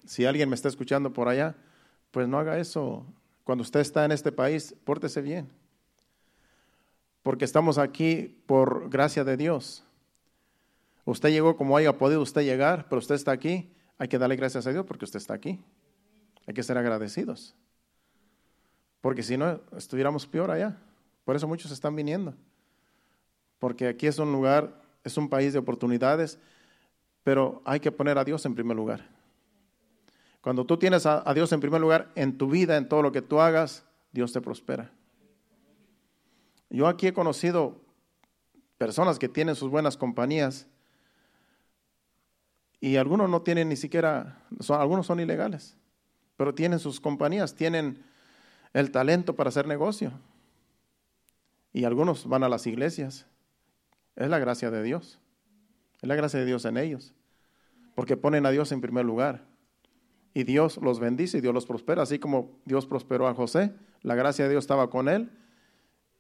si 0.06 0.26
alguien 0.26 0.50
me 0.50 0.56
está 0.56 0.68
escuchando 0.68 1.14
por 1.14 1.28
allá, 1.28 1.56
pues 2.16 2.30
no 2.30 2.40
haga 2.40 2.58
eso. 2.58 3.06
Cuando 3.44 3.62
usted 3.62 3.82
está 3.82 4.06
en 4.06 4.14
este 4.14 4.32
país, 4.32 4.74
pórtese 4.86 5.22
bien. 5.22 5.50
Porque 7.24 7.44
estamos 7.44 7.78
aquí 7.78 8.42
por 8.46 8.90
gracia 8.90 9.26
de 9.26 9.36
Dios. 9.36 9.84
Usted 11.04 11.32
llegó 11.32 11.58
como 11.58 11.76
haya 11.76 11.98
podido 11.98 12.22
usted 12.22 12.44
llegar, 12.44 12.88
pero 12.88 13.00
usted 13.00 13.16
está 13.16 13.34
aquí. 13.34 13.70
Hay 13.98 14.08
que 14.08 14.18
darle 14.18 14.38
gracias 14.38 14.66
a 14.66 14.72
Dios 14.72 14.86
porque 14.86 15.04
usted 15.04 15.18
está 15.18 15.34
aquí. 15.34 15.60
Hay 16.48 16.54
que 16.54 16.64
ser 16.64 16.78
agradecidos. 16.78 17.54
Porque 19.02 19.22
si 19.22 19.36
no, 19.36 19.60
estuviéramos 19.76 20.26
peor 20.26 20.52
allá. 20.52 20.78
Por 21.26 21.36
eso 21.36 21.50
muchos 21.50 21.72
están 21.72 21.98
viniendo 21.98 22.34
porque 23.60 23.88
aquí 23.88 24.06
es 24.06 24.20
un 24.20 24.32
lugar, 24.32 24.80
es 25.04 25.18
un 25.18 25.28
país 25.28 25.52
de 25.52 25.58
oportunidades, 25.58 26.38
pero 27.24 27.64
hay 27.66 27.80
que 27.80 27.92
poner 27.92 28.18
a 28.20 28.24
Dios 28.24 28.46
en 28.46 28.54
primer 28.54 28.78
lugar. 28.78 29.15
Cuando 30.46 30.64
tú 30.64 30.78
tienes 30.78 31.08
a, 31.08 31.34
Dios 31.34 31.52
en 31.54 31.60
primer 31.60 31.82
lugar 31.82 32.12
en 32.14 32.38
tu 32.38 32.48
vida, 32.48 32.78
en 32.78 32.88
todo 32.88 33.02
lo 33.02 33.12
que 33.12 33.24
tú 33.24 33.42
hagas, 33.42 33.84
Dios 34.12 34.32
te 34.32 34.42
prospera. 34.42 34.92
Yo 36.70 36.86
aquí 36.86 37.08
he 37.08 37.14
conocido 37.14 37.82
personas 38.78 39.18
que 39.18 39.28
tienen 39.28 39.56
sus 39.56 39.72
buenas 39.72 39.98
compañías 39.98 40.68
y 42.80 42.98
algunos 42.98 43.28
no 43.28 43.42
tienen 43.42 43.70
ni 43.70 43.76
siquiera, 43.76 44.38
algunos 44.70 45.08
son 45.08 45.20
ilegales, 45.20 45.78
pero 46.38 46.54
tienen 46.54 46.78
sus 46.78 47.00
compañías, 47.00 47.56
tienen 47.56 48.06
el 48.72 48.92
talento 48.92 49.36
para 49.36 49.48
hacer 49.48 49.66
negocio. 49.66 50.12
Y 51.74 51.86
algunos 51.86 52.30
van 52.30 52.44
a 52.44 52.50
las 52.50 52.68
iglesias 52.68 53.26
es 54.16 54.30
la 54.30 54.38
gracia 54.38 54.70
de 54.70 54.84
Dios. 54.84 55.20
Es 56.04 56.08
la 56.08 56.14
gracia 56.14 56.40
de 56.40 56.46
Dios 56.46 56.66
en 56.66 56.78
ellos. 56.78 57.16
Porque 57.96 58.16
ponen 58.16 58.46
a 58.46 58.52
Dios 58.52 58.72
en 58.72 58.80
primer 58.80 59.06
lugar. 59.06 59.55
Y 60.36 60.44
Dios 60.44 60.78
los 60.82 61.00
bendice 61.00 61.38
y 61.38 61.42
Dios 61.42 61.54
los 61.54 61.66
prospera. 61.66 62.04
Así 62.04 62.20
como 62.20 62.60
Dios 62.66 62.86
prosperó 62.86 63.26
a 63.28 63.34
José, 63.34 63.74
la 64.02 64.16
gracia 64.16 64.44
de 64.44 64.52
Dios 64.52 64.66
estaba 64.66 64.90
con 64.90 65.08
él 65.08 65.32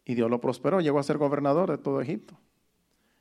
y 0.05 0.15
Dios 0.15 0.29
lo 0.29 0.39
prosperó. 0.39 0.79
Llegó 0.79 0.99
a 0.99 1.03
ser 1.03 1.17
gobernador 1.17 1.69
de 1.69 1.77
todo 1.77 1.99
Egipto. 1.99 2.39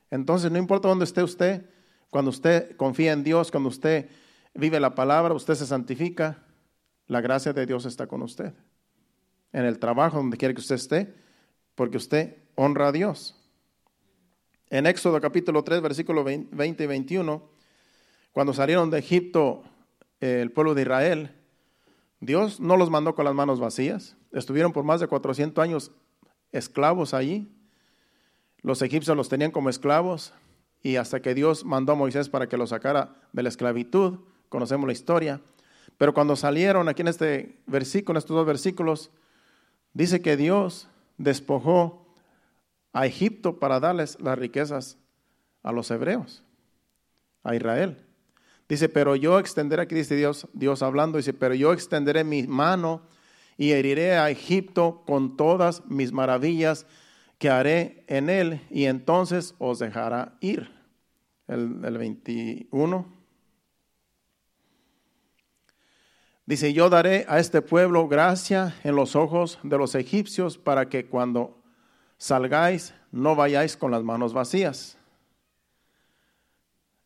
Entonces, 0.09 0.49
no 0.51 0.57
importa 0.57 0.87
dónde 0.87 1.03
esté 1.03 1.21
usted, 1.21 1.69
Cuando 2.09 2.29
usted 2.29 2.77
confía 2.77 3.11
en 3.11 3.25
Dios, 3.25 3.51
cuando 3.51 3.67
usted 3.67 4.07
vive 4.53 4.79
la 4.79 4.95
palabra, 4.95 5.33
usted 5.33 5.55
se 5.55 5.65
santifica, 5.65 6.43
la 7.07 7.19
gracia 7.19 7.51
de 7.51 7.65
Dios 7.65 7.85
está 7.85 8.07
con 8.07 8.21
usted. 8.21 8.53
En 9.51 9.65
el 9.65 9.79
trabajo, 9.79 10.15
donde 10.15 10.37
quiera 10.37 10.53
que 10.53 10.61
usted 10.61 10.75
esté, 10.75 11.13
porque 11.73 11.97
usted 11.97 12.37
honra 12.55 12.87
a 12.87 12.91
Dios. 12.93 13.35
En 14.69 14.85
Éxodo 14.85 15.19
capítulo 15.19 15.61
3, 15.61 15.81
versículo 15.81 16.23
20 16.23 16.83
y 16.83 16.87
21, 16.87 17.43
cuando 18.31 18.53
salieron 18.53 18.89
de 18.89 18.99
Egipto 18.99 19.63
el 20.19 20.51
pueblo 20.51 20.73
de 20.73 20.83
Israel, 20.83 21.35
Dios 22.19 22.59
no 22.59 22.77
los 22.77 22.89
mandó 22.89 23.15
con 23.15 23.25
las 23.25 23.35
manos 23.35 23.59
vacías. 23.59 24.17
Estuvieron 24.31 24.73
por 24.73 24.83
más 24.83 24.99
de 24.99 25.07
400 25.07 25.61
años 25.63 25.91
esclavos 26.51 27.13
allí. 27.13 27.51
Los 28.61 28.81
egipcios 28.81 29.15
los 29.15 29.29
tenían 29.29 29.51
como 29.51 29.69
esclavos 29.69 30.33
y 30.81 30.97
hasta 30.97 31.21
que 31.21 31.33
Dios 31.33 31.65
mandó 31.65 31.93
a 31.93 31.95
Moisés 31.95 32.29
para 32.29 32.47
que 32.47 32.57
los 32.57 32.69
sacara 32.69 33.15
de 33.33 33.43
la 33.43 33.49
esclavitud, 33.49 34.19
conocemos 34.49 34.87
la 34.87 34.93
historia. 34.93 35.41
Pero 35.97 36.13
cuando 36.13 36.35
salieron 36.35 36.87
aquí 36.89 37.01
en 37.01 37.07
este 37.07 37.61
versículo, 37.65 38.17
en 38.17 38.21
estos 38.21 38.35
dos 38.35 38.45
versículos, 38.45 39.11
dice 39.93 40.21
que 40.21 40.37
Dios 40.37 40.87
despojó 41.17 42.05
a 42.93 43.05
Egipto 43.05 43.59
para 43.59 43.79
darles 43.79 44.19
las 44.19 44.37
riquezas 44.37 44.97
a 45.63 45.71
los 45.71 45.89
hebreos, 45.91 46.43
a 47.43 47.55
Israel. 47.55 48.04
Dice, 48.67 48.89
pero 48.89 49.15
yo 49.15 49.37
extenderé, 49.37 49.83
aquí 49.83 49.93
dice 49.93 50.15
Dios, 50.15 50.47
Dios 50.53 50.81
hablando, 50.81 51.17
dice, 51.17 51.33
pero 51.33 51.53
yo 51.53 51.71
extenderé 51.71 52.23
mi 52.23 52.47
mano 52.47 53.03
y 53.57 53.71
heriré 53.71 54.17
a 54.17 54.29
Egipto 54.29 55.03
con 55.05 55.37
todas 55.37 55.85
mis 55.85 56.11
maravillas 56.11 56.87
que 57.37 57.49
haré 57.49 58.03
en 58.07 58.29
él 58.29 58.61
y 58.71 58.85
entonces 58.85 59.53
os 59.59 59.79
dejará 59.79 60.35
ir. 60.39 60.73
El, 61.47 61.79
el 61.85 61.97
21. 61.97 63.05
Dice, 66.47 66.73
yo 66.73 66.89
daré 66.89 67.25
a 67.27 67.39
este 67.39 67.61
pueblo 67.61 68.07
gracia 68.07 68.75
en 68.83 68.95
los 68.95 69.15
ojos 69.15 69.59
de 69.61 69.77
los 69.77 69.93
egipcios 69.93 70.57
para 70.57 70.89
que 70.89 71.07
cuando 71.07 71.61
salgáis 72.17 72.93
no 73.11 73.35
vayáis 73.35 73.77
con 73.77 73.91
las 73.91 74.03
manos 74.03 74.33
vacías. 74.33 74.97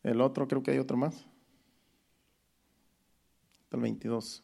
El 0.02 0.20
otro, 0.20 0.48
creo 0.48 0.62
que 0.62 0.70
hay 0.70 0.78
otro 0.78 0.96
más. 0.96 1.29
El 3.70 3.80
22. 3.80 4.42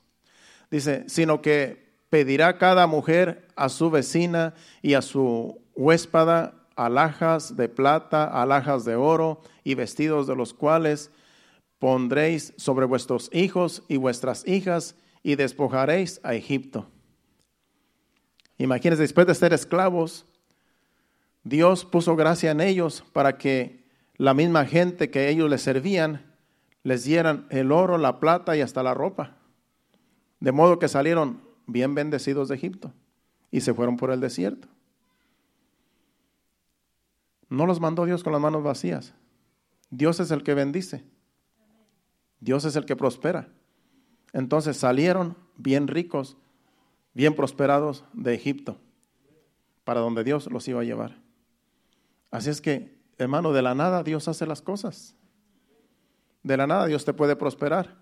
Dice, 0.71 1.05
sino 1.09 1.43
que 1.43 1.87
pedirá 2.11 2.59
cada 2.59 2.87
mujer 2.87 3.49
a 3.57 3.69
su 3.69 3.91
vecina 3.91 4.55
y 4.83 4.95
a 4.95 5.03
su 5.03 5.61
huéspada 5.75 6.67
alhajas 6.77 7.57
de 7.57 7.69
plata, 7.69 8.25
alhajas 8.25 8.85
de 8.85 8.97
oro 8.97 9.41
y 9.65 9.75
vestidos 9.75 10.27
de 10.27 10.37
los 10.37 10.55
cuales 10.55 11.11
pondréis 11.79 12.55
sobre 12.57 12.87
vuestros 12.87 13.31
hijos 13.33 13.83
y 13.89 13.97
vuestras 13.97 14.47
hijas 14.47 14.95
y 15.23 15.35
despojaréis 15.35 16.21
a 16.23 16.35
Egipto. 16.35 16.87
Imagínense, 18.59 19.03
después 19.03 19.27
de 19.27 19.35
ser 19.35 19.53
esclavos, 19.53 20.25
Dios 21.43 21.85
puso 21.85 22.17
gracia 22.17 22.51
en 22.51 22.61
ellos 22.61 23.05
para 23.13 23.37
que 23.37 23.85
la 24.17 24.35
misma 24.35 24.65
gente 24.65 25.11
que 25.11 25.29
ellos 25.29 25.51
les 25.51 25.63
servían 25.63 26.26
les 26.87 27.03
dieran 27.03 27.49
el 27.51 27.73
oro, 27.73 27.99
la 27.99 28.21
plata 28.21 28.57
y 28.57 28.61
hasta 28.61 28.81
la 28.85 28.95
ropa. 28.95 29.35
De 30.39 30.53
modo 30.53 30.79
que 30.79 30.87
salieron 30.87 31.43
bien 31.67 31.97
bendecidos 31.97 32.47
de 32.47 32.55
Egipto 32.55 32.93
y 33.51 33.63
se 33.63 33.75
fueron 33.75 33.97
por 33.97 34.13
el 34.13 34.21
desierto. 34.21 34.69
No 37.49 37.67
los 37.67 37.81
mandó 37.81 38.05
Dios 38.05 38.23
con 38.23 38.33
las 38.33 38.41
manos 38.41 38.63
vacías. 38.63 39.15
Dios 39.91 40.21
es 40.21 40.31
el 40.31 40.45
que 40.45 40.55
bendice. 40.55 41.03
Dios 42.39 42.65
es 42.65 42.77
el 42.77 42.85
que 42.85 42.95
prospera. 42.95 43.49
Entonces 44.33 44.77
salieron 44.77 45.37
bien 45.57 45.89
ricos, 45.89 46.37
bien 47.15 47.35
prosperados 47.35 48.05
de 48.13 48.33
Egipto, 48.33 48.79
para 49.83 49.99
donde 49.99 50.23
Dios 50.23 50.49
los 50.53 50.69
iba 50.69 50.83
a 50.83 50.85
llevar. 50.85 51.19
Así 52.31 52.49
es 52.49 52.61
que, 52.61 52.97
hermano, 53.19 53.53
de 53.53 53.63
la 53.63 53.75
nada 53.75 54.05
Dios 54.05 54.29
hace 54.29 54.47
las 54.47 54.63
cosas. 54.63 55.17
De 56.47 56.57
la 56.57 56.69
nada 56.69 56.87
Dios 56.87 57.05
te 57.05 57.13
puede 57.13 57.35
prosperar, 57.35 57.97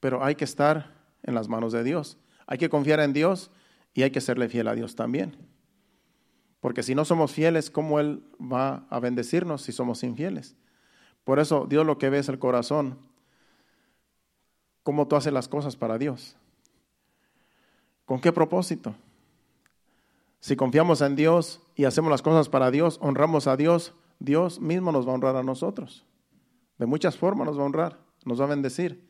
pero 0.00 0.24
hay 0.24 0.34
que 0.34 0.44
estar 0.46 0.94
en 1.22 1.34
las 1.34 1.46
manos 1.46 1.74
de 1.74 1.84
Dios. 1.84 2.16
Hay 2.46 2.56
que 2.56 2.70
confiar 2.70 3.00
en 3.00 3.12
Dios 3.12 3.50
y 3.92 4.02
hay 4.02 4.10
que 4.10 4.22
serle 4.22 4.48
fiel 4.48 4.68
a 4.68 4.74
Dios 4.74 4.96
también. 4.96 5.36
Porque 6.60 6.82
si 6.82 6.94
no 6.94 7.04
somos 7.04 7.32
fieles, 7.32 7.70
¿cómo 7.70 8.00
Él 8.00 8.24
va 8.40 8.86
a 8.88 8.98
bendecirnos 8.98 9.60
si 9.60 9.72
somos 9.72 10.02
infieles? 10.04 10.56
Por 11.22 11.38
eso 11.38 11.66
Dios 11.68 11.84
lo 11.84 11.98
que 11.98 12.08
ve 12.08 12.20
es 12.20 12.30
el 12.30 12.38
corazón 12.38 12.98
cómo 14.82 15.06
tú 15.06 15.16
haces 15.16 15.34
las 15.34 15.46
cosas 15.46 15.76
para 15.76 15.98
Dios. 15.98 16.34
¿Con 18.06 18.22
qué 18.22 18.32
propósito? 18.32 18.94
Si 20.40 20.56
confiamos 20.56 21.02
en 21.02 21.14
Dios 21.14 21.60
y 21.74 21.84
hacemos 21.84 22.10
las 22.10 22.22
cosas 22.22 22.48
para 22.48 22.70
Dios, 22.70 22.98
honramos 23.02 23.48
a 23.48 23.58
Dios, 23.58 23.92
Dios 24.18 24.60
mismo 24.60 24.92
nos 24.92 25.06
va 25.06 25.10
a 25.10 25.14
honrar 25.16 25.36
a 25.36 25.42
nosotros. 25.42 26.06
De 26.78 26.86
muchas 26.86 27.16
formas 27.16 27.46
nos 27.46 27.58
va 27.58 27.62
a 27.62 27.66
honrar, 27.66 27.98
nos 28.24 28.40
va 28.40 28.44
a 28.44 28.48
bendecir. 28.48 29.02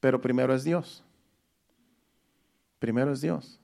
Pero 0.00 0.20
primero 0.20 0.54
es 0.54 0.64
Dios. 0.64 1.02
Primero 2.78 3.12
es 3.12 3.20
Dios. 3.20 3.58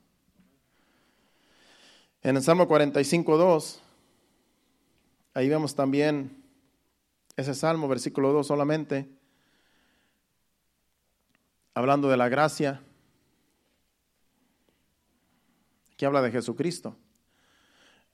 En 2.23 2.37
el 2.37 2.43
Salmo 2.43 2.69
45, 2.69 3.37
2, 3.37 3.83
ahí 5.35 5.49
vemos 5.49 5.75
también 5.75 6.43
ese 7.37 7.55
Salmo, 7.55 7.89
versículo 7.89 8.33
2 8.33 8.47
solamente 8.47 9.09
hablando 11.75 12.09
de 12.09 12.17
la 12.17 12.29
gracia, 12.29 12.83
que 15.97 16.07
habla 16.07 16.23
de 16.23 16.31
Jesucristo. 16.31 16.97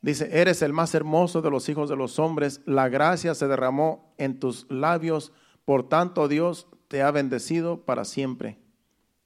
Dice, 0.01 0.29
eres 0.33 0.63
el 0.63 0.73
más 0.73 0.95
hermoso 0.95 1.43
de 1.43 1.51
los 1.51 1.69
hijos 1.69 1.89
de 1.89 1.97
los 1.97 2.19
hombres, 2.19 2.61
la 2.67 2.89
gracia 2.89 3.35
se 3.35 3.49
derramó 3.49 4.15
en 4.17 4.39
tus 4.39 4.71
labios, 4.71 5.33
por 5.65 5.89
tanto 5.89 6.29
Dios 6.29 6.69
te 6.87 7.03
ha 7.03 7.11
bendecido 7.11 7.85
para 7.85 8.05
siempre. 8.05 8.59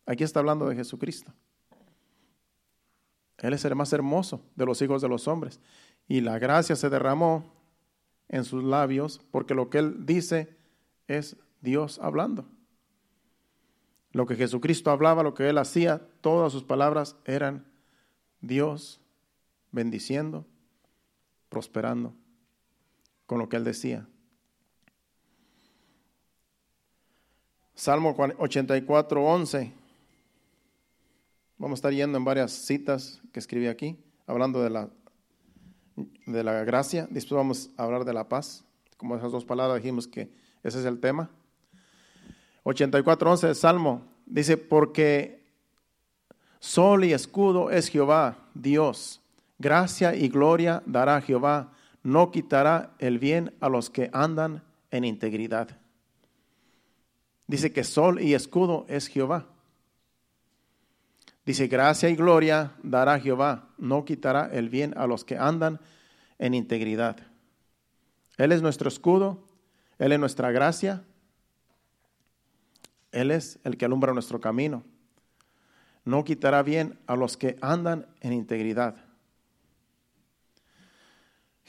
Aquí 0.06 0.24
está 0.24 0.40
hablando 0.40 0.66
de 0.68 0.76
Jesucristo. 0.76 1.32
Él 3.38 3.52
es 3.52 3.64
el 3.64 3.74
más 3.74 3.92
hermoso 3.92 4.44
de 4.54 4.66
los 4.66 4.80
hijos 4.82 5.02
de 5.02 5.08
los 5.08 5.28
hombres. 5.28 5.60
Y 6.08 6.20
la 6.20 6.38
gracia 6.38 6.76
se 6.76 6.88
derramó 6.88 7.52
en 8.28 8.44
sus 8.44 8.62
labios 8.64 9.20
porque 9.30 9.54
lo 9.54 9.68
que 9.68 9.78
él 9.78 10.06
dice 10.06 10.56
es 11.06 11.36
Dios 11.60 11.98
hablando. 12.00 12.46
Lo 14.12 14.26
que 14.26 14.36
Jesucristo 14.36 14.90
hablaba, 14.90 15.22
lo 15.22 15.34
que 15.34 15.48
él 15.48 15.58
hacía, 15.58 16.06
todas 16.20 16.52
sus 16.52 16.64
palabras 16.64 17.16
eran 17.24 17.66
Dios 18.40 19.00
bendiciendo, 19.70 20.46
prosperando 21.52 22.14
con 23.26 23.38
lo 23.38 23.46
que 23.46 23.56
él 23.56 23.64
decía. 23.64 24.08
Salmo 27.74 28.16
84, 28.38 29.22
11. 29.22 29.70
Vamos 31.58 31.76
a 31.76 31.78
estar 31.78 31.92
yendo 31.92 32.16
en 32.16 32.24
varias 32.24 32.52
citas 32.52 33.20
que 33.32 33.38
escribí 33.38 33.66
aquí, 33.66 34.02
hablando 34.26 34.62
de 34.62 34.70
la, 34.70 34.88
de 36.24 36.42
la 36.42 36.64
gracia. 36.64 37.06
Después 37.10 37.36
vamos 37.36 37.68
a 37.76 37.82
hablar 37.82 38.06
de 38.06 38.14
la 38.14 38.30
paz. 38.30 38.64
Como 38.96 39.14
esas 39.16 39.30
dos 39.30 39.44
palabras 39.44 39.82
dijimos 39.82 40.08
que 40.08 40.32
ese 40.62 40.80
es 40.80 40.86
el 40.86 41.00
tema. 41.00 41.28
84.11 42.64 43.40
del 43.42 43.56
Salmo 43.56 44.06
dice, 44.24 44.56
porque 44.56 45.44
sol 46.60 47.04
y 47.04 47.12
escudo 47.12 47.70
es 47.70 47.88
Jehová, 47.88 48.38
Dios. 48.54 49.21
Gracia 49.62 50.16
y 50.16 50.28
gloria 50.28 50.82
dará 50.86 51.20
Jehová. 51.20 51.72
No 52.02 52.32
quitará 52.32 52.94
el 52.98 53.20
bien 53.20 53.54
a 53.60 53.68
los 53.68 53.90
que 53.90 54.10
andan 54.12 54.64
en 54.90 55.04
integridad. 55.04 55.68
Dice 57.46 57.72
que 57.72 57.84
sol 57.84 58.20
y 58.20 58.34
escudo 58.34 58.86
es 58.88 59.06
Jehová. 59.06 59.46
Dice, 61.46 61.68
gracia 61.68 62.08
y 62.08 62.16
gloria 62.16 62.72
dará 62.82 63.20
Jehová. 63.20 63.68
No 63.78 64.04
quitará 64.04 64.48
el 64.52 64.68
bien 64.68 64.94
a 64.96 65.06
los 65.06 65.24
que 65.24 65.38
andan 65.38 65.78
en 66.40 66.54
integridad. 66.54 67.16
Él 68.38 68.50
es 68.50 68.62
nuestro 68.62 68.88
escudo, 68.88 69.44
Él 69.98 70.10
es 70.10 70.18
nuestra 70.18 70.50
gracia, 70.50 71.04
él 73.12 73.30
es 73.30 73.60
el 73.62 73.76
que 73.76 73.84
alumbra 73.84 74.14
nuestro 74.14 74.40
camino. 74.40 74.82
No 76.04 76.24
quitará 76.24 76.62
bien 76.62 76.98
a 77.06 77.14
los 77.14 77.36
que 77.36 77.56
andan 77.60 78.06
en 78.20 78.32
integridad. 78.32 79.11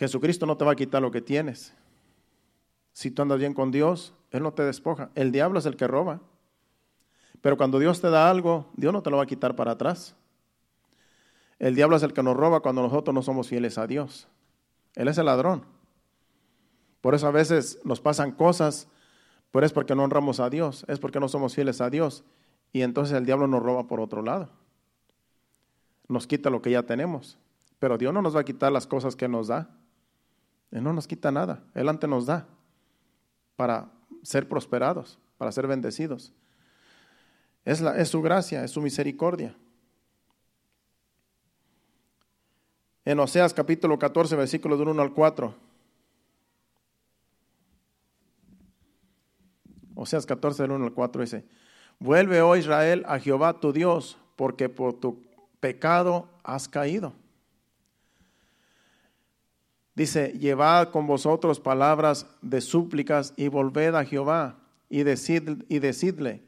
Jesucristo 0.04 0.46
no 0.46 0.58
te 0.58 0.66
va 0.66 0.74
a 0.74 0.76
quitar 0.76 1.02
lo 1.02 1.12
que 1.12 1.22
tienes. 1.22 1.74
Si 2.92 3.10
tú 3.10 3.22
andas 3.22 3.40
bien 3.40 3.54
con 3.54 3.72
Dios, 3.72 4.14
Él 4.32 4.44
no 4.44 4.52
te 4.54 4.64
despoja. 4.64 5.12
El 5.16 5.32
diablo 5.32 5.60
es 5.60 5.66
el 5.66 5.78
que 5.78 5.88
roba. 5.88 6.20
Pero 7.40 7.56
cuando 7.56 7.80
Dios 7.80 8.02
te 8.02 8.10
da 8.10 8.30
algo, 8.30 8.70
Dios 8.76 8.92
no 8.92 9.02
te 9.02 9.10
lo 9.10 9.16
va 9.16 9.24
a 9.24 9.28
quitar 9.28 9.56
para 9.56 9.72
atrás. 9.72 10.18
El 11.58 11.74
diablo 11.74 11.96
es 11.96 12.04
el 12.04 12.12
que 12.12 12.22
nos 12.22 12.36
roba 12.36 12.60
cuando 12.60 12.82
nosotros 12.82 13.16
no 13.16 13.22
somos 13.22 13.48
fieles 13.48 13.78
a 13.78 13.88
Dios. 13.88 14.28
Él 14.96 15.08
es 15.08 15.18
el 15.18 15.26
ladrón. 15.26 15.64
Por 17.00 17.16
eso 17.16 17.28
a 17.28 17.32
veces 17.32 17.80
nos 17.86 18.02
pasan 18.02 18.32
cosas 18.32 18.90
Pero 19.52 19.66
es 19.66 19.72
porque 19.72 19.96
no 19.96 20.04
honramos 20.04 20.42
a 20.42 20.50
Dios, 20.50 20.84
es 20.90 21.00
porque 21.00 21.22
no 21.22 21.30
somos 21.30 21.56
fieles 21.56 21.80
a 21.80 21.90
Dios. 21.90 22.26
Y 22.74 22.82
entonces 22.82 23.16
el 23.16 23.26
diablo 23.26 23.48
nos 23.48 23.64
roba 23.64 23.88
por 23.88 24.02
otro 24.02 24.22
lado. 24.22 24.50
Nos 26.10 26.28
quita 26.28 26.50
lo 26.50 26.62
que 26.62 26.72
ya 26.72 26.84
tenemos. 26.84 27.38
Pero 27.80 27.98
Dios 27.98 28.14
no 28.14 28.22
nos 28.22 28.36
va 28.36 28.42
a 28.42 28.46
quitar 28.46 28.72
las 28.72 28.86
cosas 28.86 29.16
que 29.16 29.30
nos 29.30 29.48
da. 29.48 29.70
Él 30.74 30.84
no 30.84 30.92
nos 30.92 31.08
quita 31.08 31.32
nada. 31.32 31.64
Él 31.76 31.88
antes 31.88 32.10
nos 32.10 32.26
da 32.26 32.48
para 33.56 33.92
ser 34.24 34.50
prosperados, 34.50 35.20
para 35.38 35.52
ser 35.52 35.68
bendecidos. 35.68 36.34
Es, 37.64 37.80
la, 37.80 37.96
es 37.98 38.10
su 38.10 38.24
gracia, 38.24 38.64
es 38.64 38.72
su 38.72 38.82
misericordia. 38.82 39.56
En 43.06 43.20
Oseas 43.20 43.54
capítulo 43.54 44.00
14, 44.00 44.36
versículos 44.36 44.80
del 44.80 44.88
1 44.88 45.02
al 45.02 45.14
4. 45.14 45.54
Oseas 49.94 50.26
14, 50.26 50.64
del 50.64 50.72
1 50.72 50.86
al 50.86 50.94
4 50.94 51.22
dice, 51.22 51.46
vuelve, 52.00 52.42
oh 52.42 52.56
Israel, 52.56 53.06
a 53.08 53.20
Jehová 53.20 53.60
tu 53.60 53.74
Dios, 53.74 54.18
porque 54.36 54.70
por 54.70 54.94
tu 54.94 55.22
pecado 55.60 56.28
has 56.42 56.68
caído. 56.68 57.14
Dice, 59.96 60.34
llevad 60.40 60.90
con 60.90 61.06
vosotros 61.06 61.60
palabras 61.60 62.26
de 62.42 62.62
súplicas 62.62 63.34
y 63.38 63.48
volved 63.48 63.94
a 63.94 64.06
Jehová 64.06 64.58
y, 64.90 65.04
decid, 65.04 65.64
y 65.70 65.80
decidle, 65.80 66.42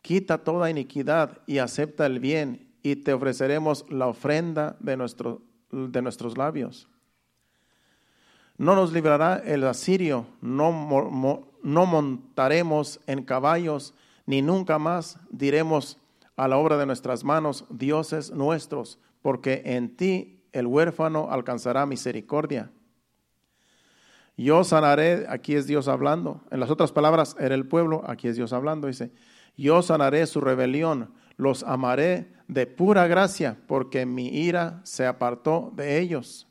quita 0.00 0.38
toda 0.38 0.70
iniquidad 0.70 1.38
y 1.46 1.58
acepta 1.58 2.06
el 2.06 2.20
bien 2.20 2.68
y 2.82 2.96
te 2.96 3.12
ofreceremos 3.12 3.84
la 3.90 4.06
ofrenda 4.06 4.76
de, 4.78 4.96
nuestro, 4.96 5.42
de 5.70 6.02
nuestros 6.02 6.38
labios. 6.38 6.88
No 8.56 8.76
nos 8.76 8.92
librará 8.92 9.42
el 9.44 9.64
asirio, 9.64 10.26
no, 10.40 10.70
no 11.62 11.86
montaremos 11.86 13.00
en 13.08 13.24
caballos, 13.24 13.94
ni 14.26 14.42
nunca 14.42 14.78
más 14.78 15.18
diremos 15.30 15.98
a 16.36 16.46
la 16.46 16.58
obra 16.58 16.76
de 16.76 16.86
nuestras 16.86 17.24
manos, 17.24 17.64
dioses 17.70 18.30
nuestros, 18.30 19.00
porque 19.22 19.62
en 19.64 19.96
ti 19.96 20.42
el 20.52 20.66
huérfano 20.66 21.28
alcanzará 21.30 21.86
misericordia. 21.86 22.70
Yo 24.36 24.64
sanaré, 24.64 25.26
aquí 25.28 25.54
es 25.54 25.66
Dios 25.66 25.86
hablando. 25.86 26.42
En 26.50 26.60
las 26.60 26.70
otras 26.70 26.90
palabras, 26.90 27.36
era 27.38 27.54
el 27.54 27.66
pueblo, 27.66 28.02
aquí 28.06 28.28
es 28.28 28.36
Dios 28.36 28.52
hablando. 28.52 28.88
Dice, 28.88 29.12
yo 29.56 29.82
sanaré 29.82 30.26
su 30.26 30.40
rebelión, 30.40 31.14
los 31.36 31.62
amaré 31.62 32.32
de 32.48 32.66
pura 32.66 33.06
gracia, 33.06 33.56
porque 33.66 34.06
mi 34.06 34.28
ira 34.28 34.80
se 34.84 35.06
apartó 35.06 35.72
de 35.76 36.00
ellos. 36.00 36.48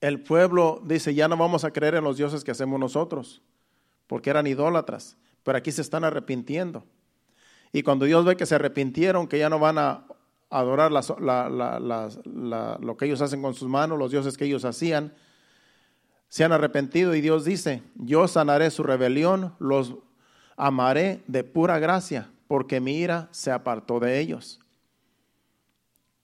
El 0.00 0.22
pueblo 0.22 0.82
dice, 0.84 1.14
ya 1.14 1.28
no 1.28 1.36
vamos 1.36 1.64
a 1.64 1.72
creer 1.72 1.94
en 1.94 2.04
los 2.04 2.16
dioses 2.16 2.42
que 2.42 2.50
hacemos 2.50 2.80
nosotros, 2.80 3.42
porque 4.06 4.30
eran 4.30 4.46
idólatras, 4.46 5.16
pero 5.44 5.58
aquí 5.58 5.70
se 5.70 5.82
están 5.82 6.04
arrepintiendo. 6.04 6.84
Y 7.72 7.82
cuando 7.82 8.06
Dios 8.06 8.24
ve 8.24 8.36
que 8.36 8.46
se 8.46 8.56
arrepintieron, 8.56 9.28
que 9.28 9.38
ya 9.38 9.48
no 9.48 9.58
van 9.58 9.78
a 9.78 10.06
adorar 10.50 10.90
lo 10.92 12.96
que 12.96 13.06
ellos 13.06 13.22
hacen 13.22 13.40
con 13.40 13.54
sus 13.54 13.68
manos, 13.68 13.98
los 13.98 14.10
dioses 14.10 14.36
que 14.36 14.44
ellos 14.44 14.64
hacían, 14.64 15.14
se 16.28 16.44
han 16.44 16.52
arrepentido 16.52 17.14
y 17.14 17.20
Dios 17.20 17.44
dice, 17.44 17.82
yo 17.94 18.28
sanaré 18.28 18.70
su 18.70 18.82
rebelión, 18.82 19.54
los 19.58 19.96
amaré 20.56 21.22
de 21.26 21.44
pura 21.44 21.78
gracia, 21.78 22.30
porque 22.46 22.80
mi 22.80 22.98
ira 22.98 23.28
se 23.30 23.50
apartó 23.50 24.00
de 24.00 24.20
ellos. 24.20 24.60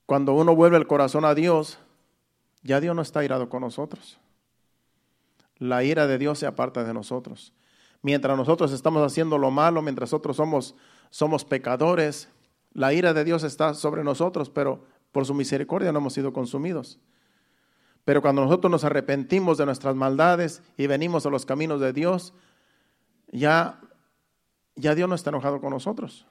Cuando 0.04 0.34
uno 0.34 0.54
vuelve 0.54 0.76
el 0.76 0.86
corazón 0.86 1.24
a 1.24 1.34
Dios, 1.34 1.78
ya 2.62 2.80
Dios 2.80 2.94
no 2.94 3.02
está 3.02 3.24
irado 3.24 3.48
con 3.48 3.62
nosotros. 3.62 4.18
La 5.58 5.82
ira 5.82 6.06
de 6.06 6.18
Dios 6.18 6.38
se 6.38 6.46
aparta 6.46 6.84
de 6.84 6.92
nosotros. 6.92 7.52
Mientras 8.02 8.36
nosotros 8.36 8.72
estamos 8.72 9.04
haciendo 9.04 9.38
lo 9.38 9.50
malo, 9.50 9.82
mientras 9.82 10.12
nosotros 10.12 10.36
somos, 10.36 10.76
somos 11.10 11.44
pecadores, 11.44 12.28
la 12.76 12.92
ira 12.92 13.14
de 13.14 13.24
Dios 13.24 13.42
está 13.42 13.72
sobre 13.72 14.04
nosotros, 14.04 14.50
pero 14.50 14.84
por 15.10 15.24
su 15.24 15.32
misericordia 15.32 15.92
no 15.92 15.98
hemos 16.00 16.12
sido 16.12 16.34
consumidos. 16.34 16.98
Pero 18.04 18.20
cuando 18.20 18.44
nosotros 18.44 18.70
nos 18.70 18.84
arrepentimos 18.84 19.56
de 19.56 19.64
nuestras 19.64 19.96
maldades 19.96 20.62
y 20.76 20.86
venimos 20.86 21.24
a 21.24 21.30
los 21.30 21.46
caminos 21.46 21.80
de 21.80 21.94
Dios, 21.94 22.34
ya, 23.32 23.80
ya 24.74 24.94
Dios 24.94 25.08
no 25.08 25.14
está 25.14 25.30
enojado 25.30 25.58
con 25.62 25.70
nosotros. 25.70 26.26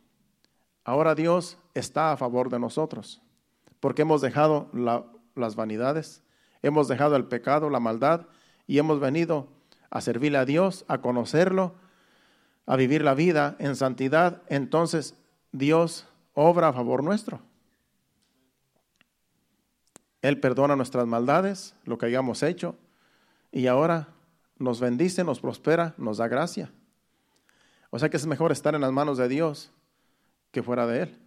Ahora 0.84 1.16
Dios 1.16 1.58
está 1.74 2.12
a 2.12 2.18
favor 2.18 2.52
de 2.52 2.60
nosotros, 2.60 3.24
porque 3.80 4.04
hemos 4.04 4.22
dejado 4.22 4.70
las 5.34 5.56
vanidades, 5.56 6.22
hemos 6.62 6.88
dejado 6.88 7.16
el 7.16 7.26
pecado, 7.26 7.72
la 7.72 7.80
maldad, 7.80 8.28
y 8.68 8.78
hemos 8.78 9.00
venido 9.00 9.48
a 9.90 10.00
servirle 10.00 10.38
a 10.38 10.46
Dios, 10.46 10.86
a 10.88 11.00
conocerlo, 11.00 11.74
a 12.68 12.76
vivir 12.76 13.02
la 13.02 13.16
vida 13.16 13.56
en 13.58 13.76
santidad. 13.76 14.44
Entonces 14.48 15.16
Dios 15.52 16.08
obra 16.36 16.68
a 16.68 16.74
favor 16.74 17.04
nuestro. 17.04 17.40
Él 20.22 20.40
perdona 20.40 20.76
nuestras 20.76 21.08
maldades, 21.08 21.76
lo 21.84 21.98
que 21.98 22.06
hayamos 22.06 22.44
hecho, 22.44 22.76
y 23.52 23.68
ahora 23.68 24.10
nos 24.58 24.80
bendice, 24.80 25.24
nos 25.24 25.40
prospera, 25.40 25.96
nos 25.98 26.18
da 26.18 26.28
gracia. 26.28 26.72
O 27.90 28.00
sea 28.00 28.10
que 28.10 28.18
es 28.18 28.28
mejor 28.28 28.52
estar 28.52 28.76
en 28.76 28.82
las 28.82 28.92
manos 28.92 29.18
de 29.18 29.28
Dios 29.28 29.72
que 30.52 30.62
fuera 30.62 30.86
de 30.86 31.04
Él. 31.04 31.20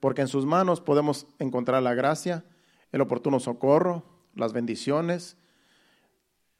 Porque 0.00 0.22
en 0.22 0.28
sus 0.28 0.44
manos 0.44 0.80
podemos 0.80 1.26
encontrar 1.38 1.82
la 1.82 1.94
gracia, 1.94 2.44
el 2.92 3.00
oportuno 3.00 3.40
socorro, 3.40 4.04
las 4.34 4.52
bendiciones, 4.52 5.36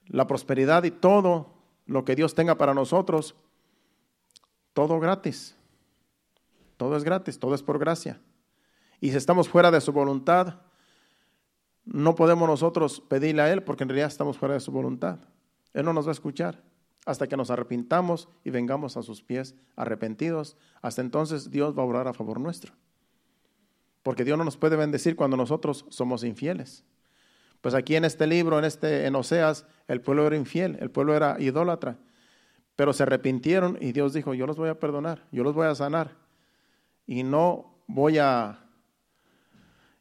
la 0.07 0.27
prosperidad 0.27 0.85
y 0.85 0.91
todo 0.91 1.55
lo 1.87 2.05
que 2.05 2.15
Dios 2.15 2.35
tenga 2.35 2.57
para 2.57 2.75
nosotros, 2.75 3.35
todo 4.73 5.01
gratis. 5.01 5.58
Todo 6.79 6.97
es 6.97 7.05
gratis, 7.05 7.39
todo 7.39 7.55
es 7.55 7.63
por 7.63 7.79
gracia. 7.79 8.23
Y 9.01 9.11
si 9.11 9.17
estamos 9.17 9.49
fuera 9.49 9.71
de 9.71 9.83
su 9.83 9.93
voluntad, 9.93 10.61
no 11.85 12.15
podemos 12.15 12.49
nosotros 12.49 13.01
pedirle 13.01 13.43
a 13.43 13.53
Él 13.53 13.63
porque 13.63 13.83
en 13.83 13.91
realidad 13.91 14.09
estamos 14.09 14.39
fuera 14.39 14.55
de 14.55 14.61
su 14.61 14.73
voluntad. 14.73 15.19
Él 15.75 15.85
no 15.85 15.93
nos 15.93 16.07
va 16.07 16.11
a 16.11 16.13
escuchar 16.13 16.63
hasta 17.05 17.27
que 17.27 17.37
nos 17.37 17.51
arrepintamos 17.51 18.29
y 18.45 18.51
vengamos 18.51 18.97
a 18.97 19.03
sus 19.03 19.23
pies 19.23 19.55
arrepentidos. 19.77 20.57
Hasta 20.81 21.03
entonces 21.03 21.51
Dios 21.51 21.77
va 21.77 21.83
a 21.83 21.87
orar 21.87 22.09
a 22.09 22.15
favor 22.15 22.39
nuestro. 22.41 22.73
Porque 24.03 24.25
Dios 24.25 24.39
no 24.39 24.45
nos 24.45 24.57
puede 24.57 24.77
bendecir 24.77 25.17
cuando 25.17 25.37
nosotros 25.37 25.85
somos 25.89 26.23
infieles. 26.23 26.85
Pues 27.61 27.75
aquí 27.75 27.97
en 27.97 28.05
este 28.05 28.27
libro, 28.27 28.59
en 28.59 28.65
este 28.65 29.07
en 29.07 29.17
Oseas, 29.17 29.67
el 29.89 30.01
pueblo 30.01 30.27
era 30.27 30.37
infiel, 30.37 30.77
el 30.81 30.91
pueblo 30.91 31.15
era 31.15 31.37
idólatra, 31.41 31.99
pero 32.77 32.93
se 32.93 33.03
arrepintieron 33.03 33.77
y 33.81 33.91
Dios 33.91 34.13
dijo, 34.13 34.33
"Yo 34.35 34.47
los 34.47 34.57
voy 34.57 34.69
a 34.69 34.79
perdonar, 34.79 35.27
yo 35.33 35.43
los 35.43 35.55
voy 35.55 35.67
a 35.67 35.75
sanar." 35.75 36.28
Y 37.09 37.25
no 37.25 37.75
voy 37.89 38.19
a... 38.19 38.61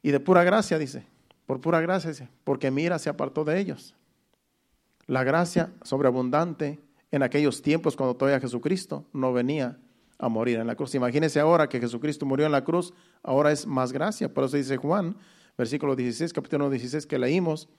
Y 0.04 0.12
de 0.12 0.20
pura 0.20 0.44
gracia, 0.44 0.78
dice, 0.78 1.08
por 1.48 1.60
pura 1.60 1.82
gracia, 1.82 2.12
dice, 2.12 2.30
porque 2.44 2.70
mira, 2.70 3.00
se 3.00 3.10
apartó 3.10 3.44
de 3.44 3.60
ellos. 3.60 3.96
La 5.08 5.24
gracia 5.24 5.72
sobreabundante 5.82 6.80
en 7.10 7.24
aquellos 7.24 7.62
tiempos 7.62 7.96
cuando 7.96 8.16
todavía 8.16 8.42
Jesucristo 8.42 9.06
no 9.14 9.32
venía 9.34 9.80
a 10.20 10.28
morir 10.28 10.60
en 10.60 10.68
la 10.68 10.76
cruz. 10.76 10.94
Imagínense 10.96 11.40
ahora 11.40 11.70
que 11.70 11.80
Jesucristo 11.80 12.26
murió 12.26 12.46
en 12.46 12.52
la 12.52 12.66
cruz, 12.66 12.94
ahora 13.24 13.52
es 13.54 13.66
más 13.66 13.94
gracia. 13.94 14.34
Por 14.34 14.44
eso 14.44 14.58
dice 14.58 14.76
Juan, 14.76 15.16
versículo 15.58 15.96
16, 15.96 16.34
capítulo 16.34 16.70
16 16.70 17.08
que 17.08 17.18
leímos, 17.18 17.70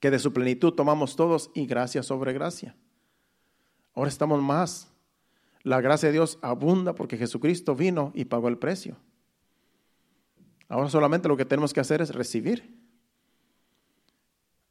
que 0.00 0.10
de 0.10 0.18
su 0.18 0.34
plenitud 0.34 0.74
tomamos 0.74 1.16
todos 1.16 1.50
y 1.54 1.64
gracia 1.64 2.02
sobre 2.02 2.34
gracia. 2.34 2.76
Ahora 3.94 4.10
estamos 4.10 4.42
más 4.42 4.91
la 5.64 5.80
gracia 5.80 6.08
de 6.08 6.14
Dios 6.14 6.38
abunda 6.42 6.94
porque 6.94 7.16
Jesucristo 7.16 7.74
vino 7.74 8.12
y 8.14 8.24
pagó 8.24 8.48
el 8.48 8.58
precio. 8.58 8.96
Ahora 10.68 10.88
solamente 10.90 11.28
lo 11.28 11.36
que 11.36 11.44
tenemos 11.44 11.72
que 11.72 11.80
hacer 11.80 12.00
es 12.00 12.14
recibir. 12.14 12.76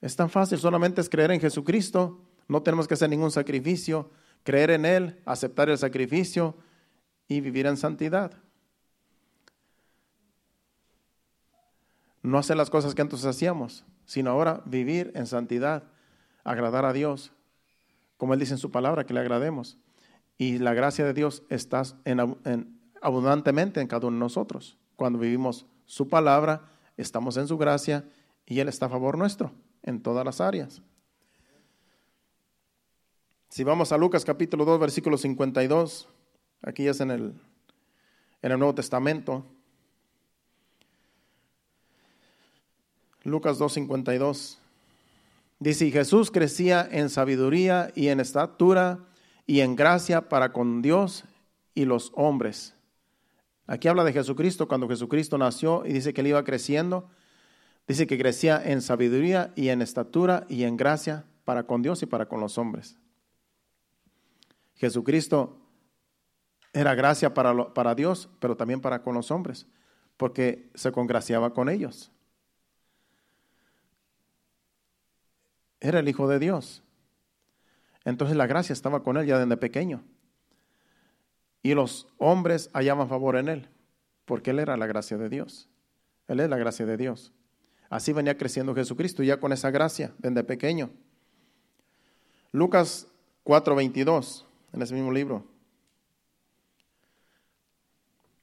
Es 0.02 0.16
tan 0.16 0.30
fácil, 0.30 0.58
solamente 0.58 1.00
es 1.00 1.10
creer 1.10 1.32
en 1.32 1.40
Jesucristo. 1.40 2.22
No 2.48 2.64
tenemos 2.64 2.88
que 2.88 2.96
hacer 2.96 3.10
ningún 3.10 3.32
sacrificio. 3.32 4.10
Creer 4.44 4.72
en 4.72 4.86
Él, 4.86 5.22
aceptar 5.26 5.70
el 5.70 5.78
sacrificio 5.78 6.58
y 7.28 7.40
vivir 7.40 7.68
en 7.68 7.78
santidad. 7.78 8.34
No 12.24 12.38
hacer 12.38 12.58
las 12.58 12.70
cosas 12.70 12.96
que 12.96 13.02
antes 13.02 13.24
hacíamos, 13.26 13.86
sino 14.06 14.32
ahora 14.32 14.62
vivir 14.66 15.12
en 15.16 15.28
santidad, 15.28 15.84
agradar 16.44 16.86
a 16.86 16.94
Dios, 16.94 17.32
como 18.18 18.34
Él 18.34 18.40
dice 18.40 18.54
en 18.54 18.60
su 18.60 18.72
palabra, 18.72 19.06
que 19.06 19.14
le 19.14 19.20
agrademos. 19.20 19.78
Y 20.42 20.58
la 20.58 20.74
gracia 20.74 21.06
de 21.06 21.14
Dios 21.14 21.44
está 21.50 21.84
en, 22.04 22.80
abundantemente 23.00 23.80
en 23.80 23.86
cada 23.86 24.08
uno 24.08 24.16
de 24.16 24.22
nosotros. 24.22 24.76
Cuando 24.96 25.20
vivimos 25.20 25.68
su 25.86 26.08
palabra, 26.08 26.64
estamos 26.98 27.38
en 27.38 27.48
su 27.48 27.60
gracia 27.60 28.10
y 28.48 28.60
Él 28.60 28.68
está 28.68 28.88
a 28.88 28.90
favor 28.90 29.20
nuestro 29.20 29.52
en 29.84 30.02
todas 30.02 30.26
las 30.26 30.42
áreas. 30.42 30.82
Si 33.50 33.64
vamos 33.64 33.92
a 33.92 34.00
Lucas 34.00 34.26
capítulo 34.26 34.66
2, 34.66 34.80
versículo 34.80 35.16
52, 35.16 36.10
aquí 36.64 36.88
es 36.88 37.02
en 37.02 37.12
el, 37.12 37.36
en 38.42 38.52
el 38.52 38.58
Nuevo 38.58 38.74
Testamento. 38.74 39.46
Lucas 43.22 43.60
2, 43.60 43.74
52. 43.74 44.58
Dice, 45.60 45.86
y 45.86 45.92
Jesús 45.92 46.32
crecía 46.32 46.90
en 46.90 47.12
sabiduría 47.12 47.92
y 47.94 48.08
en 48.08 48.20
estatura 48.20 49.06
y 49.52 49.60
en 49.60 49.76
gracia 49.76 50.30
para 50.30 50.54
con 50.54 50.82
Dios 50.82 51.26
y 51.74 51.84
los 51.84 52.14
hombres. 52.16 52.74
Aquí 53.68 53.90
habla 53.90 54.06
de 54.06 54.14
Jesucristo 54.14 54.70
cuando 54.70 54.88
Jesucristo 54.88 55.38
nació 55.38 55.86
y 55.86 55.92
dice 55.92 56.14
que 56.14 56.22
él 56.22 56.28
iba 56.28 56.46
creciendo. 56.46 57.10
Dice 57.86 58.08
que 58.08 58.18
crecía 58.18 58.64
en 58.64 58.82
sabiduría 58.82 59.52
y 59.58 59.68
en 59.68 59.82
estatura 59.82 60.46
y 60.48 60.64
en 60.64 60.78
gracia 60.78 61.26
para 61.44 61.64
con 61.64 61.82
Dios 61.82 62.02
y 62.02 62.06
para 62.06 62.30
con 62.30 62.40
los 62.40 62.58
hombres. 62.58 62.98
Jesucristo 64.76 65.60
era 66.72 66.96
gracia 66.96 67.34
para, 67.34 67.74
para 67.74 67.94
Dios, 67.94 68.30
pero 68.40 68.56
también 68.56 68.80
para 68.80 69.02
con 69.04 69.16
los 69.16 69.32
hombres, 69.32 69.68
porque 70.16 70.72
se 70.76 70.94
congraciaba 70.94 71.54
con 71.54 71.68
ellos. 71.68 72.10
Era 75.82 76.00
el 76.00 76.08
Hijo 76.08 76.30
de 76.30 76.40
Dios. 76.40 76.84
Entonces 78.06 78.36
la 78.36 78.48
gracia 78.48 78.74
estaba 78.74 79.04
con 79.04 79.18
él 79.18 79.26
ya 79.26 79.40
desde 79.40 79.58
pequeño. 79.58 80.04
Y 81.64 81.74
los 81.74 82.08
hombres 82.18 82.70
hallaban 82.74 83.08
favor 83.08 83.36
en 83.36 83.48
él, 83.48 83.70
porque 84.26 84.52
él 84.52 84.60
era 84.60 84.78
la 84.78 84.88
gracia 84.88 85.18
de 85.18 85.30
Dios. 85.30 85.70
Él 86.28 86.40
es 86.40 86.50
la 86.50 86.58
gracia 86.58 86.86
de 86.86 86.98
Dios. 86.98 87.34
Así 87.90 88.14
venía 88.14 88.38
creciendo 88.38 88.74
Jesucristo, 88.74 89.22
ya 89.22 89.40
con 89.40 89.52
esa 89.52 89.70
gracia 89.70 90.14
desde 90.18 90.44
pequeño. 90.44 90.90
Lucas 92.52 93.08
4:22, 93.44 94.46
en 94.74 94.82
ese 94.82 94.94
mismo 94.94 95.12
libro. 95.12 95.46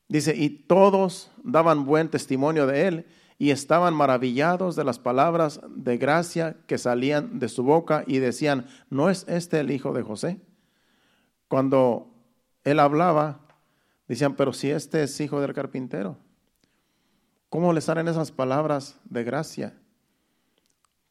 Dice, 0.08 0.34
y 0.34 0.48
todos 0.48 1.30
daban 1.42 1.84
buen 1.84 2.08
testimonio 2.08 2.66
de 2.66 2.88
él 2.88 3.06
y 3.38 3.50
estaban 3.50 3.94
maravillados 3.94 4.74
de 4.74 4.82
las 4.82 4.98
palabras 4.98 5.60
de 5.70 5.96
gracia 5.96 6.56
que 6.66 6.76
salían 6.76 7.38
de 7.38 7.48
su 7.48 7.62
boca 7.62 8.02
y 8.06 8.18
decían, 8.18 8.66
¿no 8.90 9.08
es 9.08 9.24
este 9.28 9.60
el 9.60 9.70
hijo 9.70 9.92
de 9.92 10.02
José? 10.02 10.40
Cuando 11.46 12.12
él 12.64 12.80
hablaba, 12.80 13.40
decían, 14.08 14.34
pero 14.34 14.52
si 14.52 14.70
este 14.70 15.04
es 15.04 15.20
hijo 15.20 15.40
del 15.40 15.54
carpintero, 15.54 16.18
¿cómo 17.48 17.72
le 17.72 17.80
salen 17.80 18.08
esas 18.08 18.32
palabras 18.32 19.00
de 19.04 19.22
gracia? 19.22 19.78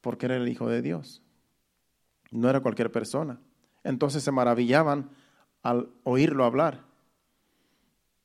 Porque 0.01 0.25
era 0.25 0.35
el 0.35 0.49
hijo 0.49 0.67
de 0.67 0.81
Dios, 0.81 1.23
no 2.29 2.49
era 2.49 2.59
cualquier 2.59 2.91
persona. 2.91 3.39
Entonces 3.85 4.21
se 4.21 4.31
maravillaban 4.33 5.09
al 5.63 5.89
oírlo 6.03 6.43
hablar 6.43 6.83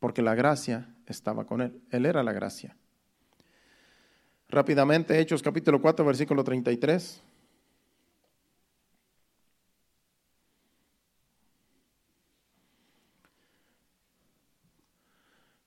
porque 0.01 0.23
la 0.23 0.35
gracia 0.35 0.93
estaba 1.07 1.47
con 1.47 1.61
él. 1.61 1.81
Él 1.91 2.07
era 2.07 2.25
la 2.25 2.33
gracia. 2.33 2.77
Rápidamente, 4.53 5.19
Hechos 5.19 5.43
capítulo 5.43 5.81
4, 5.81 6.05
versículo 6.05 6.45
33. 6.45 7.23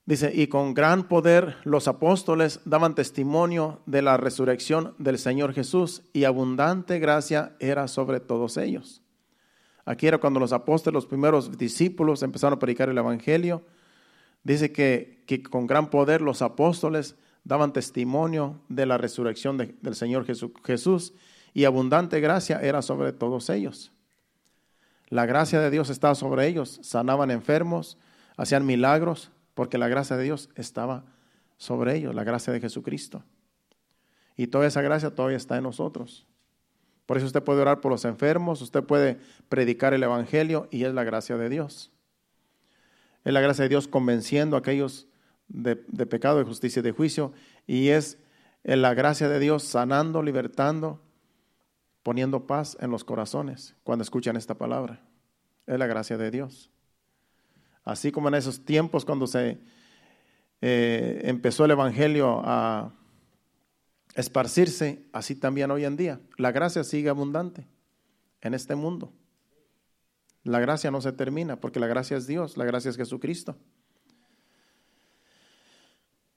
Dice, 0.05 0.31
y 0.35 0.45
con 0.45 0.75
gran 0.75 1.07
poder 1.07 1.57
los 1.63 1.87
apóstoles 1.87 2.59
daban 2.63 2.93
testimonio 2.93 3.81
de 3.87 4.03
la 4.03 4.17
resurrección 4.17 4.93
del 4.99 5.17
Señor 5.17 5.55
Jesús 5.55 6.03
y 6.13 6.25
abundante 6.25 6.99
gracia 6.99 7.55
era 7.59 7.87
sobre 7.87 8.19
todos 8.19 8.55
ellos. 8.55 9.01
Aquí 9.83 10.05
era 10.05 10.19
cuando 10.19 10.39
los 10.39 10.53
apóstoles, 10.53 10.93
los 10.93 11.07
primeros 11.07 11.57
discípulos 11.57 12.21
empezaron 12.21 12.57
a 12.57 12.59
predicar 12.59 12.89
el 12.89 12.99
Evangelio 12.99 13.63
Dice 14.45 14.71
que, 14.71 15.43
con 15.49 15.65
gran 15.65 15.89
poder 15.89 16.21
los 16.21 16.43
apóstoles 16.43 17.15
daban 17.45 17.71
testimonio 17.71 18.59
de 18.67 18.85
la 18.85 18.97
resurrección 18.97 19.57
del 19.57 19.95
Señor 19.95 20.25
Jesús 20.65 21.13
y 21.53 21.63
abundante 21.63 22.19
gracia 22.19 22.59
era 22.59 22.81
sobre 22.81 23.13
todos 23.13 23.49
ellos. 23.49 23.93
La 25.07 25.25
gracia 25.25 25.61
de 25.61 25.69
Dios 25.69 25.89
estaba 25.89 26.15
sobre 26.15 26.47
ellos, 26.47 26.79
sanaban 26.81 27.31
enfermos, 27.31 27.97
hacían 28.35 28.65
milagros, 28.65 29.31
porque 29.53 29.77
la 29.77 29.87
gracia 29.87 30.17
de 30.17 30.23
Dios 30.23 30.49
estaba 30.55 31.05
sobre 31.57 31.95
ellos, 31.95 32.15
la 32.15 32.23
gracia 32.23 32.51
de 32.51 32.59
Jesucristo. 32.59 33.23
Y 34.35 34.47
toda 34.47 34.65
esa 34.65 34.81
gracia 34.81 35.13
todavía 35.13 35.37
está 35.37 35.55
en 35.55 35.63
nosotros. 35.63 36.25
Por 37.05 37.17
eso 37.17 37.27
usted 37.27 37.43
puede 37.43 37.61
orar 37.61 37.79
por 37.79 37.91
los 37.91 38.03
enfermos, 38.03 38.61
usted 38.63 38.83
puede 38.83 39.19
predicar 39.47 39.93
el 39.93 40.01
Evangelio 40.01 40.67
y 40.71 40.83
es 40.83 40.93
la 40.93 41.03
gracia 41.03 41.37
de 41.37 41.47
Dios. 41.47 41.91
Es 43.23 43.31
la 43.31 43.41
gracia 43.41 43.63
de 43.63 43.69
Dios 43.69 43.87
convenciendo 43.87 44.55
a 44.55 44.59
aquellos 44.59 45.07
de, 45.47 45.75
pecado, 45.75 46.39
de 46.39 46.45
justicia 46.45 46.79
y 46.79 46.83
de 46.83 46.91
juicio. 46.91 47.33
Y 47.67 47.89
es 47.89 48.17
la 48.63 48.93
gracia 48.93 49.29
de 49.29 49.39
Dios 49.39 49.63
sanando, 49.63 50.23
libertando, 50.23 51.01
poniendo 52.03 52.47
paz 52.47 52.77
en 52.79 52.91
los 52.91 53.03
corazones 53.03 53.75
cuando 53.83 54.03
escuchan 54.03 54.35
esta 54.35 54.55
palabra. 54.57 55.01
Es 55.65 55.79
la 55.79 55.87
gracia 55.87 56.17
de 56.17 56.31
Dios. 56.31 56.69
Así 57.83 58.11
como 58.11 58.27
en 58.27 58.35
esos 58.35 58.65
tiempos 58.65 59.05
cuando 59.05 59.27
se 59.27 59.59
eh, 60.61 61.21
empezó 61.25 61.65
el 61.65 61.71
Evangelio 61.71 62.41
a 62.43 62.93
esparcirse, 64.15 65.05
así 65.11 65.35
también 65.35 65.69
hoy 65.71 65.85
en 65.85 65.97
día. 65.97 66.19
La 66.37 66.51
gracia 66.51 66.83
sigue 66.83 67.09
abundante 67.09 67.67
en 68.41 68.53
este 68.53 68.75
mundo. 68.75 69.13
La 70.43 70.59
gracia 70.59 70.91
no 70.91 71.01
se 71.01 71.11
termina 71.11 71.59
porque 71.59 71.79
la 71.79 71.87
gracia 71.87 72.17
es 72.17 72.27
Dios, 72.27 72.55
la 72.55 72.65
gracia 72.65 72.89
es 72.89 72.97
Jesucristo. 72.97 73.57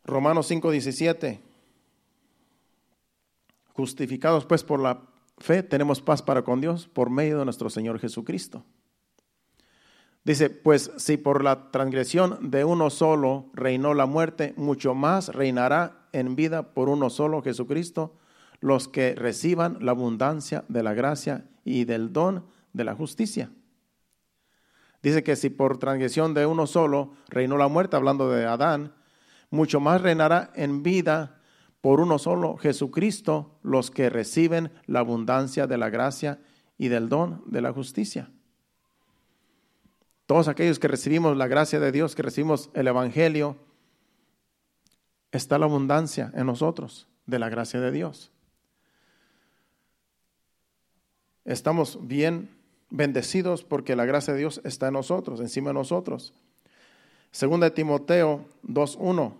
Romanos 0.08 0.50
5:17. 0.50 1.40
Justificados 3.74 4.46
pues 4.46 4.64
por 4.64 4.80
la 4.80 5.02
fe, 5.36 5.62
tenemos 5.62 6.00
paz 6.00 6.22
para 6.22 6.42
con 6.42 6.60
Dios 6.60 6.88
por 6.88 7.10
medio 7.10 7.38
de 7.38 7.44
nuestro 7.44 7.68
Señor 7.68 8.00
Jesucristo. 8.00 8.64
Dice, 10.24 10.50
pues 10.50 10.90
si 10.96 11.16
por 11.16 11.44
la 11.44 11.70
transgresión 11.70 12.50
de 12.50 12.64
uno 12.64 12.90
solo 12.90 13.50
reinó 13.52 13.94
la 13.94 14.06
muerte, 14.06 14.54
mucho 14.56 14.94
más 14.94 15.28
reinará 15.28 16.08
en 16.12 16.36
vida 16.36 16.74
por 16.74 16.88
uno 16.88 17.08
solo, 17.08 17.42
Jesucristo, 17.42 18.16
los 18.60 18.88
que 18.88 19.14
reciban 19.14 19.78
la 19.80 19.92
abundancia 19.92 20.64
de 20.68 20.82
la 20.82 20.94
gracia 20.94 21.46
y 21.64 21.84
del 21.84 22.12
don 22.12 22.46
de 22.72 22.84
la 22.84 22.94
justicia. 22.94 23.50
Dice 25.02 25.22
que 25.22 25.36
si 25.36 25.50
por 25.50 25.78
transgresión 25.78 26.34
de 26.34 26.46
uno 26.46 26.66
solo 26.66 27.12
reinó 27.28 27.56
la 27.56 27.68
muerte, 27.68 27.96
hablando 27.96 28.28
de 28.30 28.44
Adán, 28.44 28.92
mucho 29.50 29.80
más 29.80 30.00
reinará 30.00 30.50
en 30.54 30.82
vida 30.82 31.40
por 31.80 32.00
uno 32.00 32.18
solo, 32.18 32.56
Jesucristo, 32.56 33.58
los 33.62 33.90
que 33.90 34.10
reciben 34.10 34.70
la 34.86 35.00
abundancia 35.00 35.66
de 35.66 35.78
la 35.78 35.90
gracia 35.90 36.40
y 36.76 36.88
del 36.88 37.08
don 37.08 37.42
de 37.46 37.60
la 37.60 37.72
justicia. 37.72 38.30
Todos 40.26 40.48
aquellos 40.48 40.78
que 40.78 40.88
recibimos 40.88 41.36
la 41.36 41.46
gracia 41.46 41.80
de 41.80 41.92
Dios, 41.92 42.14
que 42.14 42.22
recibimos 42.22 42.70
el 42.74 42.88
Evangelio, 42.88 43.56
está 45.32 45.58
la 45.58 45.66
abundancia 45.66 46.32
en 46.34 46.46
nosotros 46.46 47.08
de 47.26 47.38
la 47.38 47.48
gracia 47.48 47.80
de 47.80 47.92
Dios. 47.92 48.30
Estamos 51.44 52.06
bien 52.06 52.50
bendecidos 52.90 53.64
porque 53.64 53.96
la 53.96 54.04
gracia 54.04 54.34
de 54.34 54.40
Dios 54.40 54.60
está 54.64 54.88
en 54.88 54.94
nosotros, 54.94 55.40
encima 55.40 55.70
de 55.70 55.74
nosotros. 55.74 56.34
Segunda 57.30 57.66
de 57.66 57.70
Timoteo 57.72 58.46
2.1. 58.64 59.34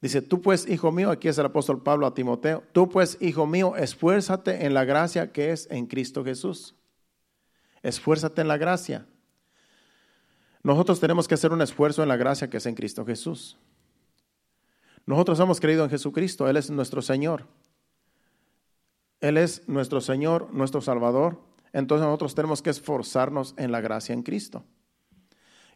Dice, 0.00 0.22
tú 0.22 0.40
pues, 0.40 0.66
hijo 0.66 0.90
mío, 0.90 1.10
aquí 1.10 1.28
es 1.28 1.36
el 1.36 1.44
apóstol 1.44 1.82
Pablo 1.82 2.06
a 2.06 2.14
Timoteo, 2.14 2.62
tú 2.72 2.88
pues, 2.88 3.18
hijo 3.20 3.46
mío, 3.46 3.76
esfuérzate 3.76 4.64
en 4.64 4.72
la 4.72 4.84
gracia 4.84 5.30
que 5.30 5.52
es 5.52 5.68
en 5.70 5.86
Cristo 5.86 6.24
Jesús. 6.24 6.74
Esfuérzate 7.82 8.40
en 8.40 8.48
la 8.48 8.56
gracia. 8.56 9.06
Nosotros 10.62 11.00
tenemos 11.00 11.28
que 11.28 11.34
hacer 11.34 11.52
un 11.52 11.62
esfuerzo 11.62 12.02
en 12.02 12.08
la 12.08 12.16
gracia 12.16 12.48
que 12.48 12.58
es 12.58 12.66
en 12.66 12.74
Cristo 12.74 13.04
Jesús. 13.04 13.58
Nosotros 15.06 15.38
hemos 15.40 15.60
creído 15.60 15.84
en 15.84 15.90
Jesucristo, 15.90 16.48
Él 16.48 16.56
es 16.56 16.70
nuestro 16.70 17.02
Señor. 17.02 17.46
Él 19.20 19.36
es 19.36 19.68
nuestro 19.68 20.00
Señor, 20.00 20.52
nuestro 20.52 20.80
Salvador. 20.80 21.40
Entonces 21.72 22.04
nosotros 22.04 22.34
tenemos 22.34 22.62
que 22.62 22.70
esforzarnos 22.70 23.54
en 23.56 23.72
la 23.72 23.80
gracia 23.80 24.12
en 24.12 24.22
Cristo. 24.22 24.64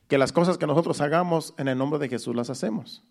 Que 0.08 0.18
las 0.18 0.32
cosas 0.32 0.58
que 0.58 0.66
nosotros 0.66 1.00
hagamos 1.00 1.54
en 1.56 1.68
el 1.68 1.78
nombre 1.78 1.98
de 1.98 2.08
Jesús 2.08 2.34
las 2.34 2.50
hacemos. 2.50 3.04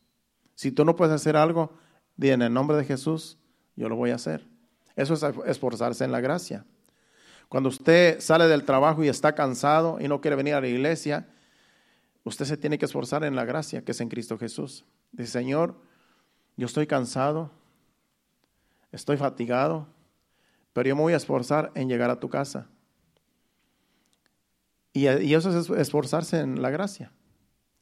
Si 0.55 0.71
tú 0.71 0.86
no 0.86 0.95
puedes 0.95 1.15
hacer 1.15 1.36
algo, 1.36 1.73
di 2.17 2.29
en 2.29 2.41
el 2.41 2.53
nombre 2.53 2.77
de 2.77 2.86
Jesús, 2.86 3.38
yo 3.75 3.89
lo 3.89 3.95
voy 3.95 4.11
a 4.11 4.15
hacer. 4.15 4.47
Eso 4.95 5.13
es 5.13 5.23
esforzarse 5.45 6.03
en 6.03 6.11
la 6.11 6.21
gracia. 6.21 6.65
Cuando 7.49 7.69
usted 7.69 8.19
sale 8.19 8.47
del 8.47 8.63
trabajo 8.63 9.03
y 9.03 9.07
está 9.07 9.34
cansado 9.34 9.99
y 9.99 10.07
no 10.07 10.21
quiere 10.21 10.36
venir 10.36 10.55
a 10.55 10.61
la 10.61 10.67
iglesia, 10.67 11.27
usted 12.23 12.45
se 12.45 12.57
tiene 12.57 12.77
que 12.77 12.86
esforzar 12.86 13.23
en 13.23 13.36
la 13.36 13.45
gracia 13.45 13.84
que 13.84 13.91
es 13.91 14.01
en 14.01 14.09
Cristo 14.09 14.38
Jesús. 14.38 14.86
Dice, 15.11 15.31
Señor, 15.31 15.75
yo 16.57 16.65
estoy 16.65 16.88
cansado, 16.88 17.51
estoy 18.91 19.17
fatigado, 19.17 19.88
pero 20.74 20.89
yo 20.89 20.95
me 20.95 21.01
voy 21.01 21.13
a 21.13 21.17
esforzar 21.17 21.71
en 21.76 21.88
llegar 21.88 22.09
a 22.09 22.19
tu 22.19 22.30
casa. 22.30 22.67
Y, 24.91 25.07
eso 25.07 25.57
es 25.57 25.69
esforzarse 25.69 26.39
en 26.39 26.61
la 26.61 26.69
gracia. 26.69 27.11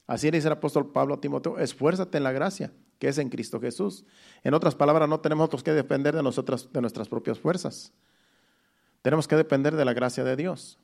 Así 0.08 0.30
dice 0.30 0.48
el 0.48 0.54
apóstol 0.54 0.92
Pablo 0.92 1.16
a 1.16 1.22
Timoteo, 1.22 1.58
esfuérzate 1.58 2.18
en 2.18 2.24
la 2.24 2.32
gracia 2.32 2.72
que 3.02 3.08
es 3.08 3.18
en 3.18 3.30
Cristo 3.30 3.60
Jesús. 3.60 4.06
En 4.44 4.54
otras 4.54 4.76
palabras, 4.76 5.10
no 5.10 5.22
tenemos 5.22 5.42
nosotros 5.42 5.64
que 5.64 5.72
depender 5.72 6.16
de 6.16 6.22
nosotras, 6.22 6.72
de 6.72 6.82
nuestras 6.82 7.10
propias 7.10 7.40
fuerzas. 7.40 7.92
Tenemos 9.02 9.28
que 9.28 9.36
depender 9.36 9.76
de 9.76 9.84
la 9.84 9.94
gracia 9.94 10.24
de 10.24 10.36
Dios. 10.36 10.78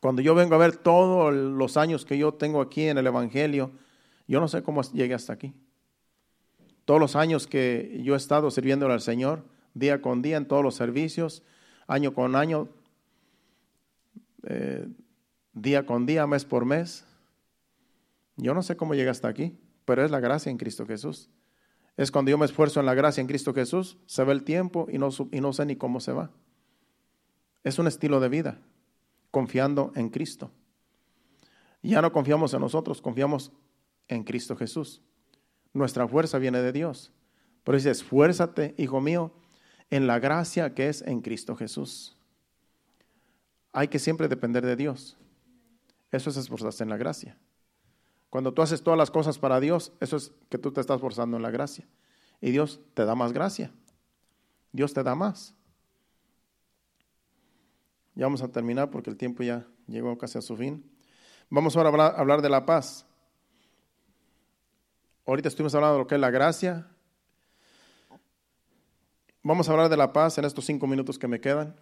Cuando 0.00 0.20
yo 0.20 0.34
vengo 0.34 0.54
a 0.54 0.58
ver 0.58 0.76
todos 0.76 1.32
los 1.32 1.78
años 1.78 2.04
que 2.04 2.18
yo 2.18 2.34
tengo 2.34 2.60
aquí 2.60 2.88
en 2.88 2.98
el 2.98 3.06
Evangelio, 3.06 3.72
yo 4.28 4.38
no 4.38 4.48
sé 4.48 4.62
cómo 4.62 4.82
llegué 4.82 5.14
hasta 5.14 5.32
aquí. 5.32 5.54
Todos 6.84 7.00
los 7.00 7.16
años 7.16 7.46
que 7.46 7.98
yo 8.04 8.12
he 8.12 8.18
estado 8.18 8.50
sirviéndole 8.50 8.92
al 8.92 9.00
Señor, 9.00 9.44
día 9.74 10.00
con 10.02 10.22
día, 10.22 10.36
en 10.36 10.46
todos 10.46 10.62
los 10.62 10.74
servicios, 10.74 11.42
año 11.86 12.14
con 12.14 12.36
año, 12.36 12.68
eh, 14.44 14.88
día 15.52 15.86
con 15.86 16.06
día, 16.06 16.26
mes 16.26 16.44
por 16.44 16.64
mes. 16.64 17.04
Yo 18.36 18.54
no 18.54 18.62
sé 18.62 18.76
cómo 18.76 18.94
llegué 18.94 19.10
hasta 19.10 19.28
aquí, 19.28 19.58
pero 19.84 20.04
es 20.04 20.10
la 20.10 20.20
gracia 20.20 20.50
en 20.50 20.58
Cristo 20.58 20.86
Jesús. 20.86 21.30
Es 21.96 22.10
cuando 22.10 22.30
yo 22.30 22.38
me 22.38 22.46
esfuerzo 22.46 22.80
en 22.80 22.86
la 22.86 22.94
gracia 22.94 23.20
en 23.20 23.26
Cristo 23.26 23.52
Jesús, 23.52 23.98
se 24.06 24.24
ve 24.24 24.32
el 24.32 24.44
tiempo 24.44 24.86
y 24.90 24.98
no, 24.98 25.10
y 25.30 25.40
no 25.40 25.52
sé 25.52 25.66
ni 25.66 25.76
cómo 25.76 26.00
se 26.00 26.12
va. 26.12 26.30
Es 27.64 27.78
un 27.78 27.86
estilo 27.86 28.18
de 28.18 28.28
vida, 28.28 28.58
confiando 29.30 29.92
en 29.94 30.08
Cristo. 30.08 30.50
Ya 31.82 32.00
no 32.00 32.12
confiamos 32.12 32.54
en 32.54 32.60
nosotros, 32.60 33.02
confiamos 33.02 33.52
en 34.08 34.24
Cristo 34.24 34.56
Jesús. 34.56 35.02
Nuestra 35.72 36.08
fuerza 36.08 36.38
viene 36.38 36.62
de 36.62 36.72
Dios. 36.72 37.12
Por 37.64 37.74
eso 37.74 37.88
dice, 37.88 38.02
esfuérzate, 38.02 38.74
hijo 38.78 39.00
mío, 39.00 39.32
en 39.92 40.06
la 40.06 40.18
gracia 40.18 40.74
que 40.74 40.88
es 40.88 41.02
en 41.02 41.20
Cristo 41.20 41.54
Jesús. 41.54 42.16
Hay 43.74 43.88
que 43.88 43.98
siempre 43.98 44.26
depender 44.26 44.64
de 44.64 44.74
Dios. 44.74 45.18
Eso 46.10 46.30
es 46.30 46.38
esforzarse 46.38 46.82
en 46.82 46.88
la 46.88 46.96
gracia. 46.96 47.36
Cuando 48.30 48.54
tú 48.54 48.62
haces 48.62 48.82
todas 48.82 48.96
las 48.96 49.10
cosas 49.10 49.38
para 49.38 49.60
Dios, 49.60 49.92
eso 50.00 50.16
es 50.16 50.32
que 50.48 50.56
tú 50.56 50.72
te 50.72 50.80
estás 50.80 50.96
esforzando 50.96 51.36
en 51.36 51.42
la 51.42 51.50
gracia. 51.50 51.86
Y 52.40 52.52
Dios 52.52 52.80
te 52.94 53.04
da 53.04 53.14
más 53.14 53.34
gracia. 53.34 53.70
Dios 54.72 54.94
te 54.94 55.02
da 55.02 55.14
más. 55.14 55.54
Ya 58.14 58.24
vamos 58.24 58.40
a 58.40 58.48
terminar 58.48 58.90
porque 58.90 59.10
el 59.10 59.18
tiempo 59.18 59.42
ya 59.42 59.66
llegó 59.86 60.16
casi 60.16 60.38
a 60.38 60.40
su 60.40 60.56
fin. 60.56 60.90
Vamos 61.50 61.76
ahora 61.76 61.90
a 61.90 62.08
hablar, 62.18 62.40
de 62.40 62.48
la 62.48 62.64
paz. 62.64 63.04
Ahorita 65.26 65.48
estuvimos 65.48 65.74
hablando 65.74 65.96
de 65.96 65.98
lo 65.98 66.06
que 66.06 66.14
es 66.14 66.20
la 66.20 66.30
gracia. 66.30 66.88
Vamos 69.44 69.68
a 69.68 69.72
hablar 69.72 69.88
de 69.88 69.96
la 69.96 70.12
paz 70.12 70.38
en 70.38 70.44
estos 70.44 70.64
cinco 70.64 70.86
minutos 70.86 71.18
que 71.18 71.26
me 71.26 71.40
quedan. 71.40 71.74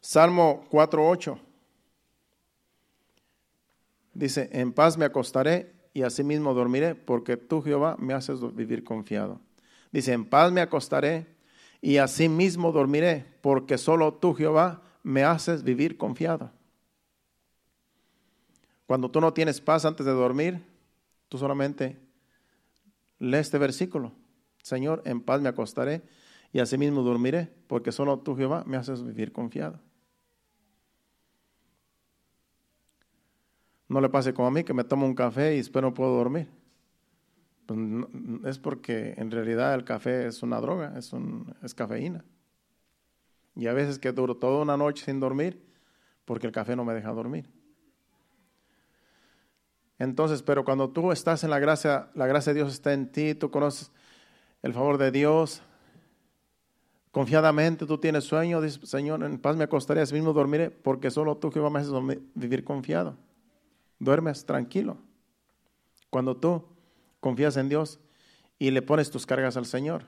Salmo 0.00 0.64
4.8. 0.70 1.38
Dice, 4.14 4.48
en 4.52 4.72
paz 4.72 4.96
me 4.96 5.04
acostaré 5.04 5.74
y 5.92 6.02
asimismo 6.02 6.54
dormiré, 6.54 6.94
porque 6.94 7.36
tú, 7.36 7.60
Jehová, 7.60 7.96
me 7.98 8.14
haces 8.14 8.40
vivir 8.54 8.82
confiado. 8.82 9.40
Dice, 9.92 10.14
en 10.14 10.24
paz 10.24 10.52
me 10.52 10.62
acostaré 10.62 11.26
y 11.82 11.98
asimismo 11.98 12.72
dormiré, 12.72 13.26
porque 13.42 13.76
solo 13.76 14.14
tú, 14.14 14.32
Jehová, 14.32 14.82
me 15.02 15.22
haces 15.22 15.62
vivir 15.62 15.98
confiado. 15.98 16.50
Cuando 18.86 19.10
tú 19.10 19.20
no 19.20 19.34
tienes 19.34 19.60
paz 19.60 19.84
antes 19.84 20.06
de 20.06 20.12
dormir, 20.12 20.64
tú 21.28 21.36
solamente 21.36 21.98
lee 23.18 23.36
este 23.36 23.58
versículo. 23.58 24.12
Señor, 24.66 25.00
en 25.04 25.20
paz 25.20 25.40
me 25.40 25.48
acostaré 25.48 26.02
y 26.52 26.58
asimismo 26.58 27.02
dormiré, 27.02 27.48
porque 27.68 27.92
solo 27.92 28.18
tú, 28.18 28.34
Jehová, 28.34 28.64
me 28.66 28.76
haces 28.76 29.04
vivir 29.04 29.30
confiado. 29.30 29.78
No 33.86 34.00
le 34.00 34.08
pase 34.08 34.34
como 34.34 34.48
a 34.48 34.50
mí, 34.50 34.64
que 34.64 34.74
me 34.74 34.82
tomo 34.82 35.06
un 35.06 35.14
café 35.14 35.54
y 35.54 35.60
espero 35.60 35.90
no 35.90 35.94
puedo 35.94 36.16
dormir. 36.16 36.48
Pues 37.66 37.78
es 38.46 38.58
porque 38.58 39.14
en 39.16 39.30
realidad 39.30 39.72
el 39.72 39.84
café 39.84 40.26
es 40.26 40.42
una 40.42 40.60
droga, 40.60 40.98
es, 40.98 41.12
un, 41.12 41.54
es 41.62 41.72
cafeína. 41.72 42.24
Y 43.54 43.68
a 43.68 43.72
veces 43.72 44.00
que 44.00 44.10
duro 44.10 44.36
toda 44.36 44.62
una 44.62 44.76
noche 44.76 45.04
sin 45.04 45.20
dormir 45.20 45.64
porque 46.24 46.48
el 46.48 46.52
café 46.52 46.74
no 46.74 46.84
me 46.84 46.92
deja 46.92 47.12
dormir. 47.12 47.48
Entonces, 50.00 50.42
pero 50.42 50.64
cuando 50.64 50.90
tú 50.90 51.12
estás 51.12 51.44
en 51.44 51.50
la 51.50 51.60
gracia, 51.60 52.10
la 52.16 52.26
gracia 52.26 52.52
de 52.52 52.58
Dios 52.58 52.72
está 52.72 52.92
en 52.94 53.12
ti, 53.12 53.36
tú 53.36 53.48
conoces 53.52 53.92
el 54.62 54.72
favor 54.72 54.98
de 54.98 55.10
Dios, 55.10 55.62
confiadamente 57.10 57.86
tú 57.86 57.98
tienes 57.98 58.24
sueño, 58.24 58.60
dices, 58.60 58.88
Señor, 58.88 59.22
en 59.22 59.38
paz 59.38 59.56
me 59.56 59.64
acostaré, 59.64 60.00
así 60.00 60.14
mismo 60.14 60.32
dormiré, 60.32 60.70
porque 60.70 61.10
solo 61.10 61.36
tú, 61.36 61.50
Jehová, 61.50 61.70
me 61.70 61.80
haces 61.80 61.92
vivir 62.34 62.64
confiado. 62.64 63.16
Duermes 63.98 64.44
tranquilo. 64.44 64.98
Cuando 66.10 66.36
tú 66.36 66.64
confías 67.20 67.56
en 67.56 67.68
Dios 67.68 67.98
y 68.58 68.70
le 68.70 68.82
pones 68.82 69.10
tus 69.10 69.26
cargas 69.26 69.56
al 69.56 69.66
Señor. 69.66 70.04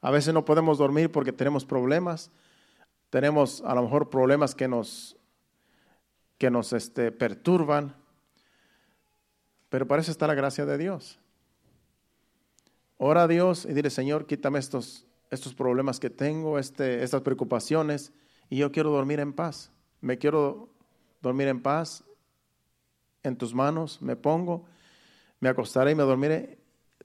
A 0.00 0.10
veces 0.10 0.34
no 0.34 0.44
podemos 0.44 0.78
dormir 0.78 1.10
porque 1.10 1.32
tenemos 1.32 1.64
problemas, 1.64 2.30
tenemos 3.10 3.62
a 3.64 3.74
lo 3.74 3.82
mejor 3.82 4.10
problemas 4.10 4.54
que 4.54 4.68
nos, 4.68 5.16
que 6.38 6.50
nos 6.50 6.72
este, 6.72 7.12
perturban, 7.12 7.96
pero 9.68 9.86
para 9.86 10.02
eso 10.02 10.10
está 10.10 10.26
la 10.26 10.34
gracia 10.34 10.66
de 10.66 10.78
Dios. 10.78 11.18
Ora 12.98 13.24
a 13.24 13.28
Dios 13.28 13.66
y 13.66 13.74
dile, 13.74 13.90
Señor, 13.90 14.26
quítame 14.26 14.58
estos, 14.58 15.06
estos 15.30 15.54
problemas 15.54 16.00
que 16.00 16.10
tengo, 16.10 16.58
este, 16.58 17.02
estas 17.02 17.22
preocupaciones, 17.22 18.12
y 18.48 18.58
yo 18.58 18.72
quiero 18.72 18.90
dormir 18.90 19.20
en 19.20 19.32
paz. 19.32 19.70
Me 20.00 20.18
quiero 20.18 20.70
dormir 21.20 21.48
en 21.48 21.60
paz 21.62 22.04
en 23.26 23.36
tus 23.36 23.54
manos 23.54 24.00
me 24.00 24.16
pongo, 24.16 24.64
me 25.40 25.48
acostaré 25.48 25.90
y 25.90 25.94
me 25.94 26.04
dormiré, 26.04 26.58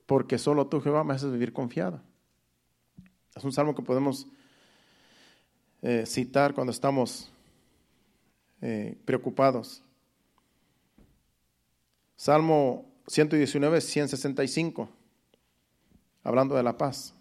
porque 0.06 0.38
solo 0.38 0.68
tú, 0.68 0.80
Jehová, 0.82 1.04
me 1.04 1.14
haces 1.14 1.32
vivir 1.32 1.52
confiado. 1.52 2.02
Es 3.36 3.44
un 3.44 3.52
salmo 3.52 3.74
que 3.74 3.82
podemos 3.82 4.28
eh, 5.82 6.06
citar 6.06 6.54
cuando 6.54 6.72
estamos 6.72 7.32
eh, 8.62 8.98
preocupados. 9.06 9.82
Salmo 12.16 12.86
119, 13.08 13.82
165, 13.82 14.90
hablando 16.24 16.56
de 16.56 16.64
la 16.64 16.78
paz. 16.78 17.14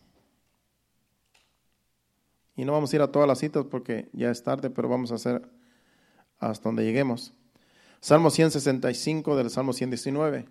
Y 2.57 2.65
no 2.65 2.73
vamos 2.73 2.93
a 2.93 2.97
ir 2.97 3.03
a 3.03 3.11
todas 3.11 3.27
las 3.27 3.39
citas 3.39 3.65
porque 3.71 4.09
ya 4.13 4.31
es 4.31 4.43
tarde, 4.43 4.71
pero 4.71 4.89
vamos 4.89 5.13
a 5.13 5.15
hacer 5.15 5.49
hasta 6.39 6.69
donde 6.69 6.85
lleguemos. 6.85 7.33
Salmo 8.01 8.31
165 8.31 9.37
del 9.37 9.51
Salmo 9.51 9.73
119. 9.73 10.47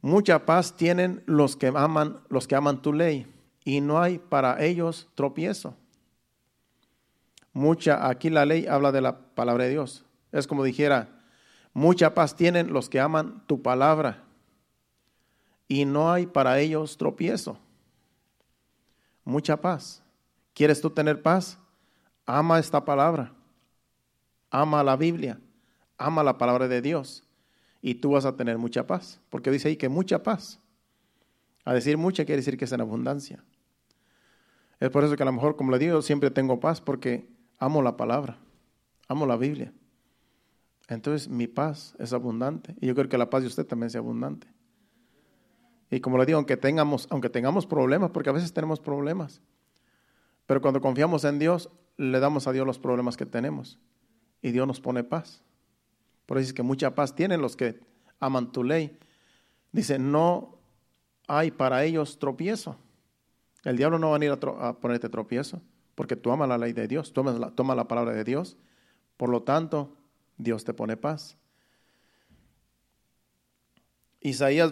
Mucha 0.00 0.46
paz 0.46 0.76
tienen 0.76 1.22
los 1.26 1.56
que 1.56 1.68
aman, 1.68 2.20
los 2.28 2.46
que 2.46 2.54
aman 2.54 2.82
tu 2.82 2.92
ley, 2.92 3.26
y 3.64 3.80
no 3.80 4.00
hay 4.00 4.18
para 4.18 4.62
ellos 4.64 5.08
tropiezo. 5.14 5.74
Mucha, 7.52 8.08
aquí 8.08 8.30
la 8.30 8.46
ley 8.46 8.66
habla 8.66 8.92
de 8.92 9.00
la 9.00 9.18
palabra 9.34 9.64
de 9.64 9.70
Dios. 9.70 10.04
Es 10.30 10.46
como 10.46 10.62
dijera, 10.62 11.08
mucha 11.72 12.14
paz 12.14 12.36
tienen 12.36 12.72
los 12.72 12.88
que 12.88 13.00
aman 13.00 13.42
tu 13.46 13.62
palabra, 13.62 14.24
y 15.68 15.84
no 15.84 16.10
hay 16.10 16.26
para 16.26 16.58
ellos 16.58 16.96
tropiezo. 16.96 17.58
Mucha 19.24 19.60
paz. 19.60 20.02
¿Quieres 20.54 20.80
tú 20.80 20.90
tener 20.90 21.22
paz? 21.22 21.58
Ama 22.26 22.58
esta 22.58 22.84
palabra. 22.84 23.32
Ama 24.50 24.82
la 24.82 24.96
Biblia 24.96 25.38
ama 25.98 26.22
la 26.22 26.38
palabra 26.38 26.68
de 26.68 26.80
Dios 26.80 27.24
y 27.82 27.96
tú 27.96 28.12
vas 28.12 28.24
a 28.24 28.36
tener 28.36 28.56
mucha 28.56 28.86
paz. 28.86 29.20
Porque 29.28 29.50
dice 29.50 29.68
ahí 29.68 29.76
que 29.76 29.88
mucha 29.88 30.22
paz. 30.22 30.60
A 31.64 31.74
decir 31.74 31.98
mucha 31.98 32.24
quiere 32.24 32.38
decir 32.38 32.56
que 32.56 32.64
es 32.64 32.72
en 32.72 32.80
abundancia. 32.80 33.44
Es 34.80 34.90
por 34.90 35.04
eso 35.04 35.16
que 35.16 35.22
a 35.24 35.26
lo 35.26 35.32
mejor, 35.32 35.56
como 35.56 35.72
le 35.72 35.78
digo, 35.78 36.00
siempre 36.00 36.30
tengo 36.30 36.60
paz 36.60 36.80
porque 36.80 37.28
amo 37.58 37.82
la 37.82 37.96
palabra, 37.96 38.38
amo 39.08 39.26
la 39.26 39.36
Biblia. 39.36 39.72
Entonces 40.86 41.28
mi 41.28 41.48
paz 41.48 41.94
es 41.98 42.12
abundante 42.12 42.74
y 42.80 42.86
yo 42.86 42.94
creo 42.94 43.08
que 43.08 43.18
la 43.18 43.28
paz 43.28 43.42
de 43.42 43.48
usted 43.48 43.66
también 43.66 43.90
sea 43.90 44.00
abundante. 44.00 44.46
Y 45.90 46.00
como 46.00 46.18
le 46.18 46.26
digo, 46.26 46.36
aunque 46.36 46.56
tengamos, 46.56 47.06
aunque 47.10 47.30
tengamos 47.30 47.66
problemas, 47.66 48.10
porque 48.10 48.30
a 48.30 48.32
veces 48.32 48.52
tenemos 48.52 48.80
problemas, 48.80 49.40
pero 50.46 50.60
cuando 50.60 50.80
confiamos 50.80 51.24
en 51.24 51.38
Dios, 51.38 51.70
le 51.96 52.20
damos 52.20 52.46
a 52.46 52.52
Dios 52.52 52.66
los 52.66 52.78
problemas 52.78 53.16
que 53.16 53.26
tenemos 53.26 53.78
y 54.40 54.50
Dios 54.50 54.66
nos 54.66 54.80
pone 54.80 55.04
paz. 55.04 55.42
Por 56.26 56.38
eso 56.38 56.48
es 56.48 56.52
que 56.54 56.62
mucha 56.62 56.94
paz 56.94 57.14
tienen 57.14 57.40
los 57.40 57.56
que 57.56 57.80
aman 58.20 58.52
tu 58.52 58.64
ley. 58.64 58.98
Dice, 59.72 59.98
no 59.98 60.58
hay 61.26 61.50
para 61.50 61.84
ellos 61.84 62.18
tropiezo. 62.18 62.76
El 63.64 63.76
diablo 63.76 63.98
no 63.98 64.10
va 64.10 64.16
a 64.16 64.18
venir 64.18 64.38
a, 64.58 64.72
ponerte 64.78 65.08
tropiezo, 65.08 65.60
porque 65.94 66.16
tú 66.16 66.30
amas 66.30 66.48
la 66.48 66.58
ley 66.58 66.72
de 66.72 66.86
Dios, 66.86 67.12
tomas 67.12 67.38
la, 67.38 67.50
toma 67.50 67.74
la 67.74 67.88
palabra 67.88 68.12
de 68.12 68.24
Dios. 68.24 68.56
Por 69.16 69.28
lo 69.28 69.42
tanto, 69.42 69.96
Dios 70.36 70.64
te 70.64 70.72
pone 70.72 70.96
paz. 70.96 71.36
Isaías 74.20 74.70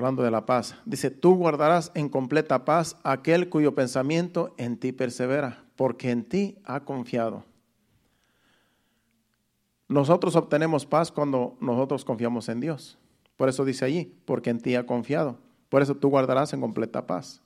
hablando 0.00 0.22
de 0.22 0.30
la 0.30 0.46
paz, 0.46 0.76
dice, 0.84 1.10
tú 1.10 1.34
guardarás 1.34 1.92
en 1.94 2.08
completa 2.08 2.64
paz 2.64 2.96
aquel 3.04 3.48
cuyo 3.48 3.74
pensamiento 3.74 4.54
en 4.56 4.78
ti 4.78 4.92
persevera, 4.92 5.64
porque 5.76 6.10
en 6.10 6.24
ti 6.24 6.58
ha 6.64 6.80
confiado. 6.80 7.44
Nosotros 9.88 10.36
obtenemos 10.36 10.86
paz 10.86 11.10
cuando 11.12 11.56
nosotros 11.60 12.04
confiamos 12.04 12.48
en 12.48 12.60
Dios. 12.60 12.98
Por 13.36 13.48
eso 13.48 13.64
dice 13.64 13.84
allí, 13.84 14.14
porque 14.24 14.50
en 14.50 14.60
ti 14.60 14.74
ha 14.74 14.86
confiado. 14.86 15.38
Por 15.68 15.82
eso 15.82 15.94
tú 15.96 16.08
guardarás 16.08 16.52
en 16.52 16.60
completa 16.60 17.06
paz. 17.06 17.42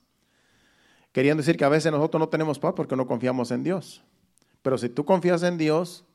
Queriendo 1.11 1.41
decir 1.41 1.57
que 1.57 1.65
a 1.65 1.69
veces 1.69 1.91
nosotros 1.91 2.19
no 2.19 2.29
tenemos 2.29 2.59
paz 2.59 2.73
porque 2.75 2.95
no 2.95 3.07
confiamos 3.07 3.51
en 3.51 3.63
Dios. 3.63 4.03
Pero 4.61 4.77
si 4.77 4.89
tú 4.89 5.05
confías 5.05 5.43
en 5.43 5.57
Dios, 5.57 6.05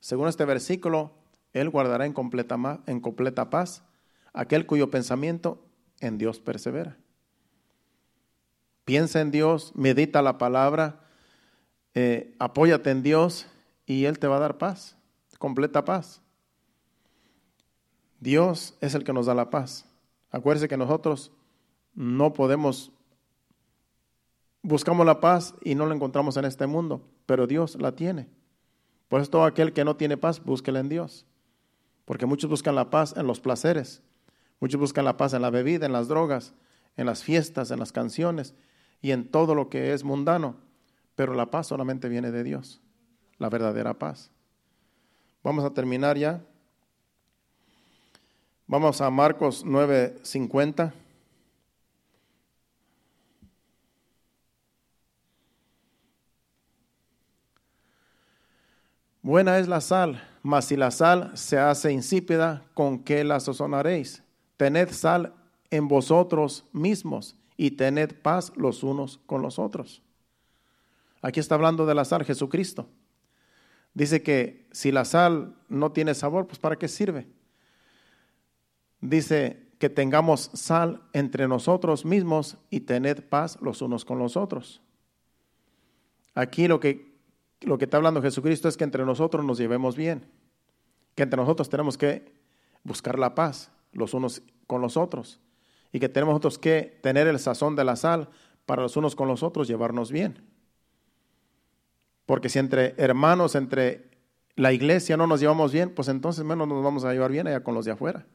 según 0.00 0.28
este 0.28 0.44
versículo, 0.44 1.12
Él 1.52 1.70
guardará 1.70 2.06
en 2.06 2.12
completa, 2.12 2.82
en 2.86 3.00
completa 3.00 3.50
paz 3.50 3.82
aquel 4.32 4.66
cuyo 4.66 4.90
pensamiento 4.90 5.63
en 6.06 6.18
Dios 6.18 6.40
persevera. 6.40 6.96
Piensa 8.84 9.20
en 9.20 9.30
Dios, 9.30 9.72
medita 9.74 10.20
la 10.22 10.38
palabra, 10.38 11.00
eh, 11.94 12.34
apóyate 12.38 12.90
en 12.90 13.02
Dios 13.02 13.46
y 13.86 14.04
Él 14.04 14.18
te 14.18 14.26
va 14.26 14.36
a 14.36 14.40
dar 14.40 14.58
paz 14.58 14.96
completa 15.44 15.84
paz. 15.84 16.22
Dios 18.18 18.78
es 18.80 18.94
el 18.94 19.04
que 19.04 19.12
nos 19.12 19.26
da 19.26 19.34
la 19.34 19.50
paz. 19.50 19.84
Acuérdese 20.30 20.68
que 20.68 20.78
nosotros 20.78 21.32
no 21.92 22.32
podemos, 22.32 22.90
buscamos 24.62 25.04
la 25.04 25.20
paz 25.20 25.54
y 25.62 25.74
no 25.74 25.84
la 25.84 25.94
encontramos 25.94 26.38
en 26.38 26.46
este 26.46 26.66
mundo, 26.66 27.06
pero 27.26 27.46
Dios 27.46 27.76
la 27.78 27.94
tiene. 27.94 28.26
Por 29.08 29.20
eso 29.20 29.32
todo 29.32 29.44
aquel 29.44 29.74
que 29.74 29.84
no 29.84 29.96
tiene 29.96 30.16
paz, 30.16 30.42
búsquela 30.42 30.80
en 30.80 30.88
Dios. 30.88 31.26
Porque 32.06 32.24
muchos 32.24 32.48
buscan 32.48 32.74
la 32.74 32.88
paz 32.88 33.14
en 33.14 33.26
los 33.26 33.38
placeres, 33.38 34.00
muchos 34.60 34.80
buscan 34.80 35.04
la 35.04 35.16
paz 35.16 35.34
en 35.34 35.42
la 35.42 35.50
bebida, 35.50 35.86
en 35.86 35.92
las 35.92 36.08
drogas, 36.08 36.54
en 36.96 37.06
las 37.06 37.22
fiestas, 37.22 37.70
en 37.70 37.78
las 37.78 37.92
canciones 37.92 38.54
y 39.00 39.10
en 39.10 39.28
todo 39.28 39.54
lo 39.54 39.68
que 39.68 39.92
es 39.92 40.04
mundano. 40.04 40.56
Pero 41.14 41.34
la 41.34 41.50
paz 41.50 41.68
solamente 41.68 42.08
viene 42.08 42.30
de 42.30 42.42
Dios, 42.42 42.80
la 43.38 43.48
verdadera 43.50 43.94
paz. 43.94 44.30
Vamos 45.42 45.64
a 45.64 45.70
terminar 45.70 46.16
ya. 46.16 46.42
Vamos 48.66 49.00
a 49.00 49.10
Marcos 49.10 49.64
9:50. 49.64 50.94
Buena 59.20 59.58
es 59.58 59.68
la 59.68 59.80
sal, 59.80 60.22
mas 60.42 60.66
si 60.66 60.76
la 60.76 60.90
sal 60.90 61.30
se 61.34 61.58
hace 61.58 61.92
insípida, 61.92 62.62
¿con 62.74 62.98
qué 63.04 63.24
la 63.24 63.40
sazonaréis? 63.40 64.23
Tened 64.56 64.90
sal 64.90 65.34
en 65.70 65.88
vosotros 65.88 66.64
mismos 66.72 67.36
y 67.56 67.72
tened 67.72 68.14
paz 68.22 68.52
los 68.56 68.82
unos 68.82 69.18
con 69.26 69.42
los 69.42 69.58
otros. 69.58 70.02
Aquí 71.22 71.40
está 71.40 71.54
hablando 71.54 71.86
de 71.86 71.94
la 71.94 72.04
sal 72.04 72.24
Jesucristo. 72.24 72.88
Dice 73.94 74.22
que 74.22 74.68
si 74.72 74.92
la 74.92 75.04
sal 75.04 75.56
no 75.68 75.92
tiene 75.92 76.14
sabor, 76.14 76.46
pues 76.46 76.58
¿para 76.58 76.76
qué 76.76 76.88
sirve? 76.88 77.26
Dice 79.00 79.68
que 79.78 79.88
tengamos 79.88 80.50
sal 80.54 81.02
entre 81.12 81.48
nosotros 81.48 82.04
mismos 82.04 82.56
y 82.70 82.80
tened 82.80 83.22
paz 83.22 83.58
los 83.60 83.82
unos 83.82 84.04
con 84.04 84.18
los 84.18 84.36
otros. 84.36 84.82
Aquí 86.34 86.68
lo 86.68 86.80
que, 86.80 87.14
lo 87.60 87.78
que 87.78 87.84
está 87.84 87.96
hablando 87.96 88.22
Jesucristo 88.22 88.68
es 88.68 88.76
que 88.76 88.84
entre 88.84 89.04
nosotros 89.04 89.44
nos 89.44 89.58
llevemos 89.58 89.96
bien, 89.96 90.26
que 91.14 91.22
entre 91.22 91.36
nosotros 91.36 91.68
tenemos 91.68 91.96
que 91.96 92.32
buscar 92.82 93.18
la 93.18 93.34
paz 93.34 93.70
los 93.94 94.14
unos 94.14 94.42
con 94.66 94.80
los 94.80 94.96
otros 94.96 95.40
y 95.92 96.00
que 96.00 96.08
tenemos 96.08 96.58
que 96.58 96.98
tener 97.02 97.26
el 97.26 97.38
sazón 97.38 97.76
de 97.76 97.84
la 97.84 97.96
sal 97.96 98.28
para 98.66 98.82
los 98.82 98.96
unos 98.96 99.14
con 99.14 99.28
los 99.28 99.42
otros 99.42 99.68
llevarnos 99.68 100.10
bien. 100.10 100.42
Porque 102.26 102.48
si 102.48 102.58
entre 102.58 102.94
hermanos, 102.96 103.54
entre 103.54 104.10
la 104.56 104.72
iglesia 104.72 105.16
no 105.16 105.26
nos 105.26 105.40
llevamos 105.40 105.72
bien, 105.72 105.94
pues 105.94 106.08
entonces 106.08 106.44
menos 106.44 106.66
nos 106.66 106.82
vamos 106.82 107.04
a 107.04 107.12
llevar 107.12 107.30
bien 107.30 107.46
allá 107.46 107.62
con 107.62 107.74
los 107.74 107.84
de 107.84 107.92
afuera. 107.92 108.26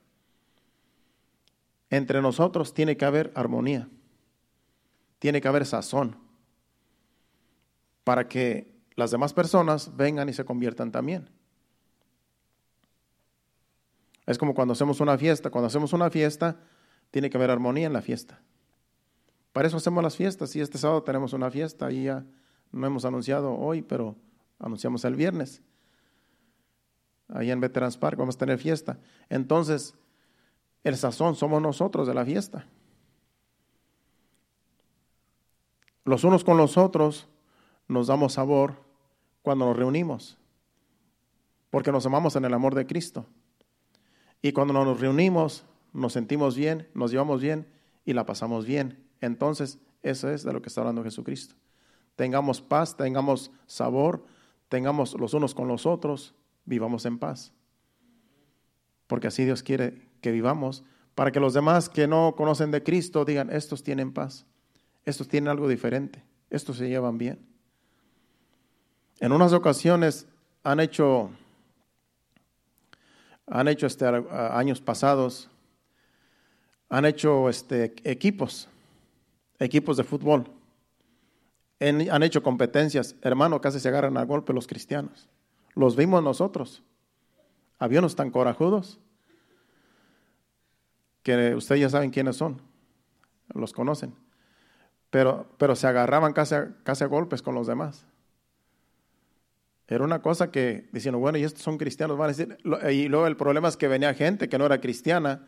Entre 1.89 2.21
nosotros 2.21 2.73
tiene 2.73 2.97
que 2.97 3.05
haber 3.05 3.31
armonía, 3.35 3.89
tiene 5.17 5.41
que 5.41 5.47
haber 5.47 5.65
sazón, 5.65 6.17
para 8.03 8.27
que 8.27 8.79
las 8.95 9.11
demás 9.11 9.33
personas 9.33 9.95
vengan 9.95 10.29
y 10.29 10.33
se 10.33 10.45
conviertan 10.45 10.91
también. 10.91 11.29
Es 14.29 14.37
como 14.37 14.53
cuando 14.53 14.73
hacemos 14.73 14.99
una 14.99 15.17
fiesta, 15.17 15.49
cuando 15.49 15.65
hacemos 15.65 15.91
una 15.91 16.11
fiesta, 16.11 16.59
tiene 17.09 17.31
que 17.31 17.37
haber 17.37 17.49
armonía 17.49 17.87
en 17.87 17.93
la 17.93 18.03
fiesta. 18.03 18.39
Para 19.53 19.67
eso 19.67 19.77
hacemos 19.77 20.03
las 20.03 20.15
fiestas 20.15 20.55
y 20.55 20.61
este 20.61 20.77
sábado 20.77 21.01
tenemos 21.01 21.33
una 21.33 21.49
fiesta 21.49 21.91
y 21.91 22.03
ya 22.03 22.23
no 22.71 22.85
hemos 22.85 23.05
anunciado 23.05 23.55
hoy, 23.55 23.81
pero 23.81 24.15
anunciamos 24.59 25.03
el 25.03 25.15
viernes. 25.15 25.63
Ahí 27.27 27.49
en 27.49 27.59
Veterans 27.59 27.97
Park 27.97 28.19
vamos 28.19 28.35
a 28.35 28.37
tener 28.37 28.59
fiesta. 28.59 28.99
Entonces, 29.29 29.95
el 30.83 30.95
sazón 30.95 31.35
somos 31.35 31.59
nosotros 31.59 32.05
de 32.07 32.13
la 32.13 32.23
fiesta. 32.23 32.67
Los 36.05 36.23
unos 36.23 36.43
con 36.43 36.55
los 36.55 36.77
otros 36.77 37.27
nos 37.87 38.05
damos 38.05 38.33
sabor 38.33 38.75
cuando 39.41 39.65
nos 39.65 39.75
reunimos, 39.75 40.37
porque 41.71 41.91
nos 41.91 42.05
amamos 42.05 42.35
en 42.35 42.45
el 42.45 42.53
amor 42.53 42.75
de 42.75 42.85
Cristo. 42.85 43.25
Y 44.41 44.51
cuando 44.51 44.73
nos 44.73 44.99
reunimos, 44.99 45.65
nos 45.93 46.13
sentimos 46.13 46.55
bien, 46.55 46.87
nos 46.93 47.11
llevamos 47.11 47.41
bien 47.41 47.67
y 48.05 48.13
la 48.13 48.25
pasamos 48.25 48.65
bien. 48.65 49.03
Entonces, 49.21 49.79
eso 50.01 50.29
es 50.29 50.43
de 50.43 50.53
lo 50.53 50.61
que 50.61 50.69
está 50.69 50.81
hablando 50.81 51.03
Jesucristo 51.03 51.55
tengamos 52.19 52.59
paz, 52.59 52.97
tengamos 52.97 53.49
sabor, 53.65 54.25
tengamos 54.67 55.13
los 55.13 55.33
unos 55.33 55.55
con 55.55 55.69
los 55.69 55.85
otros, 55.85 56.35
vivamos 56.65 57.05
en 57.05 57.17
paz. 57.17 57.53
Porque 59.07 59.27
así 59.27 59.45
Dios 59.45 59.63
quiere 59.63 60.01
que 60.19 60.33
vivamos, 60.33 60.83
para 61.15 61.31
que 61.31 61.39
los 61.39 61.53
demás 61.53 61.87
que 61.87 62.07
no 62.07 62.35
conocen 62.35 62.71
de 62.71 62.83
Cristo 62.83 63.23
digan, 63.23 63.49
estos 63.49 63.83
tienen 63.83 64.11
paz, 64.11 64.45
estos 65.05 65.29
tienen 65.29 65.47
algo 65.47 65.69
diferente, 65.69 66.21
estos 66.49 66.75
se 66.75 66.89
llevan 66.89 67.17
bien. 67.17 67.39
En 69.21 69.31
unas 69.31 69.53
ocasiones 69.53 70.27
han 70.63 70.81
hecho, 70.81 71.29
han 73.49 73.67
hecho 73.67 73.87
este, 73.87 74.05
años 74.05 74.81
pasados, 74.81 75.49
han 76.89 77.05
hecho 77.05 77.49
este, 77.49 77.93
equipos, 78.03 78.67
equipos 79.59 79.97
de 79.97 80.03
fútbol 80.03 80.49
han 81.79 82.23
hecho 82.23 82.43
competencias. 82.43 83.15
Hermano, 83.21 83.61
casi 83.61 83.79
se 83.79 83.87
agarran 83.87 84.17
a 84.17 84.25
golpe 84.25 84.53
los 84.53 84.67
cristianos. 84.67 85.29
Los 85.75 85.95
vimos 85.95 86.21
nosotros. 86.23 86.83
Unos 87.79 88.15
tan 88.15 88.31
corajudos 88.31 88.99
que 91.23 91.55
ustedes 91.55 91.81
ya 91.81 91.89
saben 91.89 92.11
quiénes 92.11 92.35
son. 92.35 92.61
Los 93.53 93.71
conocen. 93.71 94.13
Pero, 95.09 95.47
pero 95.57 95.75
se 95.75 95.87
agarraban 95.87 96.33
casi 96.33 96.55
casi 96.83 97.03
a 97.03 97.07
golpes 97.07 97.41
con 97.41 97.55
los 97.55 97.67
demás. 97.67 98.05
Era 99.89 100.03
una 100.03 100.21
cosa 100.21 100.51
que 100.51 100.87
diciendo, 100.91 101.17
bueno, 101.17 101.39
y 101.39 101.43
estos 101.43 101.63
son 101.63 101.79
cristianos, 101.79 102.15
van 102.15 102.25
a 102.25 102.33
decir. 102.33 102.57
Y 102.91 103.07
luego 103.07 103.25
el 103.25 103.35
problema 103.35 103.69
es 103.69 103.75
que 103.75 103.87
venía 103.87 104.13
gente 104.13 104.47
que 104.47 104.59
no 104.59 104.67
era 104.67 104.79
cristiana 104.79 105.47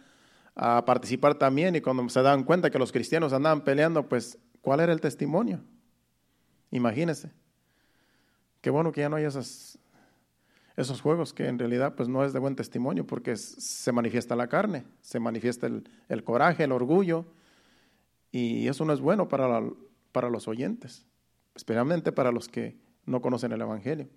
a 0.55 0.83
participar 0.83 1.35
también 1.35 1.75
y 1.75 1.81
cuando 1.81 2.09
se 2.09 2.23
daban 2.23 2.43
cuenta 2.43 2.71
que 2.71 2.79
los 2.79 2.91
cristianos 2.91 3.33
andaban 3.33 3.63
peleando, 3.63 4.09
pues, 4.09 4.39
¿cuál 4.61 4.79
era 4.79 4.93
el 4.93 4.99
testimonio? 4.99 5.61
Imagínese. 6.71 7.31
Qué 8.61 8.71
bueno 8.71 8.91
que 8.91 9.01
ya 9.01 9.09
no 9.09 9.17
hay 9.17 9.25
esos 9.25 11.01
juegos 11.01 11.33
que 11.33 11.47
en 11.47 11.59
realidad 11.59 11.93
pues 11.93 12.09
no 12.09 12.25
es 12.25 12.33
de 12.33 12.39
buen 12.39 12.55
testimonio 12.55 13.05
porque 13.05 13.35
se 13.35 13.91
manifiesta 13.91 14.35
la 14.35 14.47
carne, 14.47 14.85
se 15.01 15.19
manifiesta 15.19 15.67
el, 15.67 16.23
coraje, 16.23 16.63
el 16.63 16.71
orgullo 16.71 17.27
y 18.31 18.67
eso 18.67 18.85
no 18.85 18.93
es 18.93 19.01
bueno 19.01 19.27
para, 19.27 19.61
para 20.11 20.31
los 20.31 20.47
oyentes, 20.47 21.05
especialmente 21.53 22.11
para 22.11 22.31
los 22.31 22.47
que 22.49 22.79
no 23.05 23.21
conocen 23.21 23.51
el 23.51 23.61
Evangelio. 23.61 24.09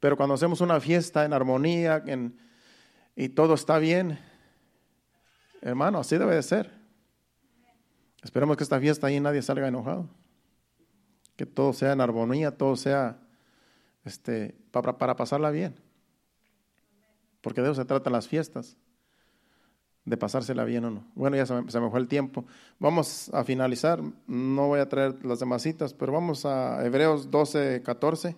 Pero 0.00 0.16
cuando 0.16 0.34
hacemos 0.34 0.60
una 0.60 0.80
fiesta 0.80 1.24
en 1.24 1.32
armonía 1.32 2.04
y 3.16 3.28
todo 3.30 3.54
está 3.54 3.78
bien, 3.78 4.18
hermano, 5.62 5.98
así 5.98 6.18
debe 6.18 6.34
de 6.34 6.42
ser. 6.42 6.70
Esperemos 8.22 8.56
que 8.56 8.64
esta 8.64 8.80
fiesta 8.80 9.06
ahí 9.06 9.20
nadie 9.20 9.42
salga 9.42 9.68
enojado 9.68 10.08
que 11.36 11.46
todo 11.46 11.72
sea 11.72 11.92
en 11.92 12.00
armonía, 12.00 12.56
todo 12.56 12.76
sea 12.76 13.18
este, 14.04 14.54
para, 14.70 14.98
para 14.98 15.16
pasarla 15.16 15.50
bien. 15.50 15.74
Porque 17.40 17.60
de 17.60 17.70
eso 17.70 17.80
se 17.80 17.84
tratan 17.84 18.12
las 18.12 18.28
fiestas, 18.28 18.76
de 20.04 20.16
pasársela 20.16 20.64
bien 20.64 20.84
o 20.84 20.90
no. 20.90 21.06
Bueno, 21.14 21.36
ya 21.36 21.46
se 21.46 21.54
me, 21.80 21.90
fue 21.90 21.98
el 21.98 22.08
tiempo. 22.08 22.44
Vamos 22.78 23.30
a 23.32 23.44
finalizar, 23.44 24.00
no 24.26 24.68
voy 24.68 24.80
a 24.80 24.88
traer 24.88 25.24
las 25.24 25.40
demás 25.40 25.62
citas, 25.62 25.92
pero 25.92 26.12
vamos 26.12 26.46
a 26.46 26.84
Hebreos 26.84 27.30
12, 27.30 27.82
14, 27.82 28.36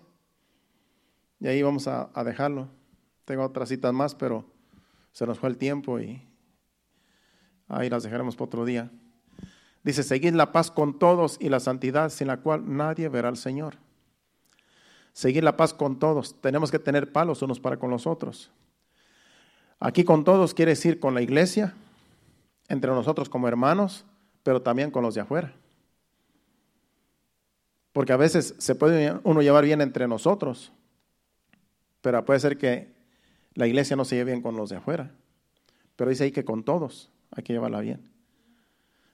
y 1.41 1.49
ahí 1.49 1.62
vamos 1.62 1.87
a, 1.89 2.11
dejarlo. 2.24 2.68
Tengo 3.24 3.45
otras 3.45 3.68
citas 3.68 3.93
más, 3.93 4.14
pero 4.14 4.45
se 5.12 5.26
nos 5.26 5.39
fue 5.39 5.49
el 5.49 5.57
tiempo 5.57 5.99
y 6.01 6.22
Ahí 7.68 7.91
las 7.91 8.03
dejaremos 8.03 8.37
para 8.37 8.47
otro 8.47 8.64
día. 8.64 8.91
Dice, 9.82 10.03
seguid 10.03 10.34
la 10.34 10.53
paz 10.53 10.70
con 10.70 10.99
todos 10.99 11.37
y 11.41 11.49
la 11.49 11.61
santidad 11.61 12.11
sin 12.11 12.28
la 12.28 12.39
cual 12.39 12.76
nadie 12.76 13.09
verá 13.09 13.28
al 13.28 13.37
Señor. 13.37 13.76
Seguir 15.12 15.45
la 15.45 15.57
paz 15.57 15.72
con 15.72 15.99
todos. 15.99 16.41
Tenemos 16.41 16.70
que 16.70 16.78
tener 16.78 17.12
palos 17.12 17.43
unos 17.43 17.61
para 17.61 17.76
con 17.76 17.91
los 17.91 18.07
otros. 18.07 18.51
Aquí 19.78 20.05
con 20.05 20.24
todos 20.24 20.55
quiere 20.55 20.72
decir 20.72 21.01
con 21.01 21.14
la 21.14 21.22
iglesia, 21.22 21.74
entre 22.68 22.91
nosotros 22.91 23.28
como 23.28 23.49
hermanos, 23.49 24.05
pero 24.43 24.62
también 24.62 24.91
con 24.91 25.03
los 25.03 25.14
de 25.14 25.20
afuera. 25.20 25.53
Porque 27.93 28.12
a 28.12 28.16
veces 28.16 28.55
se 28.59 28.74
puede 28.74 29.18
uno 29.24 29.43
llevar 29.43 29.64
bien 29.64 29.80
entre 29.80 30.09
nosotros, 30.09 30.72
pero 32.07 32.24
puede 32.24 32.38
ser 32.38 32.57
que 32.57 32.94
la 33.54 33.66
iglesia 33.66 33.96
no 33.96 34.04
se 34.04 34.14
lleve 34.14 34.30
bien 34.30 34.40
con 34.40 34.57
los 34.57 34.70
de 34.70 34.76
afuera. 34.76 35.11
Pero 35.96 36.09
dice 36.09 36.22
ahí 36.22 36.30
que 36.30 36.44
con 36.44 36.62
todos 36.62 37.11
hay 37.32 37.42
que 37.42 37.52
llevarla 37.52 37.80
bien. 37.80 38.12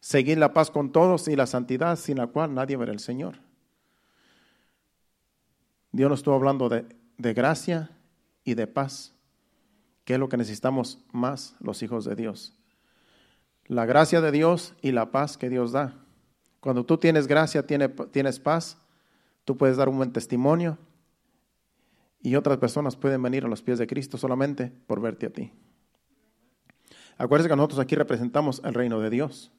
Seguir 0.01 0.37
la 0.37 0.53
paz 0.53 0.71
con 0.71 0.93
todos 0.93 1.27
y 1.27 1.35
la 1.35 1.47
santidad 1.47 1.97
sin 1.97 2.19
la 2.19 2.27
cual 2.27 2.53
nadie 2.53 2.77
verá 2.77 2.93
al 2.93 2.99
Señor. 3.01 3.37
Dios 5.91 6.11
nos 6.11 6.21
estuvo 6.21 6.35
hablando 6.35 6.69
de, 6.69 6.85
de 7.17 7.33
gracia 7.33 7.93
y 8.45 8.53
de 8.53 8.67
paz, 8.67 9.15
que 10.05 10.13
es 10.13 10.21
lo 10.21 10.29
que 10.29 10.37
necesitamos 10.37 10.99
más 11.13 11.57
los 11.61 11.83
hijos 11.83 12.05
de 12.05 12.15
Dios. 12.15 12.53
La 13.65 13.87
gracia 13.87 14.21
de 14.21 14.33
Dios 14.33 14.75
y 14.83 14.93
la 14.93 15.11
paz 15.11 15.39
que 15.39 15.49
Dios 15.49 15.73
da. 15.73 15.95
Cuando 16.61 16.85
tú 16.85 16.99
tienes 16.99 17.27
gracia, 17.27 17.67
tienes 17.67 18.39
paz, 18.39 18.77
tú 19.47 19.57
puedes 19.57 19.79
dar 19.79 19.89
un 19.89 19.97
buen 19.97 20.13
testimonio 20.13 20.77
y 22.23 22.37
otras 22.37 22.59
personas 22.59 22.97
pueden 22.97 23.23
venir 23.23 23.45
a 23.45 23.49
los 23.49 23.63
pies 23.63 23.79
de 23.79 23.87
Cristo 23.87 24.17
solamente 24.17 24.73
por 24.87 25.01
verte 25.01 25.27
a 25.27 25.31
ti. 25.31 25.53
Acuérdense 27.19 27.49
que 27.49 27.57
nosotros 27.57 27.81
aquí 27.81 27.95
representamos 27.95 28.63
el 28.65 28.75
reino 28.75 29.01
de 29.01 29.11
Dios. 29.11 29.53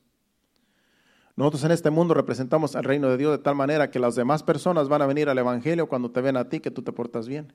Nosotros 1.35 1.63
en 1.63 1.71
este 1.71 1.89
mundo 1.89 2.13
representamos 2.13 2.75
el 2.75 2.83
reino 2.83 3.09
de 3.09 3.17
Dios 3.17 3.31
de 3.31 3.43
tal 3.43 3.55
manera 3.55 3.89
que 3.89 3.99
las 3.99 4.15
demás 4.15 4.43
personas 4.43 4.87
van 4.87 5.01
a 5.01 5.07
venir 5.07 5.29
al 5.29 5.37
Evangelio 5.37 5.87
cuando 5.87 6.11
te 6.11 6.21
ven 6.21 6.37
a 6.37 6.49
ti 6.49 6.59
que 6.59 6.71
tú 6.71 6.83
te 6.83 6.91
portas 6.91 7.27
bien. 7.27 7.53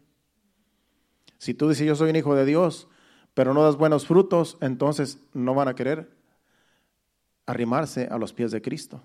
Si 1.38 1.54
tú 1.54 1.68
dices 1.68 1.86
yo 1.86 1.94
soy 1.94 2.10
un 2.10 2.16
hijo 2.16 2.34
de 2.34 2.44
Dios, 2.44 2.88
pero 3.34 3.54
no 3.54 3.62
das 3.62 3.76
buenos 3.76 4.06
frutos, 4.06 4.58
entonces 4.60 5.20
no 5.32 5.54
van 5.54 5.68
a 5.68 5.74
querer 5.74 6.10
arrimarse 7.46 8.08
a 8.10 8.18
los 8.18 8.32
pies 8.32 8.50
de 8.50 8.60
Cristo 8.60 9.02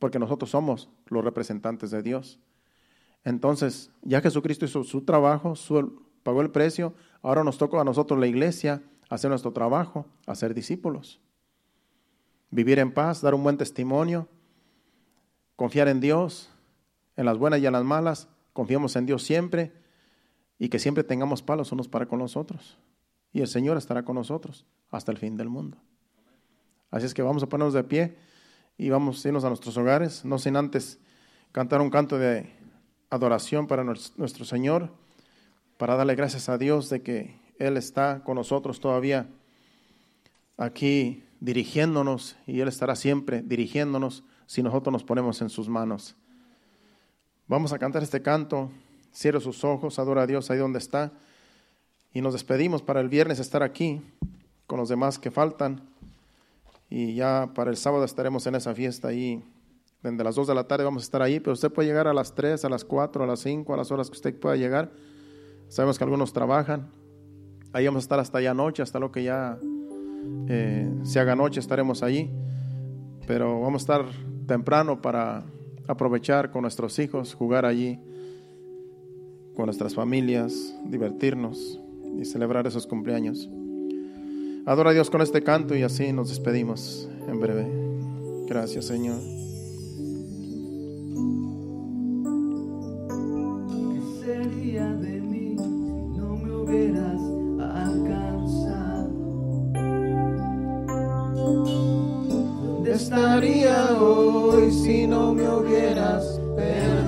porque 0.00 0.18
nosotros 0.18 0.50
somos 0.50 0.88
los 1.06 1.22
representantes 1.22 1.92
de 1.92 2.02
Dios. 2.02 2.40
Entonces, 3.24 3.90
ya 4.02 4.20
Jesucristo 4.20 4.64
hizo 4.64 4.84
su 4.84 5.02
trabajo, 5.02 5.54
pagó 6.22 6.40
el 6.40 6.50
precio, 6.50 6.94
ahora 7.22 7.44
nos 7.44 7.58
toca 7.58 7.80
a 7.80 7.84
nosotros 7.84 8.18
la 8.18 8.26
iglesia 8.26 8.82
hacer 9.08 9.28
nuestro 9.30 9.52
trabajo, 9.52 10.06
hacer 10.26 10.54
discípulos. 10.54 11.20
Vivir 12.50 12.78
en 12.78 12.92
paz, 12.92 13.20
dar 13.20 13.34
un 13.34 13.42
buen 13.42 13.58
testimonio, 13.58 14.28
confiar 15.56 15.88
en 15.88 16.00
Dios, 16.00 16.50
en 17.16 17.26
las 17.26 17.36
buenas 17.36 17.60
y 17.60 17.66
en 17.66 17.72
las 17.72 17.84
malas, 17.84 18.28
confiamos 18.52 18.96
en 18.96 19.06
Dios 19.06 19.22
siempre 19.22 19.72
y 20.58 20.68
que 20.68 20.78
siempre 20.78 21.04
tengamos 21.04 21.42
palos 21.42 21.72
unos 21.72 21.88
para 21.88 22.06
con 22.06 22.18
los 22.18 22.36
otros. 22.36 22.78
Y 23.32 23.40
el 23.40 23.48
Señor 23.48 23.76
estará 23.76 24.04
con 24.04 24.16
nosotros 24.16 24.66
hasta 24.90 25.12
el 25.12 25.18
fin 25.18 25.36
del 25.36 25.48
mundo. 25.48 25.78
Así 26.90 27.06
es 27.06 27.14
que 27.14 27.22
vamos 27.22 27.42
a 27.42 27.48
ponernos 27.48 27.74
de 27.74 27.84
pie 27.84 28.16
y 28.76 28.90
vamos 28.90 29.24
a 29.24 29.28
irnos 29.28 29.44
a 29.44 29.48
nuestros 29.48 29.76
hogares, 29.76 30.24
no 30.24 30.38
sin 30.38 30.56
antes 30.56 30.98
cantar 31.52 31.80
un 31.80 31.90
canto 31.90 32.18
de 32.18 32.59
adoración 33.10 33.66
para 33.66 33.84
nuestro 33.84 34.44
Señor, 34.44 34.90
para 35.76 35.96
darle 35.96 36.14
gracias 36.14 36.48
a 36.48 36.58
Dios 36.58 36.88
de 36.88 37.02
que 37.02 37.36
Él 37.58 37.76
está 37.76 38.22
con 38.24 38.36
nosotros 38.36 38.80
todavía 38.80 39.28
aquí 40.56 41.24
dirigiéndonos 41.40 42.36
y 42.46 42.60
Él 42.60 42.68
estará 42.68 42.94
siempre 42.94 43.42
dirigiéndonos 43.42 44.22
si 44.46 44.62
nosotros 44.62 44.92
nos 44.92 45.04
ponemos 45.04 45.40
en 45.42 45.50
sus 45.50 45.68
manos. 45.68 46.14
Vamos 47.46 47.72
a 47.72 47.78
cantar 47.78 48.02
este 48.02 48.22
canto, 48.22 48.70
cierre 49.12 49.40
sus 49.40 49.64
ojos, 49.64 49.98
adora 49.98 50.22
a 50.22 50.26
Dios 50.26 50.50
ahí 50.50 50.58
donde 50.58 50.78
está 50.78 51.12
y 52.12 52.20
nos 52.20 52.32
despedimos 52.32 52.82
para 52.82 53.00
el 53.00 53.08
viernes 53.08 53.40
estar 53.40 53.62
aquí 53.62 54.00
con 54.66 54.78
los 54.78 54.88
demás 54.88 55.18
que 55.18 55.30
faltan 55.30 55.82
y 56.88 57.14
ya 57.14 57.50
para 57.54 57.70
el 57.70 57.76
sábado 57.76 58.04
estaremos 58.04 58.46
en 58.46 58.56
esa 58.56 58.74
fiesta 58.74 59.08
ahí. 59.08 59.42
Desde 60.02 60.24
las 60.24 60.34
2 60.34 60.46
de 60.48 60.54
la 60.54 60.64
tarde 60.64 60.84
vamos 60.84 61.02
a 61.02 61.04
estar 61.04 61.20
ahí, 61.20 61.40
pero 61.40 61.52
usted 61.52 61.70
puede 61.70 61.88
llegar 61.88 62.08
a 62.08 62.14
las 62.14 62.34
3, 62.34 62.64
a 62.64 62.68
las 62.68 62.84
4, 62.84 63.24
a 63.24 63.26
las 63.26 63.40
5, 63.40 63.74
a 63.74 63.76
las 63.76 63.90
horas 63.90 64.08
que 64.08 64.14
usted 64.14 64.34
pueda 64.34 64.56
llegar. 64.56 64.90
Sabemos 65.68 65.98
que 65.98 66.04
algunos 66.04 66.32
trabajan. 66.32 66.90
Ahí 67.72 67.86
vamos 67.86 68.02
a 68.02 68.04
estar 68.04 68.18
hasta 68.18 68.40
ya 68.40 68.54
noche, 68.54 68.82
hasta 68.82 68.98
lo 68.98 69.12
que 69.12 69.24
ya 69.24 69.58
eh, 70.48 70.90
se 71.04 71.20
haga 71.20 71.36
noche 71.36 71.60
estaremos 71.60 72.02
allí. 72.02 72.30
Pero 73.26 73.60
vamos 73.60 73.82
a 73.82 73.84
estar 73.84 74.06
temprano 74.46 75.02
para 75.02 75.44
aprovechar 75.86 76.50
con 76.50 76.62
nuestros 76.62 76.98
hijos, 76.98 77.34
jugar 77.34 77.66
allí, 77.66 78.00
con 79.54 79.66
nuestras 79.66 79.94
familias, 79.94 80.74
divertirnos 80.86 81.78
y 82.18 82.24
celebrar 82.24 82.66
esos 82.66 82.86
cumpleaños. 82.86 83.48
Adora 84.66 84.90
a 84.90 84.92
Dios 84.92 85.10
con 85.10 85.20
este 85.20 85.42
canto 85.42 85.76
y 85.76 85.82
así 85.82 86.12
nos 86.12 86.30
despedimos 86.30 87.08
en 87.28 87.40
breve. 87.40 87.66
Gracias, 88.46 88.86
Señor. 88.86 89.49
Hubieras 96.70 97.20
alcanzado? 97.74 99.08
¿Dónde 102.64 102.92
estaría 102.92 104.00
hoy 104.00 104.70
si 104.70 105.06
no 105.06 105.34
me 105.34 105.48
hubieras 105.48 106.40
perdonado? 106.56 106.99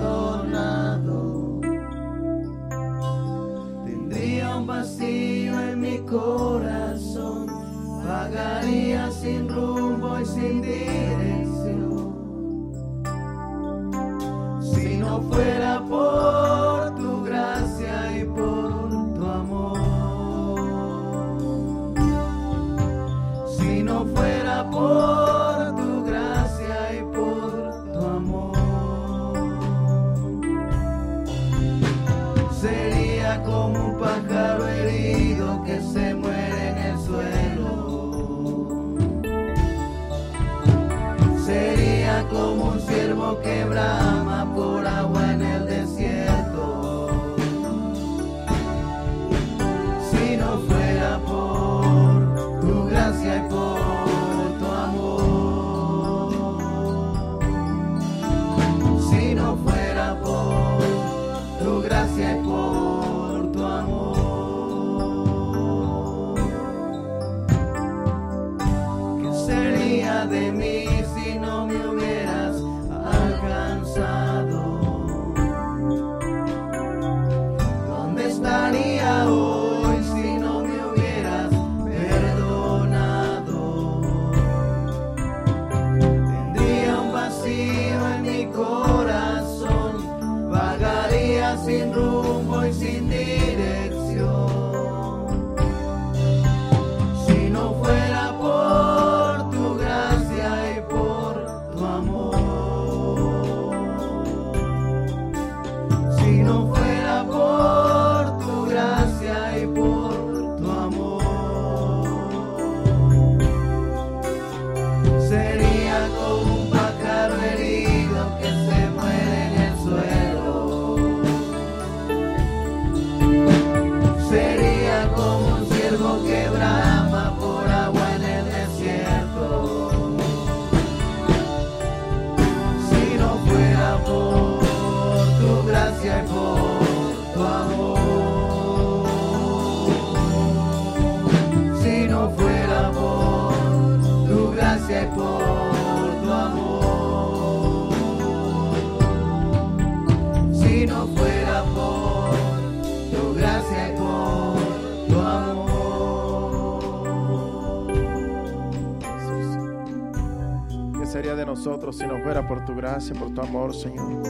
Nosotros 161.72 161.96
si 161.96 162.06
no 162.06 162.22
fuera 162.22 162.46
por 162.46 162.62
tu 162.66 162.74
gracia, 162.74 163.14
por 163.18 163.32
tu 163.32 163.40
amor, 163.40 163.74
Señor? 163.74 164.22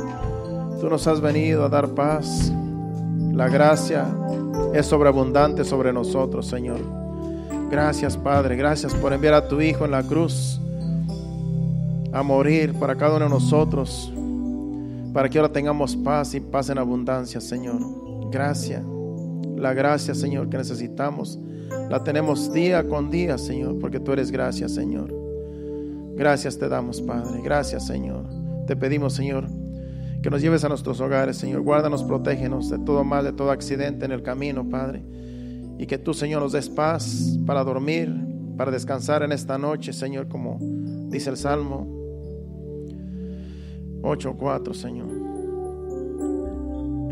Tú 0.81 0.89
nos 0.89 1.09
has 1.09 1.21
venido 1.21 1.65
a 1.65 1.69
dar 1.69 1.89
paz. 1.89 2.53
La 3.33 3.49
gracia 3.49 4.07
es 4.73 4.87
sobreabundante 4.87 5.65
sobre 5.65 5.93
nosotros, 5.93 6.47
Señor. 6.47 6.79
Gracias, 7.69 8.17
Padre. 8.17 8.55
Gracias 8.55 8.95
por 8.95 9.13
enviar 9.13 9.35
a 9.35 9.49
tu 9.49 9.61
Hijo 9.61 9.85
en 9.85 9.91
la 9.91 10.05
cruz 10.05 10.61
a 12.13 12.23
morir 12.23 12.75
para 12.75 12.95
cada 12.95 13.17
uno 13.17 13.25
de 13.25 13.31
nosotros, 13.31 14.13
para 15.13 15.29
que 15.29 15.39
ahora 15.39 15.53
tengamos 15.53 15.97
paz 15.97 16.35
y 16.35 16.41
paz 16.41 16.71
en 16.71 16.79
abundancia, 16.79 17.41
Señor. 17.41 17.81
Gracias. 18.31 18.85
La 19.57 19.75
gracia, 19.75 20.15
Señor, 20.15 20.49
que 20.49 20.59
necesitamos, 20.59 21.41
la 21.91 22.05
tenemos 22.05 22.53
día 22.53 22.87
con 22.87 23.11
día, 23.11 23.37
Señor, 23.37 23.81
porque 23.81 23.99
tú 23.99 24.13
eres 24.13 24.31
gracia, 24.31 24.69
Señor. 24.69 25.22
Gracias 26.17 26.59
te 26.59 26.69
damos, 26.69 27.01
Padre. 27.01 27.41
Gracias, 27.43 27.87
Señor. 27.87 28.27
Te 28.67 28.77
pedimos, 28.77 29.15
Señor, 29.15 29.47
que 30.23 30.31
nos 30.31 30.41
lleves 30.41 30.65
a 30.65 30.69
nuestros 30.69 31.01
hogares, 31.01 31.37
Señor. 31.37 31.63
Guárdanos, 31.63 32.05
protégenos 32.05 32.71
de 32.71 32.79
todo 32.79 33.03
mal, 33.05 33.25
de 33.25 33.33
todo 33.33 33.51
accidente 33.51 34.05
en 34.05 34.13
el 34.13 34.23
camino, 34.23 34.69
Padre. 34.69 35.03
Y 35.79 35.87
que 35.87 35.99
tú, 35.99 36.15
Señor, 36.15 36.43
nos 36.43 36.53
des 36.53 36.69
paz 36.69 37.39
para 37.47 37.65
dormir, 37.65 38.15
para 38.57 38.71
descansar 38.71 39.23
en 39.23 39.33
esta 39.33 39.59
noche, 39.59 39.93
Señor, 39.93 40.29
como 40.29 40.59
dice 41.09 41.31
el 41.31 41.37
Salmo 41.37 41.89
8.4, 44.03 44.75
Señor. 44.75 45.09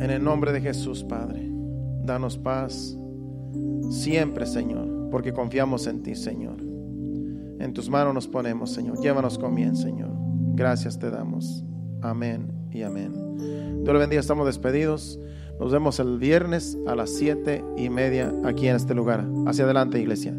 En 0.02 0.10
el 0.10 0.22
nombre 0.22 0.52
de 0.52 0.60
Jesús, 0.60 1.02
Padre, 1.04 1.50
danos 2.04 2.38
paz 2.38 2.96
siempre, 3.90 4.46
Señor, 4.46 5.08
porque 5.10 5.32
confiamos 5.32 5.86
en 5.86 6.02
ti, 6.02 6.14
Señor. 6.14 6.69
En 7.60 7.72
tus 7.72 7.88
manos 7.88 8.14
nos 8.14 8.26
ponemos, 8.26 8.72
Señor. 8.72 9.00
Llévanos 9.00 9.38
con 9.38 9.54
bien, 9.54 9.76
Señor. 9.76 10.10
Gracias 10.54 10.98
te 10.98 11.10
damos. 11.10 11.64
Amén 12.02 12.52
y 12.70 12.82
amén. 12.82 13.12
Dios 13.82 13.92
le 13.92 13.98
bendiga, 13.98 14.20
estamos 14.20 14.46
despedidos. 14.46 15.20
Nos 15.58 15.72
vemos 15.72 16.00
el 16.00 16.18
viernes 16.18 16.78
a 16.86 16.96
las 16.96 17.10
siete 17.10 17.62
y 17.76 17.90
media 17.90 18.32
aquí 18.44 18.66
en 18.66 18.76
este 18.76 18.94
lugar. 18.94 19.28
Hacia 19.46 19.64
adelante, 19.64 20.00
iglesia. 20.00 20.34